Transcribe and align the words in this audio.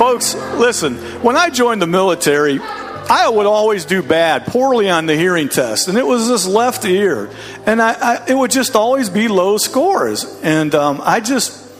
Folks, 0.00 0.34
listen, 0.34 0.96
when 1.20 1.36
I 1.36 1.50
joined 1.50 1.82
the 1.82 1.86
military, 1.86 2.58
I 2.58 3.28
would 3.28 3.44
always 3.44 3.84
do 3.84 4.02
bad, 4.02 4.46
poorly 4.46 4.88
on 4.88 5.04
the 5.04 5.14
hearing 5.14 5.50
test, 5.50 5.88
and 5.88 5.98
it 5.98 6.06
was 6.06 6.26
this 6.26 6.46
left 6.46 6.86
ear, 6.86 7.28
and 7.66 7.82
I, 7.82 7.92
I 7.92 8.24
it 8.26 8.34
would 8.34 8.50
just 8.50 8.74
always 8.74 9.10
be 9.10 9.28
low 9.28 9.58
scores, 9.58 10.24
and 10.42 10.74
um, 10.74 11.02
I 11.04 11.20
just, 11.20 11.70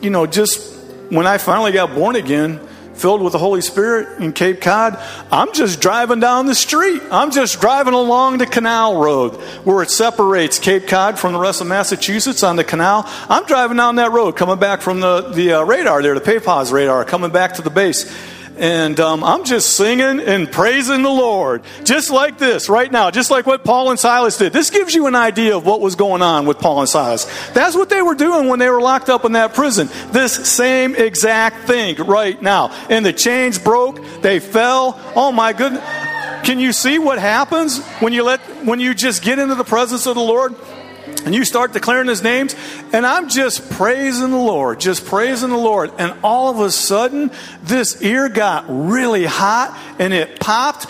you 0.00 0.10
know, 0.10 0.24
just 0.24 0.72
when 1.10 1.26
I 1.26 1.38
finally 1.38 1.72
got 1.72 1.96
born 1.96 2.14
again, 2.14 2.60
filled 3.02 3.20
with 3.20 3.32
the 3.32 3.38
Holy 3.38 3.60
Spirit 3.60 4.20
in 4.20 4.32
Cape 4.32 4.60
Cod, 4.60 4.96
I'm 5.32 5.52
just 5.52 5.80
driving 5.80 6.20
down 6.20 6.46
the 6.46 6.54
street. 6.54 7.02
I'm 7.10 7.32
just 7.32 7.60
driving 7.60 7.94
along 7.94 8.38
the 8.38 8.46
canal 8.46 9.02
road 9.02 9.34
where 9.64 9.82
it 9.82 9.90
separates 9.90 10.60
Cape 10.60 10.86
Cod 10.86 11.18
from 11.18 11.32
the 11.32 11.40
rest 11.40 11.60
of 11.60 11.66
Massachusetts 11.66 12.44
on 12.44 12.54
the 12.54 12.62
canal. 12.62 13.02
I'm 13.28 13.44
driving 13.44 13.76
down 13.76 13.96
that 13.96 14.12
road, 14.12 14.36
coming 14.36 14.60
back 14.60 14.82
from 14.82 15.00
the, 15.00 15.32
the 15.32 15.54
uh, 15.54 15.62
radar 15.64 16.00
there, 16.00 16.14
the 16.14 16.20
PAVE 16.20 16.44
PAWS 16.44 16.70
radar, 16.70 17.04
coming 17.04 17.32
back 17.32 17.54
to 17.54 17.62
the 17.62 17.70
base. 17.70 18.08
And 18.56 19.00
um, 19.00 19.24
I'm 19.24 19.44
just 19.44 19.76
singing 19.76 20.20
and 20.20 20.50
praising 20.50 21.02
the 21.02 21.10
Lord, 21.10 21.62
just 21.84 22.10
like 22.10 22.38
this 22.38 22.68
right 22.68 22.90
now, 22.90 23.10
just 23.10 23.30
like 23.30 23.46
what 23.46 23.64
Paul 23.64 23.90
and 23.90 23.98
Silas 23.98 24.36
did. 24.36 24.52
This 24.52 24.70
gives 24.70 24.94
you 24.94 25.06
an 25.06 25.14
idea 25.14 25.56
of 25.56 25.64
what 25.64 25.80
was 25.80 25.94
going 25.94 26.22
on 26.22 26.46
with 26.46 26.58
Paul 26.58 26.80
and 26.80 26.88
Silas. 26.88 27.24
That's 27.52 27.74
what 27.74 27.88
they 27.88 28.02
were 28.02 28.14
doing 28.14 28.48
when 28.48 28.58
they 28.58 28.68
were 28.68 28.80
locked 28.80 29.08
up 29.08 29.24
in 29.24 29.32
that 29.32 29.54
prison. 29.54 29.88
This 30.10 30.34
same 30.48 30.94
exact 30.94 31.66
thing 31.66 31.96
right 31.96 32.40
now. 32.40 32.70
And 32.90 33.04
the 33.04 33.12
chains 33.12 33.58
broke, 33.58 34.00
they 34.20 34.38
fell. 34.38 35.00
Oh 35.16 35.32
my 35.32 35.52
goodness. 35.52 35.82
Can 36.44 36.58
you 36.58 36.72
see 36.72 36.98
what 36.98 37.18
happens 37.18 37.80
when 38.00 38.12
you 38.12 38.24
let 38.24 38.40
when 38.64 38.80
you 38.80 38.94
just 38.94 39.22
get 39.22 39.38
into 39.38 39.54
the 39.54 39.64
presence 39.64 40.06
of 40.06 40.16
the 40.16 40.22
Lord? 40.22 40.54
And 41.24 41.34
you 41.34 41.44
start 41.44 41.72
declaring 41.72 42.08
his 42.08 42.22
names 42.22 42.54
and 42.92 43.06
i'm 43.06 43.28
just 43.28 43.70
praising 43.70 44.30
the 44.30 44.36
lord 44.36 44.80
just 44.80 45.06
praising 45.06 45.50
the 45.50 45.56
lord. 45.56 45.92
And 45.98 46.14
all 46.22 46.50
of 46.50 46.60
a 46.60 46.70
sudden 46.70 47.30
this 47.62 48.02
ear 48.02 48.28
got 48.28 48.64
really 48.68 49.24
hot 49.24 49.78
and 49.98 50.12
it 50.12 50.40
popped 50.40 50.86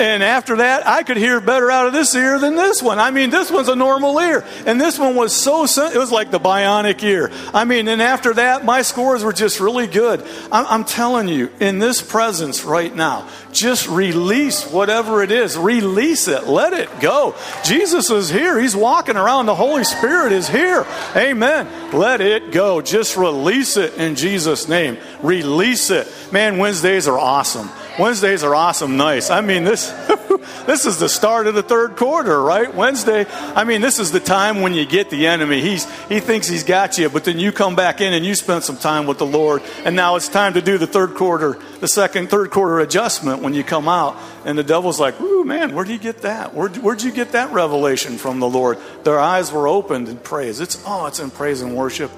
and 0.00 0.22
after 0.22 0.56
that, 0.56 0.86
I 0.86 1.02
could 1.02 1.18
hear 1.18 1.40
better 1.40 1.70
out 1.70 1.86
of 1.86 1.92
this 1.92 2.14
ear 2.14 2.38
than 2.38 2.56
this 2.56 2.82
one. 2.82 2.98
I 2.98 3.10
mean, 3.10 3.30
this 3.30 3.50
one's 3.50 3.68
a 3.68 3.76
normal 3.76 4.18
ear. 4.18 4.44
And 4.64 4.80
this 4.80 4.98
one 4.98 5.14
was 5.14 5.34
so, 5.34 5.64
it 5.64 5.96
was 5.96 6.10
like 6.10 6.30
the 6.30 6.40
bionic 6.40 7.02
ear. 7.02 7.30
I 7.52 7.64
mean, 7.64 7.86
and 7.86 8.00
after 8.00 8.34
that, 8.34 8.64
my 8.64 8.82
scores 8.82 9.22
were 9.22 9.32
just 9.32 9.60
really 9.60 9.86
good. 9.86 10.22
I'm, 10.50 10.66
I'm 10.66 10.84
telling 10.84 11.28
you, 11.28 11.50
in 11.60 11.78
this 11.78 12.00
presence 12.00 12.64
right 12.64 12.94
now, 12.94 13.28
just 13.52 13.88
release 13.88 14.70
whatever 14.70 15.22
it 15.22 15.30
is. 15.30 15.58
Release 15.58 16.28
it. 16.28 16.44
Let 16.44 16.72
it 16.72 16.88
go. 17.00 17.34
Jesus 17.64 18.10
is 18.10 18.30
here. 18.30 18.58
He's 18.58 18.76
walking 18.76 19.16
around. 19.16 19.46
The 19.46 19.54
Holy 19.54 19.84
Spirit 19.84 20.32
is 20.32 20.48
here. 20.48 20.86
Amen. 21.14 21.68
Let 21.92 22.20
it 22.20 22.52
go. 22.52 22.80
Just 22.80 23.16
release 23.16 23.76
it 23.76 23.94
in 23.94 24.14
Jesus' 24.14 24.68
name. 24.68 24.98
Release 25.22 25.90
it. 25.90 26.08
Man, 26.32 26.58
Wednesdays 26.58 27.06
are 27.08 27.18
awesome. 27.18 27.68
Wednesdays 27.98 28.44
are 28.44 28.54
awesome, 28.54 28.96
nice. 28.96 29.30
I 29.30 29.40
mean, 29.40 29.64
this 29.64 29.90
this 30.66 30.86
is 30.86 30.98
the 30.98 31.08
start 31.08 31.46
of 31.46 31.54
the 31.54 31.62
third 31.62 31.96
quarter, 31.96 32.40
right? 32.40 32.72
Wednesday. 32.74 33.26
I 33.28 33.64
mean, 33.64 33.80
this 33.80 33.98
is 33.98 34.12
the 34.12 34.20
time 34.20 34.60
when 34.60 34.74
you 34.74 34.86
get 34.86 35.10
the 35.10 35.26
enemy. 35.26 35.60
He's 35.60 35.84
he 36.08 36.20
thinks 36.20 36.46
he's 36.46 36.64
got 36.64 36.98
you, 36.98 37.08
but 37.08 37.24
then 37.24 37.38
you 37.38 37.52
come 37.52 37.76
back 37.76 38.00
in 38.00 38.12
and 38.12 38.24
you 38.24 38.34
spend 38.34 38.64
some 38.64 38.76
time 38.76 39.06
with 39.06 39.18
the 39.18 39.26
Lord, 39.26 39.62
and 39.84 39.96
now 39.96 40.16
it's 40.16 40.28
time 40.28 40.54
to 40.54 40.62
do 40.62 40.78
the 40.78 40.86
third 40.86 41.14
quarter, 41.14 41.58
the 41.80 41.88
second 41.88 42.30
third 42.30 42.50
quarter 42.50 42.80
adjustment 42.80 43.42
when 43.42 43.54
you 43.54 43.64
come 43.64 43.88
out, 43.88 44.16
and 44.44 44.56
the 44.56 44.64
devil's 44.64 45.00
like, 45.00 45.20
"Ooh, 45.20 45.44
man, 45.44 45.74
where'd 45.74 45.88
you 45.88 45.98
get 45.98 46.22
that? 46.22 46.54
Where'd, 46.54 46.76
where'd 46.78 47.02
you 47.02 47.12
get 47.12 47.32
that 47.32 47.52
revelation 47.52 48.18
from 48.18 48.40
the 48.40 48.48
Lord?" 48.48 48.78
Their 49.04 49.18
eyes 49.18 49.52
were 49.52 49.68
opened 49.68 50.08
in 50.08 50.18
praise. 50.18 50.60
It's 50.60 50.82
oh, 50.86 51.06
it's 51.06 51.20
in 51.20 51.30
praise 51.30 51.60
and 51.60 51.74
worship. 51.74 52.10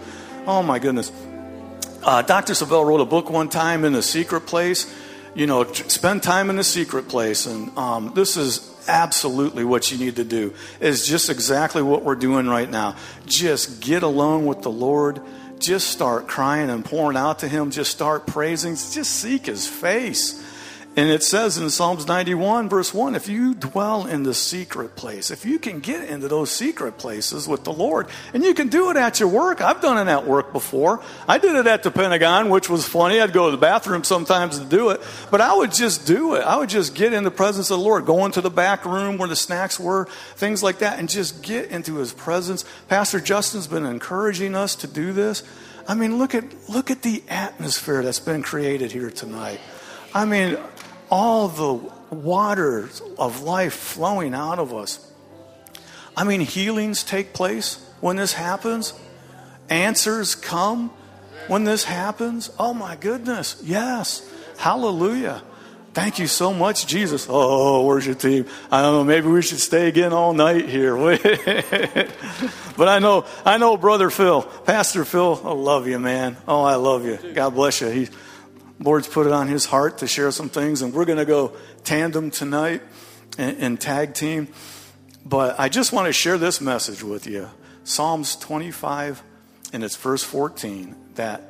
Oh 0.47 0.63
my 0.63 0.79
goodness. 0.79 1.11
Uh, 2.05 2.21
Dr. 2.23 2.55
Savelle 2.55 2.85
wrote 2.85 3.01
a 3.01 3.05
book 3.05 3.31
one 3.31 3.49
time 3.49 3.85
in 3.85 3.93
the 3.93 4.03
secret 4.03 4.41
place 4.41 4.93
you 5.35 5.47
know, 5.47 5.65
spend 5.73 6.23
time 6.23 6.51
in 6.51 6.57
the 6.57 6.65
secret 6.65 7.09
place. 7.09 7.47
And 7.47 7.77
um, 7.79 8.13
this 8.15 8.37
is 8.37 8.69
absolutely 8.89 9.65
what 9.65 9.91
you 9.91 9.99
need 9.99 10.17
to 10.17 10.25
do, 10.25 10.55
is 10.81 11.07
just 11.07 11.31
exactly 11.31 11.83
what 11.83 12.03
we're 12.03 12.17
doing 12.17 12.47
right 12.47 12.71
now. 12.71 12.97
Just 13.27 13.81
get 13.81 14.03
alone 14.03 14.47
with 14.47 14.63
the 14.63 14.71
Lord. 14.71 15.21
Just 15.59 15.89
start 15.89 16.27
crying 16.27 16.71
and 16.71 16.85
pouring 16.85 17.17
out 17.17 17.41
to 17.41 17.49
Him. 17.49 17.71
Just 17.71 17.93
start 17.93 18.27
praising. 18.27 18.75
Just 18.75 19.11
seek 19.11 19.47
His 19.47 19.67
face. 19.67 20.42
And 20.95 21.09
it 21.09 21.23
says 21.23 21.57
in 21.57 21.71
Psalms 21.71 22.07
91, 22.07 22.69
verse 22.69 22.93
1 22.93 23.15
if 23.15 23.27
you 23.27 23.55
dwell 23.55 24.07
in 24.07 24.25
the 24.25 24.35
secret 24.35 24.95
place, 24.95 25.31
if 25.31 25.47
you 25.47 25.59
can 25.59 25.81
get 25.81 26.07
into 26.07 26.29
those 26.29 26.51
secret 26.51 26.99
places 26.99 27.49
with 27.49 27.65
the 27.65 27.73
Lord, 27.73 28.09
and 28.35 28.45
you 28.45 28.53
can 28.53 28.69
do 28.69 28.91
it 28.91 28.99
at 28.99 29.19
your 29.19 29.31
work. 29.31 29.63
I've 29.63 29.81
done 29.81 29.97
it 30.07 30.11
at 30.11 30.27
work 30.27 30.53
before. 30.53 31.03
I 31.27 31.39
did 31.39 31.57
it 31.57 31.67
at 31.67 31.83
the 31.83 31.91
Pentagon, 31.91 32.51
which 32.51 32.69
was 32.69 32.87
funny. 32.87 33.21
I'd 33.21 33.33
go 33.33 33.47
to 33.47 33.53
the 33.53 33.61
bathroom 33.61 34.05
sometimes 34.05 34.59
to 34.59 34.67
do 34.67 34.91
it, 34.91 35.01
but 35.31 35.41
I 35.41 35.57
would 35.57 35.73
just 35.73 36.07
do 36.07 36.35
it. 36.35 36.43
I 36.43 36.59
would 36.59 36.69
just 36.69 36.95
get 36.95 37.15
in 37.15 37.25
the 37.25 37.31
presence 37.31 37.71
of 37.71 37.79
the 37.79 37.85
Lord, 37.85 38.05
go 38.05 38.27
into 38.27 38.43
the 38.43 38.51
back 38.51 38.85
room 38.85 39.17
where 39.17 39.29
the 39.29 39.37
snacks 39.37 39.81
were, 39.81 40.05
things 40.37 40.63
like 40.63 40.81
that, 40.81 40.99
and 40.99 41.09
just 41.09 41.43
get 41.43 41.71
into 41.71 41.97
His 41.97 42.13
presence. 42.13 42.67
Pastor 42.89 43.19
Justin's 43.19 43.67
been 43.67 43.87
encouraging 43.87 44.55
us 44.55 44.77
to 44.77 44.87
do 44.87 45.15
this. 45.15 45.43
I 45.89 45.95
mean, 45.95 46.19
look 46.19 46.35
at, 46.35 46.45
look 46.69 46.91
at 46.91 47.01
the 47.01 47.23
atmosphere 47.31 48.03
that's 48.03 48.21
been 48.21 48.43
created 48.43 48.93
here 48.93 49.11
tonight. 49.11 49.59
I 50.15 50.27
mean, 50.27 50.59
all 51.13 51.47
the 51.47 51.75
waters 52.15 53.03
of 53.19 53.43
life 53.43 53.75
flowing 53.75 54.33
out 54.33 54.59
of 54.59 54.75
us. 54.75 55.13
I 56.17 56.25
mean, 56.25 56.41
healings 56.41 57.05
take 57.05 57.35
place 57.35 57.87
when 58.01 58.17
this 58.17 58.33
happens, 58.33 58.95
answers 59.69 60.35
come 60.35 60.89
when 61.49 61.65
this 61.65 61.85
happens. 61.85 62.51
Oh 62.59 62.73
my 62.73 62.97
goodness, 62.97 63.61
yes. 63.63 64.27
Hallelujah. 64.57 65.43
Thank 65.93 66.19
you 66.19 66.27
so 66.27 66.55
much, 66.55 66.87
Jesus. 66.87 67.27
Oh, 67.29 67.95
your 67.99 68.15
team? 68.15 68.47
I 68.71 68.81
don't 68.81 68.95
know. 68.95 69.05
Maybe 69.05 69.29
we 69.29 69.43
should 69.43 69.61
stay 69.61 69.89
again 69.89 70.15
all 70.15 70.33
night 70.33 70.67
here. 70.67 70.97
but 72.79 72.89
I 72.89 72.99
know, 72.99 73.27
I 73.45 73.59
know, 73.59 73.77
brother 73.77 74.09
Phil, 74.09 74.41
Pastor 74.65 75.05
Phil. 75.05 75.39
I 75.45 75.53
love 75.53 75.87
you, 75.87 75.99
man. 75.99 76.39
Oh, 76.49 76.63
I 76.63 76.77
love 76.77 77.05
you. 77.05 77.19
God 77.35 77.51
bless 77.51 77.83
you. 77.83 78.09
Lord's 78.83 79.09
put 79.09 79.27
it 79.27 79.33
on 79.33 79.49
his 79.49 79.67
heart 79.67 79.99
to 79.99 80.07
share 80.07 80.31
some 80.31 80.49
things, 80.49 80.83
and 80.83 80.93
we're 80.93 81.05
going 81.05 81.19
to 81.19 81.25
go 81.25 81.53
tandem 81.85 82.31
tonight 82.31 82.83
and, 83.39 83.57
and 83.59 83.81
tag 83.81 84.15
team. 84.15 84.49
But 85.25 85.59
I 85.59 85.69
just 85.69 85.93
want 85.93 86.07
to 86.07 86.13
share 86.13 86.39
this 86.39 86.61
message 86.61 87.03
with 87.03 87.27
you 87.27 87.49
Psalms 87.85 88.37
25 88.37 89.23
and 89.73 89.83
it's 89.83 89.97
verse 89.97 90.23
14 90.23 90.95
that 91.15 91.43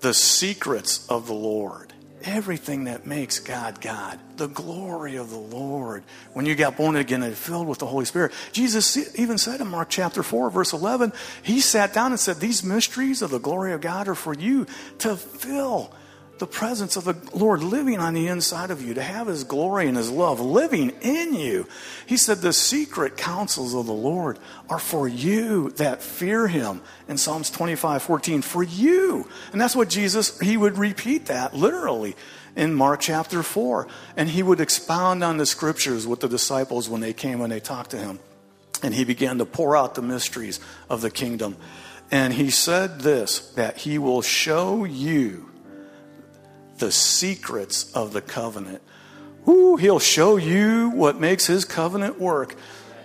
the 0.00 0.14
secrets 0.14 1.06
of 1.08 1.26
the 1.26 1.34
Lord, 1.34 1.92
everything 2.22 2.84
that 2.84 3.06
makes 3.06 3.38
God 3.38 3.80
God, 3.80 4.18
the 4.36 4.46
glory 4.46 5.16
of 5.16 5.30
the 5.30 5.38
Lord, 5.38 6.04
when 6.32 6.46
you 6.46 6.54
got 6.54 6.76
born 6.76 6.96
again 6.96 7.22
and 7.22 7.34
filled 7.34 7.66
with 7.66 7.78
the 7.78 7.86
Holy 7.86 8.04
Spirit. 8.04 8.32
Jesus 8.52 9.18
even 9.18 9.38
said 9.38 9.60
in 9.60 9.68
Mark 9.68 9.88
chapter 9.90 10.22
4, 10.22 10.50
verse 10.50 10.72
11, 10.72 11.12
he 11.42 11.60
sat 11.60 11.92
down 11.92 12.12
and 12.12 12.20
said, 12.20 12.36
These 12.36 12.64
mysteries 12.64 13.22
of 13.22 13.30
the 13.30 13.38
glory 13.38 13.72
of 13.72 13.80
God 13.80 14.08
are 14.08 14.14
for 14.14 14.34
you 14.34 14.66
to 14.98 15.16
fill 15.16 15.92
the 16.38 16.46
presence 16.46 16.96
of 16.96 17.04
the 17.04 17.16
Lord 17.36 17.62
living 17.62 17.98
on 17.98 18.14
the 18.14 18.28
inside 18.28 18.70
of 18.70 18.82
you, 18.82 18.94
to 18.94 19.02
have 19.02 19.26
His 19.26 19.44
glory 19.44 19.88
and 19.88 19.96
His 19.96 20.10
love 20.10 20.40
living 20.40 20.90
in 21.00 21.34
you. 21.34 21.66
He 22.06 22.16
said, 22.16 22.38
The 22.38 22.52
secret 22.52 23.16
counsels 23.16 23.74
of 23.74 23.86
the 23.86 23.92
Lord 23.92 24.38
are 24.68 24.78
for 24.78 25.08
you 25.08 25.70
that 25.72 26.02
fear 26.02 26.46
Him. 26.48 26.82
In 27.08 27.18
Psalms 27.18 27.50
25 27.50 28.02
14, 28.02 28.42
for 28.42 28.62
you. 28.62 29.28
And 29.52 29.60
that's 29.60 29.76
what 29.76 29.88
Jesus, 29.88 30.38
He 30.40 30.56
would 30.56 30.78
repeat 30.78 31.26
that 31.26 31.54
literally 31.54 32.16
in 32.54 32.74
Mark 32.74 33.00
chapter 33.00 33.42
4. 33.42 33.86
And 34.16 34.28
He 34.28 34.42
would 34.42 34.60
expound 34.60 35.24
on 35.24 35.38
the 35.38 35.46
scriptures 35.46 36.06
with 36.06 36.20
the 36.20 36.28
disciples 36.28 36.88
when 36.88 37.00
they 37.00 37.12
came 37.12 37.40
and 37.40 37.52
they 37.52 37.60
talked 37.60 37.90
to 37.90 37.98
Him. 37.98 38.18
And 38.82 38.94
He 38.94 39.04
began 39.04 39.38
to 39.38 39.46
pour 39.46 39.76
out 39.76 39.94
the 39.94 40.02
mysteries 40.02 40.60
of 40.90 41.00
the 41.00 41.10
kingdom. 41.10 41.56
And 42.10 42.32
He 42.34 42.50
said 42.50 43.00
this 43.00 43.50
that 43.54 43.78
He 43.78 43.98
will 43.98 44.22
show 44.22 44.84
you 44.84 45.50
the 46.78 46.92
secrets 46.92 47.92
of 47.92 48.12
the 48.12 48.20
covenant. 48.20 48.82
Ooh, 49.48 49.76
he'll 49.76 49.98
show 49.98 50.36
you 50.36 50.90
what 50.90 51.20
makes 51.20 51.46
his 51.46 51.64
covenant 51.64 52.18
work. 52.18 52.56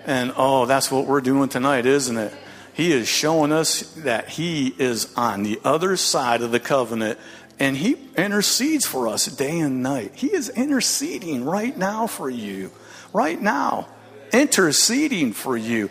And 0.05 0.33
oh, 0.35 0.65
that's 0.65 0.91
what 0.91 1.05
we're 1.05 1.21
doing 1.21 1.49
tonight, 1.49 1.85
isn't 1.85 2.17
it? 2.17 2.33
He 2.73 2.91
is 2.91 3.07
showing 3.07 3.51
us 3.51 3.81
that 3.95 4.29
he 4.29 4.73
is 4.79 5.13
on 5.15 5.43
the 5.43 5.59
other 5.63 5.97
side 5.97 6.41
of 6.41 6.51
the 6.51 6.59
covenant 6.59 7.19
and 7.59 7.77
he 7.77 7.95
intercedes 8.17 8.85
for 8.85 9.07
us 9.07 9.27
day 9.27 9.59
and 9.59 9.83
night. 9.83 10.13
He 10.15 10.33
is 10.33 10.49
interceding 10.49 11.45
right 11.45 11.77
now 11.77 12.07
for 12.07 12.29
you. 12.29 12.71
Right 13.13 13.39
now. 13.39 13.87
Interceding 14.33 15.33
for 15.33 15.55
you 15.55 15.89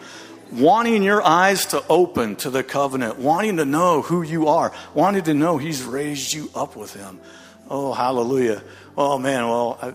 wanting 0.53 1.03
your 1.03 1.23
eyes 1.23 1.67
to 1.67 1.85
open 1.89 2.37
to 2.37 2.51
the 2.51 2.63
covenant, 2.63 3.19
wanting 3.19 3.57
to 3.59 3.65
know 3.65 4.03
who 4.03 4.23
you 4.23 4.49
are, 4.49 4.73
wanting 4.95 5.23
to 5.25 5.35
know 5.35 5.59
He's 5.59 5.83
raised 5.83 6.33
you 6.33 6.51
up 6.55 6.77
with 6.77 6.95
Him. 6.95 7.21
Oh, 7.71 7.93
hallelujah. 7.93 8.63
Oh, 8.99 9.17
man. 9.17 9.47
Well, 9.49 9.79
I, 9.81 9.95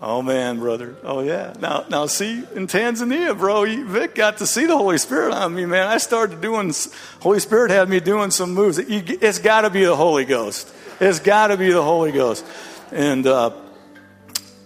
oh, 0.00 0.22
man, 0.22 0.58
brother. 0.58 0.96
Oh, 1.04 1.20
yeah. 1.20 1.54
Now, 1.60 1.84
now, 1.88 2.06
see, 2.06 2.38
in 2.54 2.66
Tanzania, 2.66 3.38
bro, 3.38 3.64
Vic 3.86 4.16
got 4.16 4.38
to 4.38 4.46
see 4.46 4.66
the 4.66 4.76
Holy 4.76 4.98
Spirit 4.98 5.32
on 5.32 5.54
me, 5.54 5.66
man. 5.66 5.86
I 5.86 5.98
started 5.98 6.40
doing, 6.40 6.74
Holy 7.20 7.38
Spirit 7.38 7.70
had 7.70 7.88
me 7.88 8.00
doing 8.00 8.32
some 8.32 8.54
moves. 8.54 8.78
It's 8.78 9.38
got 9.38 9.60
to 9.60 9.70
be 9.70 9.84
the 9.84 9.94
Holy 9.94 10.24
Ghost. 10.24 10.68
it's 10.98 11.20
got 11.20 11.46
to 11.46 11.56
be 11.56 11.70
the 11.70 11.82
Holy 11.82 12.10
Ghost. 12.10 12.44
And 12.90 13.24
uh, 13.24 13.52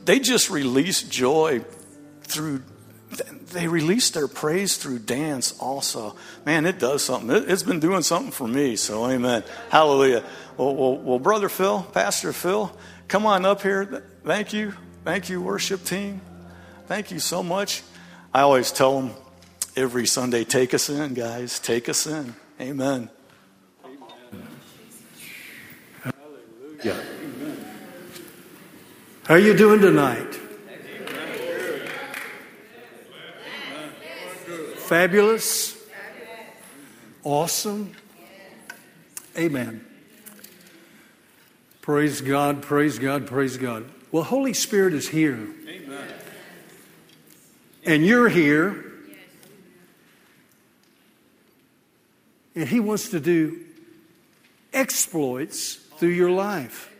they 0.06 0.18
just 0.18 0.48
release 0.48 1.02
joy 1.02 1.62
through 2.22 2.62
they 3.58 3.66
release 3.66 4.10
their 4.10 4.28
praise 4.28 4.76
through 4.76 5.00
dance 5.00 5.58
also. 5.58 6.14
Man, 6.46 6.64
it 6.64 6.78
does 6.78 7.02
something. 7.02 7.34
It, 7.34 7.48
has 7.48 7.64
been 7.64 7.80
doing 7.80 8.02
something 8.02 8.30
for 8.30 8.46
me. 8.46 8.76
So, 8.76 9.10
amen. 9.10 9.42
Hallelujah. 9.68 10.24
Well, 10.56 10.76
well, 10.76 10.96
well, 10.96 11.18
Brother 11.18 11.48
Phil, 11.48 11.82
Pastor 11.92 12.32
Phil, 12.32 12.70
come 13.08 13.26
on 13.26 13.44
up 13.44 13.62
here. 13.62 14.04
Thank 14.24 14.52
you. 14.52 14.74
Thank 15.04 15.28
you, 15.28 15.40
worship 15.40 15.84
team. 15.84 16.20
Thank 16.86 17.10
you 17.10 17.18
so 17.18 17.42
much. 17.42 17.82
I 18.32 18.42
always 18.42 18.70
tell 18.70 19.00
them 19.00 19.10
every 19.74 20.06
Sunday 20.06 20.44
take 20.44 20.72
us 20.72 20.88
in, 20.88 21.14
guys. 21.14 21.58
Take 21.58 21.88
us 21.88 22.06
in. 22.06 22.36
Amen. 22.60 23.10
Hallelujah. 26.02 27.02
Amen. 27.24 27.64
How 29.24 29.34
are 29.34 29.38
you 29.38 29.56
doing 29.56 29.80
tonight? 29.80 30.47
Fabulous? 34.88 35.76
Awesome? 37.22 37.92
Amen. 39.36 39.84
Praise 41.82 42.22
God, 42.22 42.62
praise 42.62 42.98
God, 42.98 43.26
praise 43.26 43.58
God. 43.58 43.84
Well, 44.12 44.22
Holy 44.22 44.54
Spirit 44.54 44.94
is 44.94 45.06
here. 45.06 45.46
Amen. 45.68 46.08
And 47.84 48.06
you're 48.06 48.30
here. 48.30 48.82
And 52.54 52.66
He 52.66 52.80
wants 52.80 53.10
to 53.10 53.20
do 53.20 53.60
exploits 54.72 55.74
through 55.98 56.08
your 56.08 56.30
life. 56.30 56.90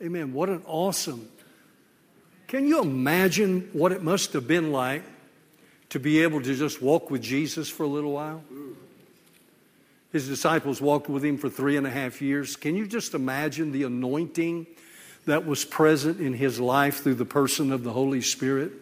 Amen. 0.00 0.32
What 0.32 0.48
an 0.48 0.62
awesome. 0.64 1.28
Can 2.46 2.68
you 2.68 2.80
imagine 2.80 3.68
what 3.72 3.90
it 3.90 4.04
must 4.04 4.32
have 4.34 4.46
been 4.46 4.70
like 4.70 5.02
to 5.90 6.00
be 6.00 6.22
able 6.22 6.42
to 6.42 6.54
just 6.54 6.82
walk 6.82 7.10
with 7.10 7.22
Jesus 7.22 7.68
for 7.68 7.84
a 7.84 7.88
little 7.88 8.12
while? 8.12 8.42
His 10.12 10.28
disciples 10.28 10.80
walked 10.80 11.08
with 11.08 11.24
him 11.24 11.36
for 11.36 11.48
three 11.48 11.76
and 11.76 11.86
a 11.86 11.90
half 11.90 12.22
years. 12.22 12.56
Can 12.56 12.74
you 12.74 12.86
just 12.86 13.14
imagine 13.14 13.72
the 13.72 13.82
anointing 13.82 14.66
that 15.26 15.44
was 15.44 15.64
present 15.64 16.20
in 16.20 16.32
his 16.32 16.58
life 16.58 17.02
through 17.02 17.16
the 17.16 17.24
person 17.24 17.72
of 17.72 17.84
the 17.84 17.92
Holy 17.92 18.20
Spirit? 18.20 18.72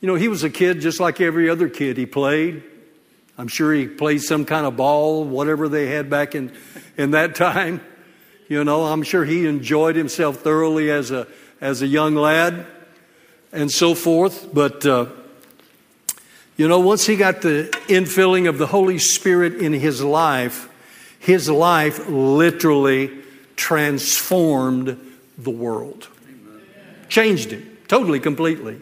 You 0.00 0.08
know, 0.08 0.16
he 0.16 0.28
was 0.28 0.44
a 0.44 0.50
kid 0.50 0.80
just 0.80 1.00
like 1.00 1.20
every 1.20 1.48
other 1.48 1.68
kid. 1.68 1.96
He 1.96 2.06
played. 2.06 2.62
I'm 3.38 3.48
sure 3.48 3.72
he 3.72 3.86
played 3.86 4.22
some 4.22 4.44
kind 4.44 4.66
of 4.66 4.76
ball, 4.76 5.24
whatever 5.24 5.68
they 5.68 5.86
had 5.86 6.10
back 6.10 6.34
in, 6.34 6.52
in 6.96 7.12
that 7.12 7.34
time. 7.34 7.80
You 8.48 8.64
know, 8.64 8.84
I'm 8.84 9.02
sure 9.02 9.24
he 9.24 9.46
enjoyed 9.46 9.96
himself 9.96 10.38
thoroughly 10.38 10.90
as 10.90 11.10
a, 11.10 11.26
as 11.60 11.82
a 11.82 11.86
young 11.86 12.16
lad 12.16 12.66
and 13.52 13.70
so 13.70 13.94
forth. 13.94 14.52
But 14.52 14.84
uh, 14.84 15.06
you 16.60 16.68
know, 16.68 16.80
once 16.80 17.06
he 17.06 17.16
got 17.16 17.40
the 17.40 17.70
infilling 17.88 18.46
of 18.46 18.58
the 18.58 18.66
Holy 18.66 18.98
Spirit 18.98 19.62
in 19.62 19.72
his 19.72 20.02
life, 20.02 20.68
his 21.18 21.48
life 21.48 22.06
literally 22.06 23.10
transformed 23.56 25.14
the 25.38 25.50
world. 25.50 26.06
Changed 27.08 27.54
it 27.54 27.88
totally, 27.88 28.20
completely. 28.20 28.78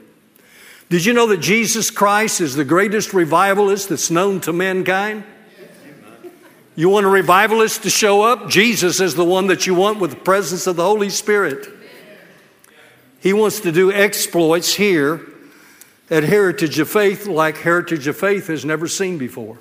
Did 0.89 1.05
you 1.05 1.13
know 1.13 1.29
that 1.29 1.37
Jesus 1.37 1.93
Christ 1.93 2.41
is 2.41 2.57
the 2.57 2.65
greatest 2.65 3.15
revivalist 3.15 3.91
that's 3.91 4.11
known 4.11 4.41
to 4.41 4.53
mankind? 4.53 5.23
You 6.75 6.89
want 6.89 7.07
a 7.07 7.09
revivalist 7.09 7.85
to 7.85 7.91
show 7.91 8.23
up? 8.23 8.49
Jesus 8.51 8.99
is 8.99 9.15
the 9.15 9.25
one 9.25 9.47
that 9.47 9.69
you 9.69 9.77
want 9.77 10.01
with 10.01 10.11
the 10.11 10.17
presence 10.17 10.67
of 10.67 10.75
the 10.75 10.83
Holy 10.83 11.11
Spirit. 11.11 11.69
He 13.21 13.33
wants 13.33 13.61
to 13.61 13.71
do 13.71 13.93
exploits 13.93 14.75
here 14.75 15.25
at 16.11 16.23
Heritage 16.23 16.79
of 16.79 16.89
Faith 16.89 17.27
like 17.27 17.59
Heritage 17.59 18.07
of 18.07 18.17
Faith 18.17 18.47
has 18.47 18.65
never 18.65 18.89
seen 18.89 19.19
before. 19.19 19.59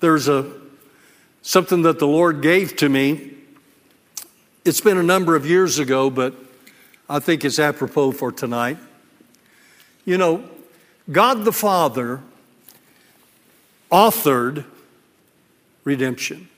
There's 0.00 0.28
a 0.28 0.52
something 1.42 1.82
that 1.82 1.98
the 1.98 2.06
Lord 2.06 2.42
gave 2.42 2.76
to 2.76 2.88
me. 2.88 3.32
It's 4.64 4.80
been 4.80 4.98
a 4.98 5.02
number 5.02 5.34
of 5.34 5.46
years 5.46 5.78
ago, 5.78 6.10
but 6.10 6.34
I 7.08 7.20
think 7.20 7.44
it's 7.44 7.58
apropos 7.58 8.12
for 8.12 8.30
tonight. 8.30 8.76
You 10.04 10.18
know, 10.18 10.44
God 11.10 11.44
the 11.44 11.52
Father 11.52 12.20
authored 13.90 14.64
redemption. 15.84 16.48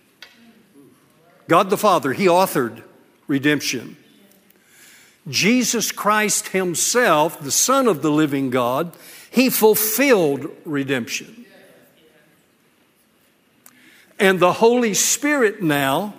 God 1.46 1.70
the 1.70 1.76
Father, 1.76 2.12
He 2.12 2.26
authored 2.26 2.82
redemption. 3.26 3.96
Jesus 5.30 5.92
Christ 5.92 6.48
Himself, 6.48 7.40
the 7.40 7.50
Son 7.50 7.86
of 7.86 8.02
the 8.02 8.10
living 8.10 8.50
God, 8.50 8.92
He 9.30 9.48
fulfilled 9.48 10.50
redemption. 10.64 11.46
And 14.18 14.38
the 14.38 14.52
Holy 14.52 14.92
Spirit 14.92 15.62
now, 15.62 16.14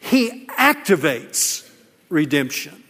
He 0.00 0.46
activates 0.46 1.68
redemption. 2.08 2.82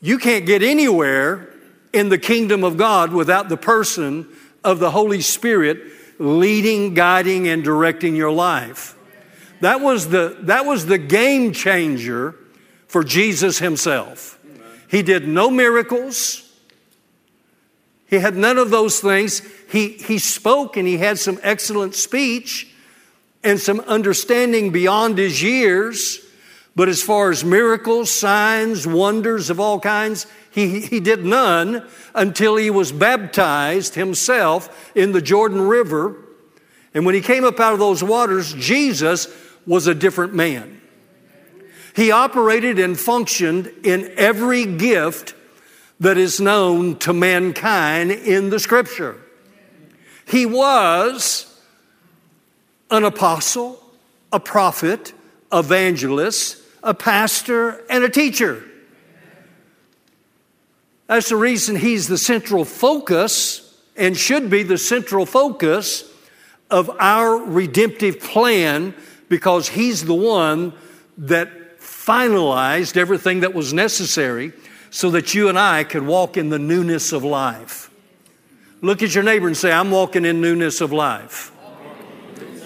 You 0.00 0.18
can't 0.18 0.44
get 0.44 0.62
anywhere 0.62 1.48
in 1.92 2.10
the 2.10 2.18
kingdom 2.18 2.62
of 2.62 2.76
God 2.76 3.12
without 3.12 3.48
the 3.48 3.56
person 3.56 4.28
of 4.62 4.78
the 4.78 4.90
Holy 4.90 5.22
Spirit 5.22 5.80
leading, 6.18 6.94
guiding, 6.94 7.48
and 7.48 7.64
directing 7.64 8.14
your 8.14 8.30
life. 8.30 8.94
That 9.60 9.80
was 9.80 10.08
the, 10.08 10.36
that 10.42 10.66
was 10.66 10.86
the 10.86 10.98
game 10.98 11.52
changer 11.52 12.34
for 12.86 13.04
Jesus 13.04 13.58
himself. 13.58 14.38
He 14.88 15.02
did 15.02 15.26
no 15.26 15.50
miracles. 15.50 16.42
He 18.06 18.16
had 18.16 18.36
none 18.36 18.58
of 18.58 18.70
those 18.70 19.00
things. 19.00 19.42
He, 19.70 19.88
he 19.88 20.18
spoke 20.18 20.76
and 20.76 20.86
he 20.86 20.98
had 20.98 21.18
some 21.18 21.40
excellent 21.42 21.94
speech 21.94 22.68
and 23.42 23.58
some 23.60 23.80
understanding 23.80 24.70
beyond 24.70 25.18
his 25.18 25.42
years. 25.42 26.20
But 26.76 26.88
as 26.88 27.02
far 27.02 27.30
as 27.30 27.44
miracles, 27.44 28.10
signs, 28.10 28.86
wonders 28.86 29.50
of 29.50 29.58
all 29.58 29.80
kinds, 29.80 30.26
he, 30.50 30.80
he 30.80 31.00
did 31.00 31.24
none 31.24 31.88
until 32.14 32.56
he 32.56 32.70
was 32.70 32.92
baptized 32.92 33.94
himself 33.94 34.92
in 34.94 35.12
the 35.12 35.22
Jordan 35.22 35.62
River. 35.62 36.16
And 36.94 37.04
when 37.04 37.14
he 37.14 37.20
came 37.20 37.44
up 37.44 37.58
out 37.60 37.72
of 37.72 37.78
those 37.78 38.04
waters, 38.04 38.52
Jesus 38.54 39.28
was 39.66 39.86
a 39.86 39.94
different 39.94 40.34
man. 40.34 40.75
He 41.96 42.10
operated 42.10 42.78
and 42.78 43.00
functioned 43.00 43.72
in 43.82 44.12
every 44.18 44.66
gift 44.66 45.34
that 45.98 46.18
is 46.18 46.38
known 46.42 46.98
to 46.98 47.14
mankind 47.14 48.10
in 48.10 48.50
the 48.50 48.60
scripture. 48.60 49.18
He 50.26 50.44
was 50.44 51.58
an 52.90 53.02
apostle, 53.04 53.82
a 54.30 54.38
prophet, 54.38 55.14
evangelist, 55.50 56.58
a 56.82 56.92
pastor, 56.92 57.82
and 57.88 58.04
a 58.04 58.10
teacher. 58.10 58.62
That's 61.06 61.30
the 61.30 61.36
reason 61.36 61.76
he's 61.76 62.08
the 62.08 62.18
central 62.18 62.66
focus 62.66 63.74
and 63.96 64.14
should 64.14 64.50
be 64.50 64.64
the 64.64 64.76
central 64.76 65.24
focus 65.24 66.04
of 66.70 66.90
our 66.98 67.38
redemptive 67.38 68.20
plan 68.20 68.94
because 69.30 69.68
he's 69.68 70.04
the 70.04 70.14
one 70.14 70.74
that 71.16 71.65
finalized 72.06 72.96
everything 72.96 73.40
that 73.40 73.52
was 73.52 73.72
necessary 73.72 74.52
so 74.90 75.10
that 75.10 75.34
you 75.34 75.48
and 75.48 75.58
I 75.58 75.84
could 75.84 76.06
walk 76.06 76.36
in 76.36 76.48
the 76.48 76.58
newness 76.58 77.12
of 77.12 77.24
life. 77.24 77.90
Look 78.80 79.02
at 79.02 79.14
your 79.14 79.24
neighbor 79.24 79.46
and 79.46 79.56
say, 79.56 79.72
I'm 79.72 79.90
walking 79.90 80.24
in 80.24 80.40
newness 80.40 80.80
of 80.80 80.92
life. 80.92 81.52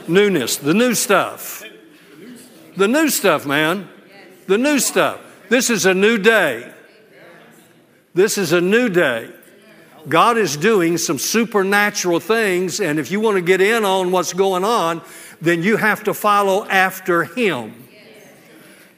Newness, 0.06 0.56
the 0.56 0.74
new 0.74 0.94
stuff. 0.94 1.64
The 2.76 2.88
new 2.88 3.08
stuff, 3.08 3.46
man. 3.46 3.88
The 4.46 4.58
new 4.58 4.78
stuff. 4.78 5.20
This 5.48 5.70
is 5.70 5.86
a 5.86 5.94
new 5.94 6.18
day. 6.18 6.72
This 8.12 8.36
is 8.36 8.52
a 8.52 8.60
new 8.60 8.88
day. 8.88 9.30
God 10.08 10.36
is 10.36 10.56
doing 10.56 10.98
some 10.98 11.18
supernatural 11.18 12.20
things, 12.20 12.80
and 12.80 12.98
if 12.98 13.10
you 13.10 13.20
want 13.20 13.36
to 13.36 13.42
get 13.42 13.60
in 13.60 13.84
on 13.84 14.10
what's 14.10 14.32
going 14.32 14.64
on, 14.64 15.02
then 15.40 15.62
you 15.62 15.76
have 15.76 16.04
to 16.04 16.14
follow 16.14 16.66
after 16.66 17.24
Him. 17.24 17.88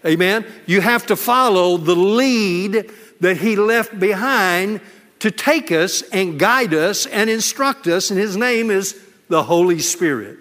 Amen. 0.04 0.44
You 0.66 0.80
have 0.80 1.06
to 1.06 1.16
follow 1.16 1.76
the 1.76 1.94
lead 1.94 2.90
that 3.20 3.36
He 3.36 3.56
left 3.56 3.98
behind 3.98 4.80
to 5.20 5.30
take 5.30 5.70
us 5.70 6.02
and 6.02 6.38
guide 6.38 6.74
us 6.74 7.06
and 7.06 7.30
instruct 7.30 7.86
us, 7.86 8.10
and 8.10 8.18
His 8.18 8.36
name 8.36 8.70
is 8.70 9.00
the 9.28 9.44
Holy 9.44 9.78
Spirit. 9.78 10.38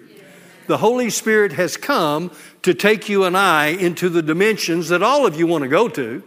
The 0.66 0.78
Holy 0.78 1.10
Spirit 1.10 1.52
has 1.52 1.76
come 1.76 2.32
to 2.62 2.74
take 2.74 3.08
you 3.08 3.24
and 3.24 3.36
I 3.36 3.66
into 3.66 4.08
the 4.08 4.22
dimensions 4.22 4.88
that 4.88 5.02
all 5.02 5.26
of 5.26 5.36
you 5.36 5.46
want 5.46 5.62
to 5.62 5.68
go 5.68 5.88
to, 5.88 6.22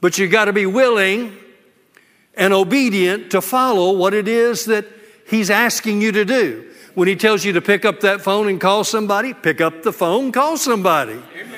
but 0.00 0.18
you've 0.18 0.30
got 0.30 0.46
to 0.46 0.52
be 0.52 0.66
willing 0.66 1.36
and 2.34 2.52
obedient 2.52 3.30
to 3.32 3.42
follow 3.42 3.92
what 3.96 4.14
it 4.14 4.28
is 4.28 4.64
that 4.66 4.86
He's 5.28 5.50
asking 5.50 6.02
you 6.02 6.12
to 6.12 6.24
do. 6.24 6.70
When 6.94 7.08
He 7.08 7.16
tells 7.16 7.44
you 7.44 7.52
to 7.54 7.60
pick 7.60 7.84
up 7.84 8.00
that 8.00 8.20
phone 8.20 8.48
and 8.48 8.60
call 8.60 8.84
somebody, 8.84 9.34
pick 9.34 9.60
up 9.60 9.82
the 9.82 9.92
phone, 9.92 10.32
call 10.32 10.56
somebody. 10.56 11.20
Amen. 11.36 11.51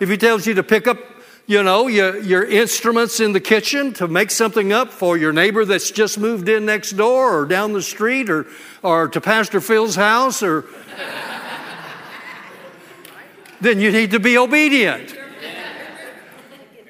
If 0.00 0.08
He 0.08 0.16
tells 0.16 0.46
you 0.46 0.54
to 0.54 0.62
pick 0.62 0.86
up, 0.86 0.98
you 1.46 1.62
know, 1.62 1.86
your, 1.86 2.18
your 2.18 2.44
instruments 2.44 3.20
in 3.20 3.32
the 3.32 3.40
kitchen 3.40 3.92
to 3.94 4.08
make 4.08 4.30
something 4.30 4.72
up 4.72 4.90
for 4.90 5.16
your 5.16 5.32
neighbor 5.32 5.64
that's 5.64 5.90
just 5.90 6.18
moved 6.18 6.48
in 6.48 6.66
next 6.66 6.92
door 6.92 7.38
or 7.38 7.44
down 7.44 7.72
the 7.72 7.82
street 7.82 8.30
or, 8.30 8.46
or 8.82 9.08
to 9.08 9.20
Pastor 9.20 9.60
Phil's 9.60 9.96
house 9.96 10.42
or. 10.42 10.64
then 13.60 13.78
you 13.80 13.92
need 13.92 14.12
to 14.12 14.20
be 14.20 14.38
obedient. 14.38 15.16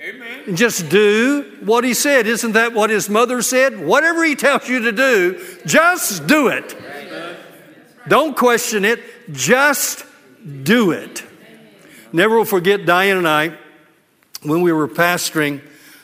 Amen. 0.02 0.56
Just 0.56 0.88
do 0.88 1.58
what 1.62 1.84
he 1.84 1.94
said. 1.94 2.26
Isn't 2.26 2.52
that 2.52 2.72
what 2.72 2.90
his 2.90 3.10
mother 3.10 3.42
said? 3.42 3.78
Whatever 3.78 4.24
he 4.24 4.34
tells 4.34 4.68
you 4.68 4.80
to 4.80 4.92
do, 4.92 5.44
just 5.66 6.26
do 6.26 6.48
it. 6.48 6.76
Don't 8.08 8.36
question 8.36 8.84
it, 8.84 9.00
just 9.32 10.04
do 10.62 10.90
it. 10.90 11.22
Never 12.12 12.38
will 12.38 12.44
forget 12.44 12.86
Diane 12.86 13.18
and 13.18 13.28
I 13.28 13.56
when 14.42 14.62
we 14.62 14.72
were 14.72 14.88
pastoring 14.88 15.60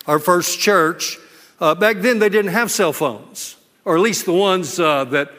our 0.07 0.19
first 0.19 0.61
church. 0.61 1.19
Uh, 1.61 1.75
back 1.75 1.99
then, 1.99 2.19
they 2.19 2.29
didn't 2.29 2.53
have 2.53 2.71
cell 2.71 2.93
phones, 2.93 3.57
or 3.85 3.97
at 3.97 4.03
least 4.03 4.25
the 4.25 4.33
ones 4.33 4.79
uh, 4.79 5.05
that, 5.07 5.33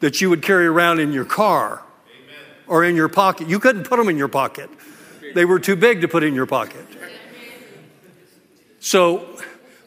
that 0.00 0.20
you 0.20 0.30
would 0.30 0.42
carry 0.42 0.66
around 0.66 0.98
in 0.98 1.12
your 1.12 1.24
car 1.24 1.82
Amen. 2.08 2.36
or 2.66 2.84
in 2.84 2.96
your 2.96 3.08
pocket. 3.08 3.48
You 3.48 3.60
couldn't 3.60 3.84
put 3.84 3.98
them 3.98 4.08
in 4.08 4.16
your 4.16 4.28
pocket, 4.28 4.70
they 5.34 5.44
were 5.44 5.60
too 5.60 5.76
big 5.76 6.00
to 6.00 6.08
put 6.08 6.24
in 6.24 6.34
your 6.34 6.46
pocket. 6.46 6.86
So, 8.80 9.28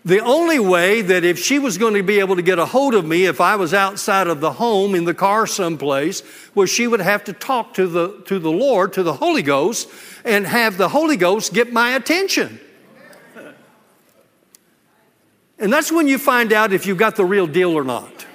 the 0.06 0.20
only 0.20 0.60
way 0.60 1.02
that 1.02 1.24
if 1.24 1.40
she 1.40 1.60
was 1.60 1.78
going 1.78 1.94
to 1.94 2.04
be 2.04 2.20
able 2.20 2.36
to 2.36 2.42
get 2.42 2.60
a 2.60 2.66
hold 2.66 2.94
of 2.94 3.06
me 3.06 3.26
if 3.26 3.40
I 3.40 3.56
was 3.56 3.74
outside 3.74 4.28
of 4.28 4.42
the 4.42 4.52
home 4.52 4.96
in 4.96 5.06
the 5.06 5.14
car 5.14 5.48
someplace 5.48 6.24
was 6.54 6.70
she 6.70 6.88
would 6.88 7.00
have 7.00 7.24
to 7.24 7.34
talk 7.34 7.74
to 7.76 7.88
the, 7.88 8.22
to 8.26 8.38
the 8.38 8.52
Lord, 8.52 8.92
to 8.94 9.04
the 9.04 9.14
Holy 9.14 9.42
Ghost, 9.42 9.90
and 10.24 10.46
have 10.46 10.78
the 10.78 10.90
Holy 10.90 11.18
Ghost 11.18 11.54
get 11.54 11.72
my 11.72 11.96
attention. 11.96 12.60
And 15.60 15.72
that's 15.72 15.92
when 15.92 16.08
you 16.08 16.18
find 16.18 16.52
out 16.52 16.74
if 16.74 16.86
you've 16.86 16.98
got 16.98 17.16
the 17.16 17.26
real 17.26 17.48
deal 17.48 17.72
or 17.72 17.84
not. 17.84 18.26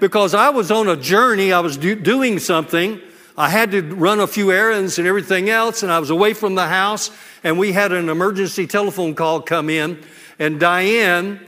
Because 0.00 0.32
I 0.32 0.50
was 0.50 0.70
on 0.70 0.86
a 0.88 0.96
journey, 0.96 1.52
I 1.52 1.58
was 1.58 1.76
do, 1.76 1.96
doing 1.96 2.38
something, 2.38 3.00
I 3.36 3.48
had 3.48 3.70
to 3.70 3.82
run 3.82 4.20
a 4.20 4.26
few 4.26 4.52
errands 4.52 4.98
and 4.98 5.08
everything 5.08 5.48
else, 5.48 5.82
and 5.82 5.90
I 5.90 5.98
was 5.98 6.10
away 6.10 6.34
from 6.34 6.56
the 6.56 6.66
house, 6.66 7.10
and 7.44 7.58
we 7.58 7.72
had 7.72 7.92
an 7.92 8.08
emergency 8.08 8.66
telephone 8.66 9.14
call 9.14 9.40
come 9.42 9.70
in, 9.70 10.04
and 10.38 10.60
Diane 10.60 11.40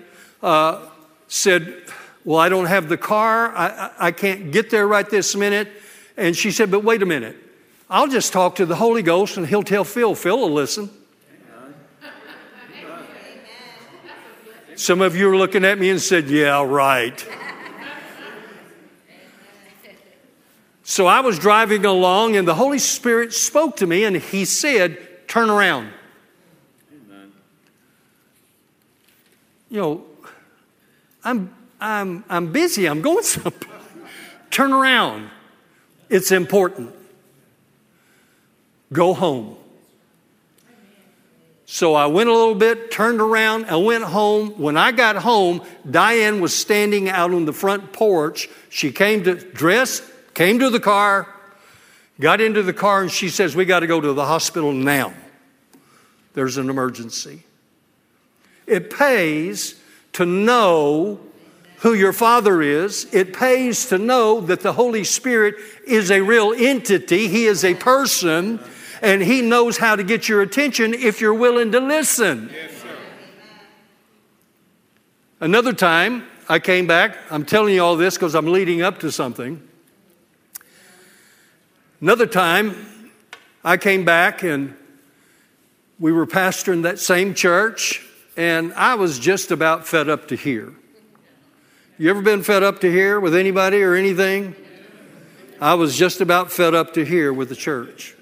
uh, 0.43 0.89
said, 1.29 1.83
Well, 2.25 2.39
I 2.39 2.49
don't 2.49 2.67
have 2.67 2.89
the 2.89 2.97
car, 2.97 3.55
I, 3.57 3.69
I, 3.69 3.91
I 4.07 4.13
can't 4.13 4.53
get 4.53 4.71
there 4.71 4.87
right 4.87 5.09
this 5.09 5.35
minute. 5.37 5.69
And 6.17 6.37
she 6.37 6.51
said, 6.51 6.71
But 6.71 6.85
wait 6.85 7.03
a 7.03 7.07
minute, 7.07 7.37
I'll 7.93 8.07
just 8.07 8.33
talk 8.33 8.55
to 8.55 8.67
the 8.67 8.77
Holy 8.77 9.03
Ghost, 9.03 9.37
and 9.37 9.45
he'll 9.45 9.65
tell 9.65 9.83
Phil. 9.83 10.15
Phil 10.15 10.39
will 10.39 10.53
listen. 10.53 10.89
Some 14.77 15.01
of 15.01 15.17
you 15.17 15.29
are 15.29 15.37
looking 15.37 15.65
at 15.65 15.77
me 15.79 15.91
and 15.91 16.01
said, 16.01 16.31
Yeah, 16.31 16.65
right. 16.65 17.29
So 20.85 21.07
I 21.07 21.21
was 21.21 21.39
driving 21.39 21.85
along, 21.85 22.37
and 22.37 22.47
the 22.47 22.55
Holy 22.55 22.79
Spirit 22.79 23.33
spoke 23.33 23.77
to 23.79 23.87
me, 23.87 24.05
and 24.05 24.17
He 24.17 24.45
said, 24.45 25.27
Turn 25.27 25.51
around. 25.51 25.93
You 29.69 29.81
know, 29.81 30.05
I'm, 31.25 31.55
I'm, 31.81 32.25
I'm 32.29 32.53
busy, 32.53 32.87
I'm 32.87 33.03
going 33.03 33.23
somewhere. 33.25 33.53
Turn 34.51 34.73
around. 34.73 35.29
It's 36.09 36.33
important. 36.33 36.95
Go 38.93 39.15
home. 39.15 39.57
So 41.67 41.95
I 41.95 42.07
went 42.07 42.29
a 42.29 42.33
little 42.33 42.57
bit, 42.57 42.91
turned 42.91 43.21
around, 43.21 43.67
I 43.67 43.77
went 43.77 44.03
home. 44.03 44.59
When 44.59 44.77
I 44.77 44.91
got 44.91 45.15
home, 45.15 45.63
Diane 45.89 46.41
was 46.41 46.53
standing 46.53 47.09
out 47.09 47.33
on 47.33 47.45
the 47.45 47.53
front 47.53 47.93
porch. 47.93 48.49
She 48.71 48.91
came 48.91 49.23
to 49.23 49.37
dress, 49.37 50.03
came 50.35 50.59
to 50.59 50.69
the 50.69 50.81
car, 50.81 51.33
got 52.19 52.41
into 52.41 52.65
the 52.65 52.73
car, 52.73 53.03
and 53.03 53.11
she 53.11 53.29
says, 53.29 53.55
We 53.55 53.67
got 53.67 53.81
to 53.81 53.87
go 53.87 54.01
to 54.01 54.13
the 54.13 54.27
hospital 54.27 54.73
now. 54.73 55.15
There's 56.35 56.57
an 56.57 56.71
emergency. 56.71 57.45
It 58.67 58.91
pays 58.91 59.81
to 60.15 60.27
know 60.27 61.21
who 61.79 61.95
your 61.95 62.13
Father 62.13 62.61
is. 62.63 63.07
It 63.13 63.33
pays 63.33 63.87
to 63.87 63.99
know 63.99 64.41
that 64.41 64.61
the 64.61 64.73
Holy 64.73 65.05
Spirit 65.05 65.55
is 65.87 66.11
a 66.11 66.21
real 66.21 66.53
entity, 66.53 67.29
He 67.29 67.47
is 67.47 67.65
a 67.65 67.75
person, 67.75 68.59
and 69.03 69.23
He 69.23 69.43
knows 69.43 69.79
how 69.79 69.97
to 69.97 70.03
get 70.03 70.29
your 70.29 70.43
attention 70.43 70.95
if 70.95 71.21
you're 71.21 71.35
willing 71.35 71.73
to 71.73 71.81
listen. 71.81 72.51
Yes, 72.53 72.85
Another 75.43 75.73
time, 75.73 76.27
I 76.51 76.59
came 76.59 76.87
back. 76.87 77.17
I'm 77.31 77.47
telling 77.47 77.75
you 77.75 77.83
all 77.83 77.97
this 77.97 78.15
because 78.15 78.35
I'm 78.35 78.47
leading 78.47 78.83
up 78.83 79.01
to 79.01 79.11
something. 79.11 79.67
Another 82.03 82.27
time, 82.27 83.11
I 83.65 83.79
came 83.79 84.05
back 84.05 84.43
and 84.43 84.75
we 85.99 86.13
were 86.13 86.27
pastoring 86.27 86.83
that 86.83 86.99
same 86.99 87.35
church, 87.35 88.07
and 88.37 88.73
I 88.75 88.95
was 88.97 89.19
just 89.19 89.51
about 89.51 89.87
fed 89.87 90.09
up 90.09 90.29
to 90.29 90.37
here. 90.37 90.75
You 91.99 92.09
ever 92.11 92.23
been 92.23 92.43
fed 92.43 92.63
up 92.63 92.81
to 92.81 92.91
here 92.91 93.21
with 93.21 93.35
anybody 93.35 93.83
or 93.83 93.95
anything? 93.95 94.57
I 95.61 95.75
was 95.75 95.97
just 95.97 96.23
about 96.23 96.51
fed 96.51 96.75
up 96.75 96.95
to 96.95 97.05
here 97.05 97.33
with 97.33 97.51
the 97.51 97.57
church. 97.57 98.15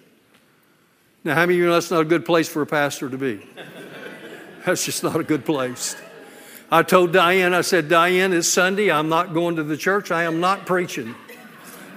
Now, 1.28 1.35
how 1.35 1.42
many 1.42 1.56
of 1.56 1.58
you 1.58 1.66
know 1.66 1.75
that's 1.75 1.90
not 1.90 2.00
a 2.00 2.06
good 2.06 2.25
place 2.25 2.49
for 2.49 2.62
a 2.62 2.66
pastor 2.66 3.11
to 3.11 3.18
be? 3.18 3.47
That's 4.64 4.87
just 4.87 5.02
not 5.04 5.16
a 5.16 5.23
good 5.23 5.44
place. 5.44 5.94
I 6.73 6.82
told 6.82 7.12
Diane, 7.12 7.52
I 7.52 7.61
said, 7.61 7.90
Diane, 7.90 8.32
it's 8.32 8.49
Sunday. 8.49 8.90
I'm 8.90 9.11
not 9.11 9.35
going 9.35 9.56
to 9.56 9.62
the 9.62 9.76
church. 9.76 10.11
I 10.11 10.23
am 10.23 10.40
not 10.40 10.64
preaching. 10.64 11.14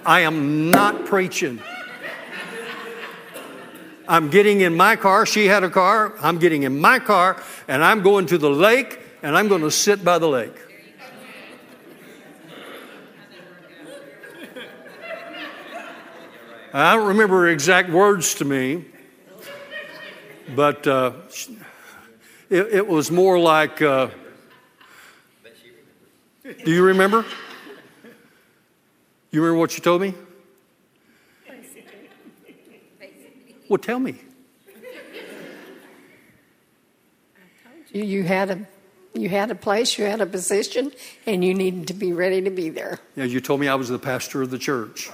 I 0.05 0.19
am 0.21 0.69
not 0.69 1.05
preaching. 1.05 1.61
I'm 4.05 4.29
getting 4.29 4.59
in 4.59 4.75
my 4.75 4.97
car. 4.97 5.25
She 5.25 5.45
had 5.45 5.63
a 5.63 5.69
car. 5.69 6.13
I'm 6.19 6.37
getting 6.37 6.63
in 6.63 6.81
my 6.81 6.99
car, 6.99 7.41
and 7.69 7.81
I'm 7.85 8.01
going 8.01 8.25
to 8.25 8.37
the 8.37 8.49
lake, 8.49 8.99
and 9.23 9.37
I'm 9.37 9.47
going 9.47 9.61
to 9.61 9.71
sit 9.71 10.03
by 10.03 10.19
the 10.19 10.27
lake. 10.27 10.59
I 16.73 16.95
don't 16.95 17.07
remember 17.07 17.43
her 17.43 17.47
exact 17.47 17.89
words 17.89 18.35
to 18.35 18.43
me, 18.43 18.90
but 20.55 20.85
uh, 20.87 21.13
it, 22.49 22.67
it, 22.73 22.87
was 22.87 23.11
more 23.11 23.39
like 23.39 23.81
uh, 23.81 24.09
Do 26.43 26.71
you 26.71 26.83
remember? 26.83 27.25
You 29.31 29.41
remember 29.41 29.59
what 29.59 29.75
you 29.75 29.81
told 29.81 30.01
me? 30.01 30.13
Well, 33.69 33.77
tell 33.77 33.99
me. 33.99 34.15
You, 37.93 38.03
you 38.03 38.23
had 38.23 38.49
a 38.49 38.67
you 39.13 39.29
had 39.29 39.51
a 39.51 39.55
place, 39.55 39.97
you 39.97 40.05
had 40.05 40.21
a 40.21 40.25
position, 40.25 40.91
and 41.25 41.43
you 41.43 41.53
needed 41.53 41.87
to 41.87 41.93
be 41.93 42.13
ready 42.13 42.41
to 42.41 42.49
be 42.49 42.69
there. 42.69 42.99
Yeah, 43.15 43.25
you 43.25 43.41
told 43.41 43.59
me 43.59 43.67
I 43.67 43.75
was 43.75 43.89
the 43.89 43.99
pastor 43.99 44.41
of 44.41 44.51
the 44.51 44.57
church. 44.57 45.09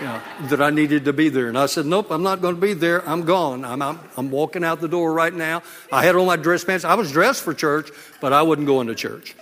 Yeah, 0.00 0.22
that 0.48 0.62
I 0.62 0.70
needed 0.70 1.04
to 1.04 1.12
be 1.12 1.28
there. 1.28 1.48
And 1.48 1.58
I 1.58 1.66
said, 1.66 1.84
Nope, 1.84 2.10
I'm 2.10 2.22
not 2.22 2.40
going 2.40 2.54
to 2.54 2.60
be 2.60 2.72
there. 2.72 3.06
I'm 3.08 3.24
gone. 3.24 3.64
I'm, 3.64 3.82
I'm, 3.82 4.00
I'm 4.16 4.30
walking 4.30 4.64
out 4.64 4.80
the 4.80 4.88
door 4.88 5.12
right 5.12 5.32
now. 5.32 5.62
I 5.92 6.04
had 6.04 6.16
on 6.16 6.26
my 6.26 6.36
dress 6.36 6.64
pants. 6.64 6.84
I 6.84 6.94
was 6.94 7.12
dressed 7.12 7.42
for 7.42 7.52
church, 7.52 7.90
but 8.20 8.32
I 8.32 8.42
wasn't 8.42 8.66
going 8.66 8.86
to 8.86 8.94
church. 8.94 9.34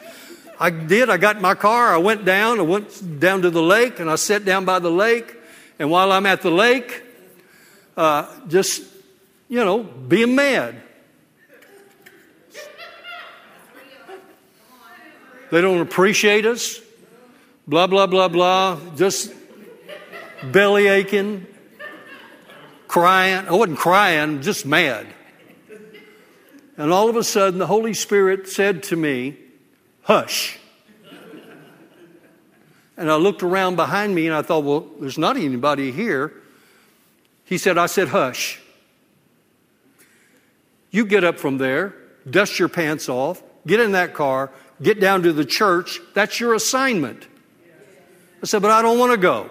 I 0.58 0.70
did. 0.70 1.10
I 1.10 1.16
got 1.16 1.36
in 1.36 1.42
my 1.42 1.54
car. 1.54 1.94
I 1.94 1.98
went 1.98 2.24
down. 2.24 2.58
I 2.58 2.62
went 2.62 3.20
down 3.20 3.42
to 3.42 3.50
the 3.50 3.62
lake, 3.62 4.00
and 4.00 4.10
I 4.10 4.16
sat 4.16 4.44
down 4.44 4.64
by 4.64 4.80
the 4.80 4.90
lake. 4.90 5.36
And 5.78 5.90
while 5.90 6.10
I'm 6.10 6.26
at 6.26 6.42
the 6.42 6.50
lake, 6.50 7.04
uh, 7.96 8.26
just, 8.48 8.82
you 9.48 9.64
know, 9.64 9.84
being 9.84 10.34
mad. 10.34 10.82
They 15.50 15.60
don't 15.60 15.80
appreciate 15.80 16.44
us. 16.44 16.80
Blah, 17.66 17.86
blah, 17.86 18.06
blah, 18.06 18.28
blah. 18.28 18.78
Just 18.96 19.32
belly 20.42 20.88
aching, 20.88 21.46
crying. 22.86 23.46
I 23.46 23.52
wasn't 23.52 23.78
crying, 23.78 24.42
just 24.42 24.66
mad. 24.66 25.06
And 26.76 26.92
all 26.92 27.08
of 27.08 27.16
a 27.16 27.24
sudden, 27.24 27.58
the 27.58 27.66
Holy 27.66 27.94
Spirit 27.94 28.48
said 28.48 28.84
to 28.84 28.96
me, 28.96 29.36
Hush. 30.02 30.58
And 32.96 33.10
I 33.10 33.14
looked 33.14 33.44
around 33.44 33.76
behind 33.76 34.12
me 34.12 34.26
and 34.26 34.34
I 34.34 34.42
thought, 34.42 34.64
well, 34.64 34.88
there's 34.98 35.18
not 35.18 35.36
anybody 35.36 35.92
here. 35.92 36.32
He 37.44 37.56
said, 37.56 37.78
I 37.78 37.86
said, 37.86 38.08
hush. 38.08 38.60
You 40.90 41.06
get 41.06 41.22
up 41.22 41.38
from 41.38 41.58
there, 41.58 41.94
dust 42.28 42.58
your 42.58 42.68
pants 42.68 43.08
off, 43.08 43.40
get 43.66 43.78
in 43.78 43.92
that 43.92 44.14
car, 44.14 44.50
get 44.82 45.00
down 45.00 45.22
to 45.22 45.32
the 45.32 45.44
church. 45.44 46.00
That's 46.14 46.40
your 46.40 46.54
assignment. 46.54 47.26
I 48.42 48.46
said, 48.46 48.62
But 48.62 48.70
I 48.70 48.82
don't 48.82 48.98
want 48.98 49.12
to 49.12 49.18
go. 49.18 49.50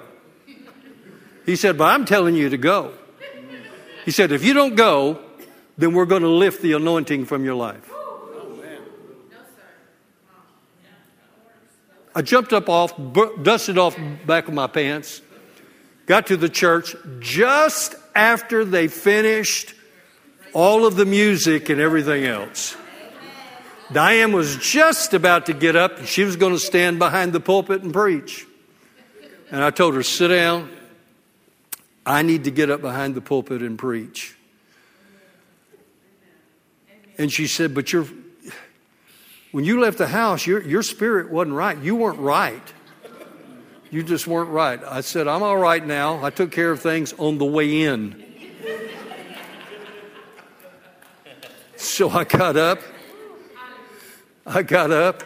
He 1.47 1.55
said, 1.55 1.77
But 1.77 1.85
I'm 1.85 2.05
telling 2.05 2.35
you 2.35 2.49
to 2.49 2.57
go. 2.57 2.93
He 4.05 4.11
said, 4.11 4.31
If 4.31 4.43
you 4.43 4.53
don't 4.53 4.75
go, 4.75 5.19
then 5.77 5.93
we're 5.93 6.05
going 6.05 6.21
to 6.21 6.29
lift 6.29 6.61
the 6.61 6.73
anointing 6.73 7.25
from 7.25 7.43
your 7.43 7.55
life. 7.55 7.89
I 12.13 12.21
jumped 12.21 12.51
up 12.51 12.67
off, 12.67 12.93
dusted 13.41 13.77
off 13.77 13.97
back 14.25 14.47
of 14.47 14.53
my 14.53 14.67
pants, 14.67 15.21
got 16.07 16.27
to 16.27 16.37
the 16.37 16.49
church 16.49 16.95
just 17.19 17.95
after 18.15 18.65
they 18.65 18.87
finished 18.87 19.75
all 20.53 20.85
of 20.85 20.95
the 20.95 21.05
music 21.05 21.69
and 21.69 21.79
everything 21.79 22.25
else. 22.25 22.75
Diane 23.93 24.33
was 24.33 24.57
just 24.57 25.13
about 25.13 25.45
to 25.45 25.53
get 25.53 25.75
up 25.75 25.99
and 25.99 26.07
she 26.07 26.23
was 26.23 26.35
going 26.35 26.53
to 26.53 26.59
stand 26.59 26.99
behind 26.99 27.33
the 27.33 27.39
pulpit 27.39 27.83
and 27.83 27.93
preach. 27.93 28.45
And 29.51 29.63
I 29.63 29.69
told 29.69 29.93
her, 29.93 30.03
sit 30.03 30.29
down. 30.29 30.76
I 32.07 32.21
need 32.21 32.45
to 32.45 32.51
get 32.51 32.69
up 32.69 32.81
behind 32.81 33.15
the 33.15 33.21
pulpit 33.21 33.61
and 33.61 33.77
preach. 33.77 34.35
And 37.17 37.31
she 37.31 37.47
said, 37.47 37.75
But 37.75 37.91
you're, 37.91 38.07
when 39.51 39.65
you 39.65 39.81
left 39.81 39.97
the 39.97 40.07
house, 40.07 40.47
your, 40.47 40.61
your 40.61 40.83
spirit 40.83 41.29
wasn't 41.29 41.55
right. 41.55 41.77
You 41.77 41.95
weren't 41.95 42.19
right. 42.19 42.73
You 43.91 44.03
just 44.03 44.25
weren't 44.25 44.49
right. 44.49 44.79
I 44.83 45.01
said, 45.01 45.27
I'm 45.27 45.43
all 45.43 45.57
right 45.57 45.85
now. 45.85 46.23
I 46.23 46.29
took 46.29 46.51
care 46.51 46.71
of 46.71 46.81
things 46.81 47.13
on 47.13 47.37
the 47.37 47.45
way 47.45 47.83
in. 47.83 48.23
So 51.75 52.09
I 52.09 52.23
got 52.23 52.55
up. 52.55 52.79
I 54.45 54.63
got 54.63 54.91
up, 54.91 55.23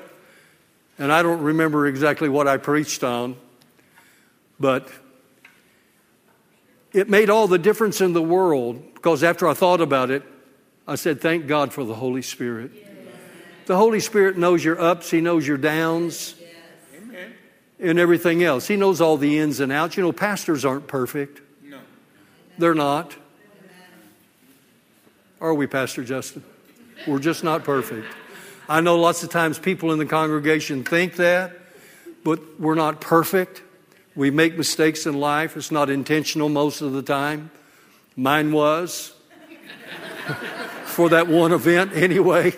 and 0.97 1.13
I 1.13 1.21
don't 1.21 1.43
remember 1.43 1.85
exactly 1.85 2.27
what 2.27 2.47
I 2.47 2.57
preached 2.57 3.03
on, 3.03 3.35
but 4.59 4.89
it 6.93 7.10
made 7.10 7.29
all 7.29 7.48
the 7.48 7.57
difference 7.57 8.01
in 8.01 8.13
the 8.13 8.21
world 8.21 8.93
because 8.93 9.24
after 9.24 9.48
I 9.48 9.53
thought 9.53 9.81
about 9.81 10.12
it, 10.12 10.24
I 10.88 10.95
said, 10.95 11.21
Thank 11.21 11.48
God 11.48 11.74
for 11.74 11.83
the 11.83 11.95
Holy 11.95 12.21
Spirit. 12.21 12.71
The 13.65 13.77
Holy 13.77 14.00
Spirit 14.00 14.38
knows 14.38 14.63
your 14.63 14.79
ups, 14.81 15.10
He 15.12 15.21
knows 15.21 15.48
your 15.48 15.57
downs, 15.57 16.36
and 17.79 17.98
everything 17.98 18.43
else. 18.43 18.67
He 18.67 18.75
knows 18.75 19.01
all 19.01 19.17
the 19.17 19.39
ins 19.39 19.60
and 19.60 19.71
outs. 19.71 19.98
You 19.98 20.03
know, 20.03 20.12
pastors 20.12 20.65
aren't 20.65 20.88
perfect. 20.88 21.41
No. 21.63 21.79
They're 22.57 22.75
not. 22.75 23.15
Are 25.39 25.53
we, 25.53 25.65
Pastor 25.65 26.03
Justin? 26.03 26.43
We're 27.07 27.19
just 27.19 27.43
not 27.43 27.63
perfect. 27.63 28.05
I 28.69 28.81
know 28.81 29.00
lots 29.00 29.24
of 29.24 29.31
times 29.31 29.57
people 29.57 29.91
in 29.91 29.98
the 29.98 30.05
congregation 30.05 30.83
think 30.83 31.15
that, 31.15 31.53
but 32.24 32.60
we're 32.60 32.75
not 32.75 33.01
perfect. 33.01 33.63
We 34.15 34.30
make 34.30 34.58
mistakes 34.58 35.06
in 35.06 35.20
life. 35.20 35.56
It's 35.56 35.72
not 35.72 35.89
intentional 35.89 36.50
most 36.50 36.82
of 36.82 36.94
the 36.94 37.01
time. 37.01 37.51
Mine 38.15 38.51
was 38.51 39.13
for 40.86 41.10
that 41.10 41.27
one 41.27 41.53
event 41.53 41.94
anyway. 41.94 42.53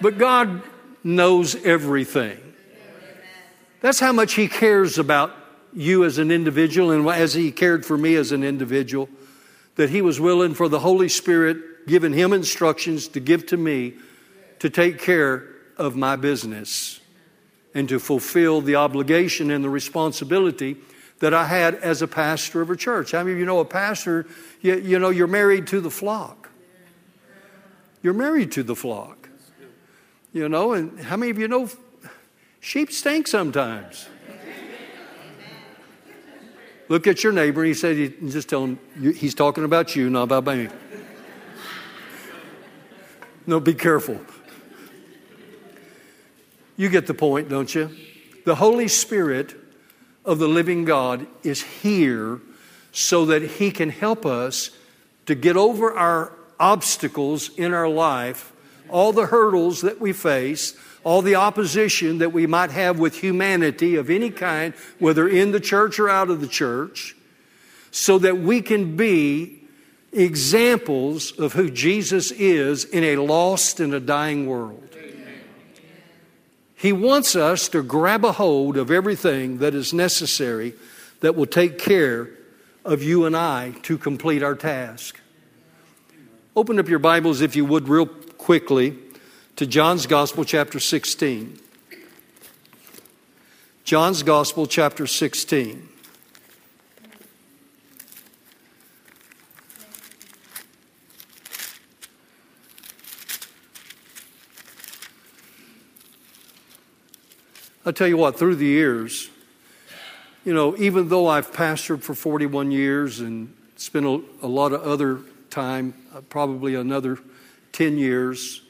But 0.00 0.18
God 0.18 0.62
knows 1.02 1.56
everything. 1.64 2.38
That's 3.80 3.98
how 3.98 4.12
much 4.12 4.34
He 4.34 4.48
cares 4.48 4.98
about 4.98 5.34
you 5.74 6.04
as 6.04 6.18
an 6.18 6.30
individual 6.30 6.90
and 6.92 7.06
as 7.08 7.34
He 7.34 7.50
cared 7.50 7.84
for 7.84 7.98
me 7.98 8.14
as 8.14 8.32
an 8.32 8.44
individual, 8.44 9.08
that 9.74 9.90
He 9.90 10.02
was 10.02 10.20
willing 10.20 10.54
for 10.54 10.68
the 10.68 10.78
Holy 10.78 11.08
Spirit, 11.08 11.86
giving 11.86 12.12
Him 12.12 12.32
instructions 12.32 13.08
to 13.08 13.20
give 13.20 13.46
to 13.46 13.56
me 13.56 13.94
to 14.60 14.70
take 14.70 14.98
care 14.98 15.48
of 15.76 15.96
my 15.96 16.16
business 16.16 17.00
and 17.76 17.90
to 17.90 17.98
fulfill 17.98 18.62
the 18.62 18.74
obligation 18.74 19.50
and 19.50 19.62
the 19.62 19.68
responsibility 19.68 20.78
that 21.18 21.34
I 21.34 21.44
had 21.44 21.74
as 21.74 22.00
a 22.00 22.08
pastor 22.08 22.62
of 22.62 22.70
a 22.70 22.76
church. 22.76 23.12
How 23.12 23.18
I 23.18 23.22
many 23.22 23.34
of 23.34 23.38
you 23.38 23.44
know 23.44 23.60
a 23.60 23.66
pastor, 23.66 24.26
you, 24.62 24.78
you 24.78 24.98
know, 24.98 25.10
you're 25.10 25.26
married 25.26 25.66
to 25.66 25.82
the 25.82 25.90
flock. 25.90 26.48
You're 28.02 28.14
married 28.14 28.52
to 28.52 28.62
the 28.62 28.74
flock. 28.74 29.28
You 30.32 30.48
know, 30.48 30.72
and 30.72 30.98
how 30.98 31.18
many 31.18 31.30
of 31.30 31.38
you 31.38 31.48
know 31.48 31.68
sheep 32.60 32.90
stink 32.90 33.28
sometimes? 33.28 34.08
Look 36.88 37.06
at 37.06 37.22
your 37.22 37.34
neighbor 37.34 37.60
and 37.60 37.68
he 37.68 37.74
said, 37.74 37.96
he, 37.96 38.08
just 38.30 38.48
tell 38.48 38.64
him 38.64 38.78
he's 38.98 39.34
talking 39.34 39.64
about 39.64 39.94
you, 39.94 40.08
not 40.08 40.22
about 40.22 40.46
me. 40.46 40.68
No, 43.46 43.60
be 43.60 43.74
careful. 43.74 44.18
You 46.76 46.88
get 46.88 47.06
the 47.06 47.14
point, 47.14 47.48
don't 47.48 47.74
you? 47.74 47.90
The 48.44 48.54
Holy 48.54 48.88
Spirit 48.88 49.54
of 50.24 50.38
the 50.38 50.48
living 50.48 50.84
God 50.84 51.26
is 51.42 51.62
here 51.62 52.40
so 52.92 53.26
that 53.26 53.42
He 53.42 53.70
can 53.70 53.90
help 53.90 54.26
us 54.26 54.70
to 55.26 55.34
get 55.34 55.56
over 55.56 55.92
our 55.92 56.32
obstacles 56.58 57.50
in 57.56 57.72
our 57.72 57.88
life, 57.88 58.52
all 58.88 59.12
the 59.12 59.26
hurdles 59.26 59.82
that 59.82 60.00
we 60.00 60.12
face, 60.12 60.76
all 61.04 61.22
the 61.22 61.34
opposition 61.34 62.18
that 62.18 62.32
we 62.32 62.46
might 62.46 62.70
have 62.70 62.98
with 62.98 63.20
humanity 63.20 63.96
of 63.96 64.10
any 64.10 64.30
kind, 64.30 64.74
whether 64.98 65.28
in 65.28 65.52
the 65.52 65.60
church 65.60 65.98
or 65.98 66.08
out 66.08 66.30
of 66.30 66.40
the 66.40 66.48
church, 66.48 67.14
so 67.90 68.18
that 68.18 68.38
we 68.38 68.60
can 68.60 68.96
be 68.96 69.62
examples 70.12 71.32
of 71.38 71.52
who 71.52 71.70
Jesus 71.70 72.30
is 72.32 72.84
in 72.84 73.04
a 73.04 73.16
lost 73.16 73.80
and 73.80 73.94
a 73.94 74.00
dying 74.00 74.46
world. 74.46 74.95
He 76.76 76.92
wants 76.92 77.34
us 77.34 77.68
to 77.70 77.82
grab 77.82 78.24
a 78.24 78.32
hold 78.32 78.76
of 78.76 78.90
everything 78.90 79.58
that 79.58 79.74
is 79.74 79.94
necessary 79.94 80.74
that 81.20 81.34
will 81.34 81.46
take 81.46 81.78
care 81.78 82.28
of 82.84 83.02
you 83.02 83.24
and 83.24 83.34
I 83.34 83.72
to 83.82 83.96
complete 83.96 84.42
our 84.42 84.54
task. 84.54 85.18
Open 86.54 86.78
up 86.78 86.88
your 86.88 86.98
Bibles, 86.98 87.40
if 87.40 87.56
you 87.56 87.64
would, 87.64 87.88
real 87.88 88.06
quickly 88.06 88.96
to 89.56 89.66
John's 89.66 90.06
Gospel, 90.06 90.44
chapter 90.44 90.78
16. 90.78 91.58
John's 93.84 94.22
Gospel, 94.22 94.66
chapter 94.66 95.06
16. 95.06 95.88
I'll 107.86 107.92
tell 107.92 108.08
you 108.08 108.16
what, 108.16 108.36
through 108.36 108.56
the 108.56 108.66
years, 108.66 109.30
you 110.44 110.52
know, 110.52 110.76
even 110.76 111.08
though 111.08 111.28
I've 111.28 111.52
pastored 111.52 112.02
for 112.02 112.16
41 112.16 112.72
years 112.72 113.20
and 113.20 113.54
spent 113.76 114.04
a, 114.04 114.20
a 114.42 114.48
lot 114.48 114.72
of 114.72 114.82
other 114.82 115.20
time, 115.50 115.94
uh, 116.12 116.20
probably 116.22 116.74
another 116.74 117.16
10 117.70 117.96
years, 117.96 118.60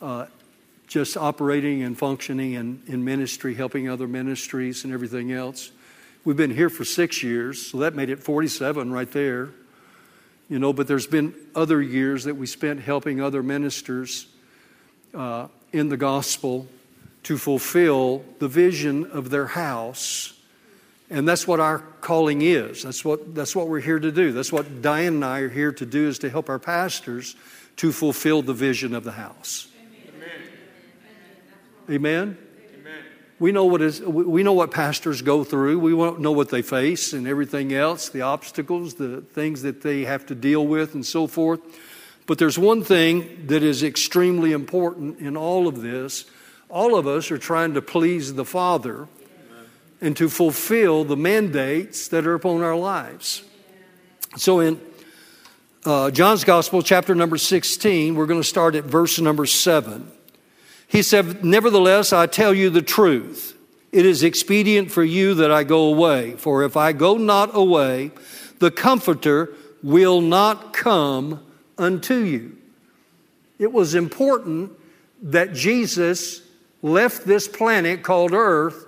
uh, 0.00 0.26
just 0.86 1.16
operating 1.16 1.82
and 1.82 1.98
functioning 1.98 2.52
in, 2.52 2.80
in 2.86 3.04
ministry, 3.04 3.56
helping 3.56 3.88
other 3.88 4.06
ministries 4.06 4.84
and 4.84 4.92
everything 4.92 5.32
else. 5.32 5.72
We've 6.24 6.36
been 6.36 6.54
here 6.54 6.70
for 6.70 6.84
six 6.84 7.24
years, 7.24 7.66
so 7.66 7.78
that 7.78 7.96
made 7.96 8.08
it 8.08 8.20
47 8.20 8.92
right 8.92 9.10
there. 9.10 9.48
You 10.48 10.60
know, 10.60 10.72
but 10.72 10.86
there's 10.86 11.08
been 11.08 11.34
other 11.56 11.82
years 11.82 12.22
that 12.22 12.36
we 12.36 12.46
spent 12.46 12.82
helping 12.82 13.20
other 13.20 13.42
ministers 13.42 14.28
uh, 15.12 15.48
in 15.72 15.88
the 15.88 15.96
gospel 15.96 16.68
to 17.24 17.36
fulfill 17.38 18.24
the 18.38 18.48
vision 18.48 19.06
of 19.10 19.30
their 19.30 19.46
house. 19.46 20.34
And 21.10 21.26
that's 21.26 21.46
what 21.46 21.60
our 21.60 21.78
calling 22.00 22.42
is. 22.42 22.82
That's 22.82 23.04
what, 23.04 23.34
that's 23.34 23.56
what 23.56 23.68
we're 23.68 23.80
here 23.80 23.98
to 23.98 24.12
do. 24.12 24.32
That's 24.32 24.52
what 24.52 24.82
Diane 24.82 25.14
and 25.14 25.24
I 25.24 25.40
are 25.40 25.48
here 25.48 25.72
to 25.72 25.86
do 25.86 26.08
is 26.08 26.18
to 26.20 26.30
help 26.30 26.48
our 26.48 26.58
pastors 26.58 27.34
to 27.76 27.92
fulfill 27.92 28.42
the 28.42 28.52
vision 28.52 28.94
of 28.94 29.04
the 29.04 29.12
house. 29.12 29.68
Amen? 30.14 30.28
Amen? 31.90 32.38
Amen. 32.80 33.02
We 33.38 33.52
know 33.52 33.64
what 33.64 33.80
is 33.80 34.00
we 34.00 34.42
know 34.42 34.52
what 34.52 34.72
pastors 34.72 35.22
go 35.22 35.44
through. 35.44 35.78
We 35.78 35.92
know 35.92 36.32
what 36.32 36.50
they 36.50 36.62
face 36.62 37.12
and 37.12 37.26
everything 37.26 37.72
else, 37.72 38.08
the 38.08 38.22
obstacles, 38.22 38.94
the 38.94 39.20
things 39.20 39.62
that 39.62 39.80
they 39.80 40.04
have 40.04 40.26
to 40.26 40.34
deal 40.34 40.66
with 40.66 40.94
and 40.94 41.06
so 41.06 41.26
forth. 41.26 41.60
But 42.26 42.38
there's 42.38 42.58
one 42.58 42.82
thing 42.82 43.46
that 43.46 43.62
is 43.62 43.82
extremely 43.82 44.52
important 44.52 45.20
in 45.20 45.36
all 45.36 45.66
of 45.66 45.80
this, 45.80 46.26
all 46.68 46.96
of 46.96 47.06
us 47.06 47.30
are 47.30 47.38
trying 47.38 47.74
to 47.74 47.82
please 47.82 48.34
the 48.34 48.44
Father 48.44 49.08
and 50.00 50.16
to 50.16 50.28
fulfill 50.28 51.04
the 51.04 51.16
mandates 51.16 52.08
that 52.08 52.26
are 52.26 52.34
upon 52.34 52.62
our 52.62 52.76
lives. 52.76 53.42
So 54.36 54.60
in 54.60 54.80
uh, 55.84 56.10
John's 56.10 56.44
Gospel, 56.44 56.82
chapter 56.82 57.14
number 57.14 57.38
16, 57.38 58.14
we're 58.14 58.26
going 58.26 58.40
to 58.40 58.46
start 58.46 58.74
at 58.74 58.84
verse 58.84 59.18
number 59.18 59.46
7. 59.46 60.10
He 60.86 61.02
said, 61.02 61.44
Nevertheless, 61.44 62.12
I 62.12 62.26
tell 62.26 62.54
you 62.54 62.70
the 62.70 62.82
truth. 62.82 63.56
It 63.90 64.04
is 64.04 64.22
expedient 64.22 64.90
for 64.90 65.02
you 65.02 65.34
that 65.34 65.50
I 65.50 65.64
go 65.64 65.84
away. 65.86 66.32
For 66.32 66.62
if 66.62 66.76
I 66.76 66.92
go 66.92 67.16
not 67.16 67.50
away, 67.54 68.10
the 68.58 68.70
Comforter 68.70 69.54
will 69.82 70.20
not 70.20 70.72
come 70.72 71.44
unto 71.78 72.16
you. 72.16 72.56
It 73.58 73.72
was 73.72 73.94
important 73.94 74.72
that 75.22 75.52
Jesus 75.54 76.42
left 76.82 77.26
this 77.26 77.48
planet 77.48 78.02
called 78.02 78.32
Earth 78.32 78.86